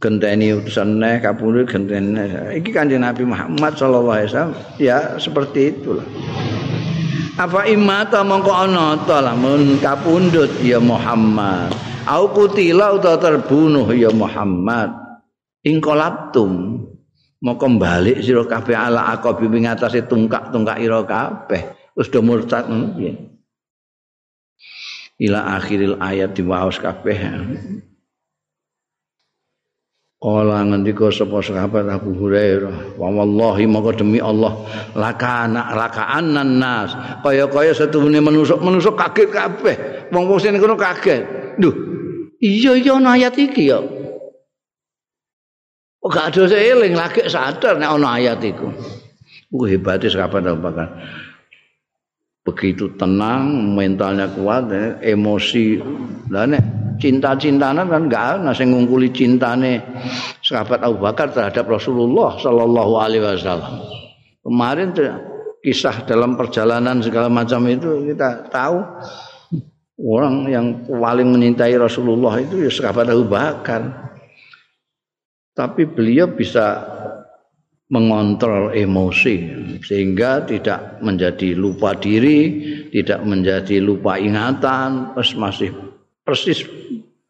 genteni 0.00 0.52
utusan 0.52 1.00
neh 1.00 1.20
kapundut 1.24 1.68
genteni 1.68 2.24
iki 2.52 2.72
kanjeng 2.72 3.04
Nabi 3.04 3.24
Muhammad 3.24 3.76
sallallahu 3.76 4.16
alaihi 4.16 4.28
wasallam 4.32 4.54
ya 4.76 5.16
seperti 5.16 5.72
itulah. 5.72 6.04
Apa 7.40 7.64
imata 7.64 8.20
mongko 8.20 8.52
ana 8.52 9.00
ta 9.08 9.24
lamun 9.24 9.80
kapundhut 9.80 10.52
ya 10.60 10.76
Muhammad. 10.76 11.72
Au 12.04 12.28
kutila 12.28 12.96
utawa 12.96 13.16
terbunuh 13.16 13.88
ya 13.96 14.12
Muhammad. 14.12 14.92
Ing 15.64 15.80
mau 17.40 17.56
kembali 17.56 18.20
sira 18.20 18.44
kabeh 18.44 18.76
ala 18.76 19.16
aqabi 19.16 19.48
ing 19.48 19.64
atase 19.68 20.04
tungkak-tungkak 20.04 20.76
ira 20.80 21.00
kabeh 21.08 21.92
wis 21.96 22.12
do 22.12 22.20
murtad 22.20 22.68
ila 25.20 25.40
akhiril 25.56 25.96
ayat 26.00 26.36
di 26.36 26.42
waos 26.44 26.76
kabeh 26.76 27.18
Kala 30.20 30.68
ngendika 30.68 31.08
sapa 31.08 31.40
sahabat 31.40 31.88
Abu 31.88 32.12
Hurairah, 32.12 33.00
"Wa 33.00 33.08
wallahi 33.08 33.64
maka 33.64 33.96
demi 33.96 34.20
Allah, 34.20 34.52
lakana 34.92 35.72
lakaanan 35.72 36.60
nas, 36.60 36.92
kaya-kaya 37.24 37.72
setune 37.72 38.20
manusuk-manusuk 38.20 39.00
kaget 39.00 39.32
kabeh. 39.32 39.76
Wong-wong 40.12 40.36
sing 40.36 40.60
kaget. 40.60 41.24
Duh, 41.56 41.72
iya 42.36 42.76
iya 42.76 43.00
ana 43.00 43.16
ayat 43.16 43.32
iki 43.40 43.72
ya. 43.72 43.80
Gak 46.10 46.34
ada 46.34 46.42
seeling 46.50 46.98
lagi 46.98 47.22
sadar 47.30 47.78
nek 47.78 47.90
ana 47.94 48.18
ayat 48.18 48.42
iku. 48.42 48.66
Ku 49.50 49.66
hebate 49.66 50.10
sahabat 50.10 50.42
Abu 50.46 50.62
Bakar. 50.66 50.90
Begitu 52.42 52.98
tenang, 52.98 53.76
mentalnya 53.78 54.26
kuat, 54.34 54.74
emosi. 55.02 55.78
Lah 56.34 56.50
nek 56.50 56.62
cinta-cintanan 56.98 57.86
kan 57.86 58.10
enggak 58.10 58.42
ana 58.42 58.50
sing 58.50 58.74
ngungkuli 58.74 59.14
cintane 59.14 59.78
sahabat 60.42 60.82
Abu 60.82 60.98
Bakar 60.98 61.30
terhadap 61.30 61.70
Rasulullah 61.70 62.34
sallallahu 62.42 62.92
alaihi 62.98 63.22
wasallam. 63.22 63.86
Kemarin 64.42 64.90
kisah 65.62 66.02
dalam 66.08 66.34
perjalanan 66.34 66.98
segala 67.04 67.30
macam 67.30 67.70
itu 67.70 68.08
kita 68.08 68.50
tahu 68.50 68.82
orang 70.00 70.48
yang 70.48 70.66
paling 70.88 71.28
menyintai 71.28 71.76
Rasulullah 71.76 72.40
itu 72.40 72.66
ya 72.66 72.70
sahabat 72.72 73.14
Abu 73.14 73.30
Bakar. 73.30 74.09
Tapi 75.60 75.84
beliau 75.84 76.32
bisa 76.32 76.80
mengontrol 77.92 78.72
emosi 78.72 79.44
sehingga 79.84 80.48
tidak 80.48 81.04
menjadi 81.04 81.52
lupa 81.52 81.92
diri, 81.92 82.64
tidak 82.88 83.20
menjadi 83.28 83.76
lupa 83.82 84.16
ingatan, 84.16 85.12
terus 85.12 85.36
masih 85.36 85.68
persis 86.24 86.64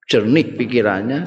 jernih 0.06 0.46
pikirannya 0.54 1.26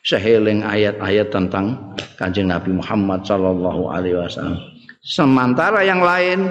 seheling 0.00 0.64
ayat-ayat 0.64 1.28
tentang 1.28 1.92
kanjeng 2.16 2.48
Nabi 2.48 2.72
Muhammad 2.72 3.20
Sallallahu 3.28 3.92
Alaihi 3.92 4.16
Wasallam. 4.16 4.56
Sementara 5.04 5.84
yang 5.84 6.00
lain 6.00 6.48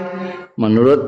menurut 0.53 1.01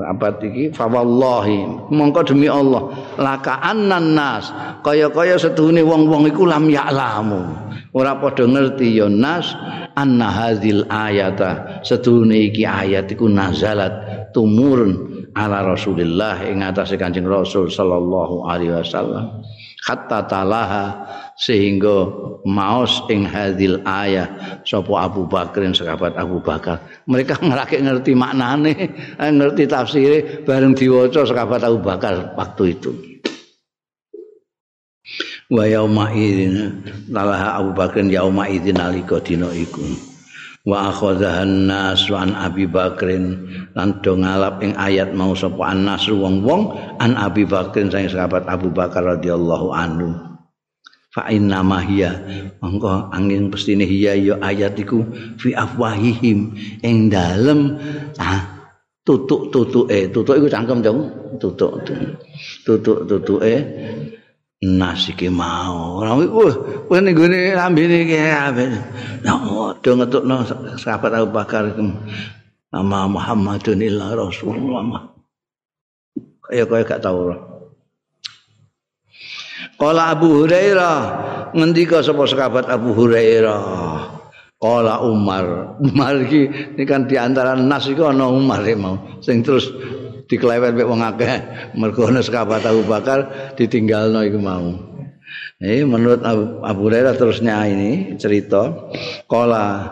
apa 0.00 0.34
iki 0.40 0.72
fawallahi 0.72 1.88
mongko 1.92 2.20
demi 2.24 2.48
Allah 2.48 2.90
laka 3.20 3.60
annan 3.60 4.16
nas 4.16 4.50
kaya-kaya 4.82 5.38
setuhune 5.38 5.84
wong-wong 5.84 6.26
iku 6.32 6.48
lam 6.48 6.66
ya'lamu 6.66 7.61
ora 7.92 8.16
padha 8.16 8.48
ngerti 8.48 8.96
ya 8.96 9.08
nas 9.08 9.52
anna 9.96 10.28
hadzil 10.32 10.88
ayata. 10.88 11.84
Setuhune 11.84 12.52
iki 12.52 12.64
ayat 12.64 13.12
iku 13.12 13.28
nazalat 13.28 13.92
tumurun 14.32 15.24
ala 15.36 15.64
Rasulillah 15.64 16.44
ing 16.48 16.64
atase 16.64 16.96
Kanjeng 16.96 17.28
Rasul 17.28 17.68
sallallahu 17.68 18.48
alaihi 18.48 18.72
wasallam. 18.72 19.44
Hatta 19.82 20.30
talaha 20.30 20.84
sehingga 21.34 22.06
maos 22.46 23.02
ing 23.10 23.26
hadil 23.26 23.82
ayah 23.82 24.60
sapa 24.62 24.94
Abu 24.94 25.26
Bakar 25.26 25.66
sahabat 25.74 26.14
Abu 26.14 26.38
Bakar. 26.38 26.78
Mereka 27.10 27.42
ngerake 27.42 27.82
ngerti 27.82 28.12
maknane 28.14 28.72
ngerti 29.18 29.64
tafsire 29.66 30.46
bareng 30.46 30.78
diwaca 30.78 31.26
sahabat 31.26 31.66
Abu 31.66 31.82
Bakar 31.82 32.38
waktu 32.38 32.78
itu 32.78 33.11
wa 35.52 35.68
yauma 35.68 36.08
idzin 36.16 36.80
talaha 37.12 37.60
Abu 37.60 37.76
Bakar 37.76 38.08
yauma 38.08 38.48
idzin 38.48 38.80
alika 38.80 39.20
dina 39.20 39.52
iku. 39.52 39.84
Wa 40.62 40.94
akhadhahan 40.94 41.66
nas 41.68 42.06
wa 42.06 42.22
an 42.22 42.32
Abi 42.38 42.70
Bakrin 42.70 43.50
lan 43.74 43.98
do 44.00 44.14
ngalap 44.14 44.62
ing 44.62 44.78
ayat 44.78 45.10
mau 45.10 45.34
sapa 45.34 45.74
anas 45.74 46.06
wong-wong 46.06 46.72
an 47.02 47.18
Abi 47.18 47.44
Bakrin 47.44 47.90
sang 47.90 48.08
sahabat 48.08 48.46
Abu 48.46 48.70
Bakar 48.72 49.04
radhiyallahu 49.04 49.74
anhu. 49.74 50.14
Fa 51.12 51.28
inna 51.28 51.60
ma 51.60 51.82
hiya 51.82 52.14
mongko 52.62 53.12
angin 53.12 53.52
pestine 53.52 53.84
hiya 53.84 54.16
ya 54.16 54.34
ayat 54.40 54.78
iku 54.80 55.04
fi 55.36 55.52
afwahihim 55.52 56.56
ing 56.80 57.12
dalem 57.12 57.76
ah 58.16 58.70
tutuk-tutuke. 59.02 60.14
Tutuk 60.14 60.40
iku 60.40 60.46
cangkem 60.46 60.80
dong 60.80 61.10
tutuk 61.42 61.84
tutuk 62.64 63.04
tutuke 63.10 63.54
nas 64.62 65.10
iki 65.10 65.26
mau. 65.26 65.98
Ora 65.98 66.14
wah 66.14 66.54
kowe 66.86 66.98
ning 67.02 67.18
gone 67.18 67.54
lambene 67.58 68.06
iki 68.06 68.18
nah 69.26 69.74
do 69.82 69.90
ngetukno 69.98 70.46
sahabat 70.78 71.12
Abu 71.18 71.28
Bakar 71.34 71.74
nama 72.72 72.98
Muhammadun 73.10 73.82
illa 73.82 74.14
Rasulullah. 74.14 75.10
Kaya 76.42 76.64
kaya 76.68 76.84
gak 76.84 77.02
tau 77.02 77.32
Kala 79.78 80.14
Abu 80.14 80.42
Hurairah 80.42 80.98
ngendika 81.58 82.04
sapa 82.04 82.22
sahabat 82.28 82.70
Abu 82.70 82.94
Hurairah? 82.94 83.62
Kala 84.62 85.02
Umar. 85.02 85.74
Umar 85.82 86.22
iki 86.22 86.46
ini 86.78 86.84
kan 86.86 87.10
di 87.10 87.18
antara 87.18 87.58
nas 87.58 87.90
iku 87.90 88.06
ana 88.06 88.30
Umar 88.30 88.62
mau. 88.78 89.18
Sing 89.18 89.42
terus 89.42 89.74
diklewet 90.26 90.74
mek 90.74 90.86
wong 90.86 91.02
akeh. 91.02 91.36
Mergo 91.78 92.10
ana 92.10 92.20
sahabat 92.22 92.66
Abu 92.66 92.82
Bakar 92.86 93.52
ditinggalno 93.58 94.22
iku 94.26 94.38
mau. 94.42 94.92
Eh 95.62 95.86
menurut 95.86 96.26
Abu, 96.26 96.58
Abu 96.66 96.80
Hurairah 96.90 97.14
terusnya 97.14 97.62
ini 97.70 98.18
cerita 98.18 98.90
kala 99.30 99.86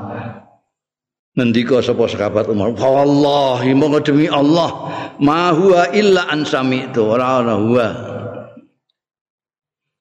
ngendika 1.38 1.78
sapa 1.78 2.10
sahabat 2.10 2.50
Umar 2.50 2.74
wallahi 2.74 3.70
monggo 3.78 4.02
demi 4.02 4.26
Allah 4.26 4.90
ma 5.22 5.54
huwa 5.54 5.94
illa 5.94 6.26
an 6.26 6.42
sami'tu. 6.42 7.06
Ora 7.06 7.38
ana 7.38 7.54
huwa. 7.54 7.88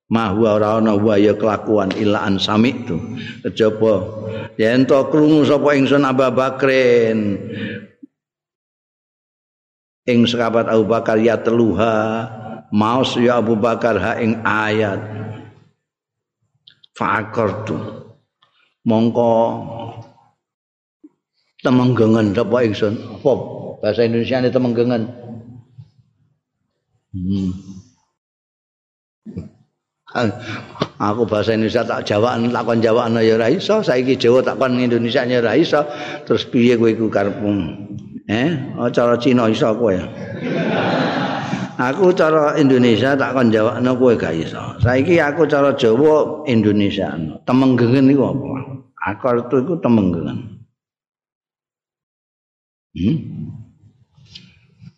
Ma 0.10 0.34
huwa 0.34 0.58
ora 0.58 0.82
ana 0.82 0.98
huwa 0.98 1.22
ya 1.22 1.38
kelakuan 1.38 1.94
illa 1.94 2.26
an 2.26 2.42
sami'tu. 2.42 2.98
Kejaba 3.46 3.94
yen 4.58 4.90
to 4.90 4.98
krungu 5.14 5.46
sapa 5.46 5.78
ingsun 5.78 6.02
Abu 6.02 6.26
Bakrin 6.34 7.38
ing 10.10 10.26
sahabat 10.26 10.66
Abu 10.66 10.90
Bakar 10.90 11.22
ya 11.22 11.38
teluha 11.38 12.26
maus 12.74 13.14
ya 13.22 13.38
Abu 13.38 13.54
Bakar 13.54 14.02
ha 14.02 14.18
ing 14.18 14.42
ayat. 14.42 14.98
Fakartu 16.98 17.80
mongko 18.84 19.32
temenggengen 21.62 22.36
apa 22.36 22.58
ingsun? 22.66 22.98
Apa? 23.22 23.34
Bahasa 23.80 24.04
Indonesia 24.04 24.44
ini 24.44 24.50
temenggengen. 24.52 25.04
Hmm. 27.16 27.50
aku 31.00 31.24
bahasa 31.24 31.56
Indonesia 31.56 31.88
tak 31.88 32.04
jawaan 32.04 32.52
tak 32.52 32.68
kon 32.68 32.84
jawaan 32.84 33.16
ya 33.24 33.40
ora 33.40 33.48
iso. 33.48 33.80
Saiki 33.80 34.20
Jawa 34.20 34.44
tak 34.44 34.60
kon 34.60 34.76
Indonesia 34.76 35.24
nya 35.24 35.40
ora 35.40 35.56
iso. 35.56 35.88
Terus 36.28 36.44
piye 36.52 36.76
kowe 36.76 36.92
iku 36.92 37.08
karepmu 37.08 37.89
Eh, 38.30 38.78
oh, 38.78 38.86
cara 38.94 39.18
Cina 39.18 39.50
iso 39.50 39.74
kowe. 39.74 39.98
Aku 41.82 42.14
cara 42.14 42.54
Indonesia 42.62 43.18
tak 43.18 43.34
kon 43.34 43.50
jawabno 43.50 43.98
kowe 43.98 44.14
gak 44.14 44.38
iso. 44.38 44.62
Saiki 44.86 45.18
aku 45.18 45.50
cara 45.50 45.74
Jawa 45.74 46.46
Indonesia. 46.46 47.10
Temenggengen 47.50 48.14
iku 48.14 48.30
apa? 48.30 48.46
Akar 49.02 49.42
itu 49.42 49.66
iku 49.66 49.82
temenggengen. 49.82 50.62
Hmm? 52.94 53.18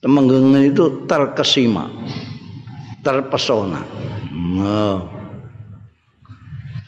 Temenggengen 0.04 0.68
itu 0.68 1.08
terkesima. 1.08 1.88
Terpesona. 3.00 3.80
Oh. 4.60 5.08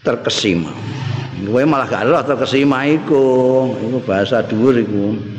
Terkesima. 0.03 0.75
Kowe 1.47 1.63
malah 1.63 1.87
gak 1.87 2.27
terkesima 2.27 2.83
iku. 2.91 3.23
Iku 3.79 3.97
bahasa 4.03 4.43
dhuwur 4.43 4.75
iku. 4.75 5.32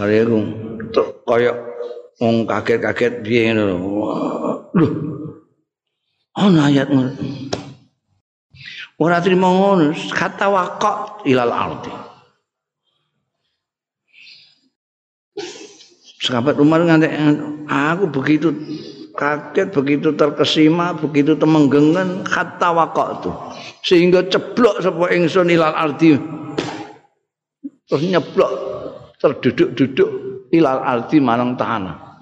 Iku 0.00 0.38
kaya 1.26 1.52
wong 2.20 2.46
kaget-kaget 2.46 3.24
piye 3.24 3.50
ngono 3.50 3.64
lho. 4.76 4.88
Ana 6.38 6.70
ayat 6.70 6.88
ngono. 6.88 7.12
Ora 9.02 9.18
trimo 9.18 9.48
ngono 9.50 9.90
kata 10.14 10.46
waqo 10.48 11.24
ilal 11.26 11.52
ardi. 11.52 11.92
Sahabat 16.22 16.54
Umar 16.62 16.86
ngantek 16.86 17.12
aku 17.66 18.06
begitu 18.06 18.54
kaget 19.18 19.74
begitu 19.74 20.14
terkesima 20.14 20.94
begitu 20.94 21.34
temenggengan 21.34 22.22
kata 22.22 22.70
waqo 22.70 23.04
itu. 23.18 23.30
Sehingga 23.82 24.30
ceblok 24.30 24.78
sapa 24.78 25.10
ingsun 25.10 25.50
ilal 25.50 25.74
ardi. 25.74 26.14
Terus 27.90 28.08
nyeblok 28.08 28.52
terduduk-duduk 29.22 30.10
ilal 30.50 30.82
ardi 30.82 31.22
marang 31.22 31.54
tanah 31.54 32.12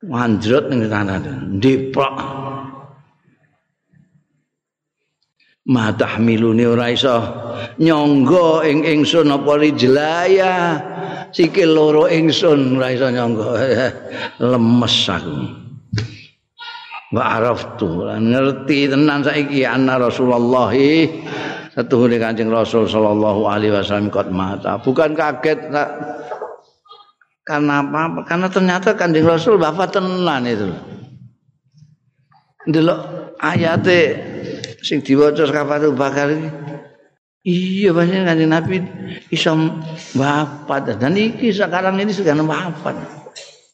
Wanjrot 0.00 0.72
ning 0.72 0.88
tanah 0.88 1.20
ndiprok. 1.60 2.16
Matah 5.68 6.16
milune 6.16 6.64
ora 6.64 6.88
iso 6.88 7.20
nyangga 7.76 8.64
ing 8.64 8.80
ingsun 8.80 9.28
apa 9.28 9.52
rijlaya 9.60 10.52
sikil 11.36 11.76
loro 11.76 12.08
ingsun 12.08 12.80
ora 12.80 12.96
iso 12.96 13.12
nyangga 13.12 13.48
lemes 14.50 14.96
aku. 15.04 15.36
Wa 17.12 17.22
araftu 17.36 18.08
ngerti 18.08 18.88
tenan 18.88 19.20
saiki 19.20 19.68
ana 19.68 20.00
Rasulullah 20.00 20.72
satuhune 21.74 22.18
Kanjeng 22.18 22.50
Rasul 22.50 22.86
sallallahu 22.90 23.46
alaihi 23.46 23.74
wasallam 23.74 24.10
kot 24.10 24.30
mata 24.30 24.78
bukan 24.82 25.14
kaget 25.14 25.70
Karena 27.50 27.82
apa? 27.82 28.22
Karena 28.30 28.46
ternyata 28.46 28.94
kanjeng 28.94 29.26
Rasul 29.26 29.58
bapak 29.58 29.90
tenan 29.98 30.46
itu. 30.46 30.70
Delok 32.70 33.34
ayate 33.42 34.00
sing 34.84 35.02
diwaca 35.02 35.50
Sahabat 35.50 35.82
Bakar 35.98 36.30
iki. 36.30 36.50
Iya 37.40 37.90
banyak 37.96 38.22
kanjeng 38.22 38.52
Nabi 38.54 38.76
iso 39.34 39.56
wafat 40.14 41.00
dan 41.00 41.18
iki 41.18 41.50
sekarang 41.50 41.98
ini 41.98 42.14
sudah 42.14 42.38
wafat. 42.38 42.94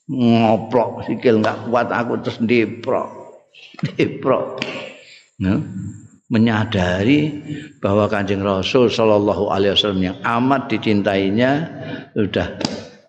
Ngoplok 0.08 1.04
sikil 1.10 1.44
enggak 1.44 1.66
kuat 1.68 1.92
aku 1.92 2.22
terus 2.24 2.40
diprok. 2.40 3.10
Diprok. 3.98 4.62
Nah, 5.42 5.60
menyadari 6.26 7.30
bahwa 7.78 8.10
kanjeng 8.10 8.42
Rasul 8.42 8.90
Shallallahu 8.90 9.46
Alaihi 9.50 9.78
Wasallam 9.78 10.02
yang 10.02 10.18
amat 10.26 10.66
dicintainya 10.74 11.50
sudah 12.18 12.58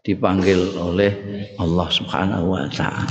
dipanggil 0.05 0.77
oleh 0.77 1.11
Allah 1.57 1.87
Subhanahu 1.89 2.53
wa 2.53 2.69
taala. 2.69 3.09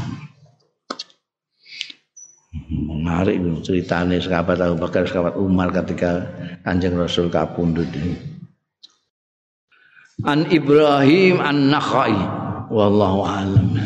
Menarik 2.66 3.36
ceritanya 3.62 4.16
sahabat 4.18 4.58
Abu 4.58 4.80
Bakar, 4.80 5.04
sahabat 5.06 5.36
Umar 5.36 5.70
ketika 5.70 6.24
Kanjeng 6.64 6.96
Rasul 6.98 7.28
kapundhut. 7.28 7.86
An 10.24 10.48
Ibrahim 10.48 11.38
An-Nakhai 11.44 12.16
wallahu 12.72 13.20
alam. 13.28 13.76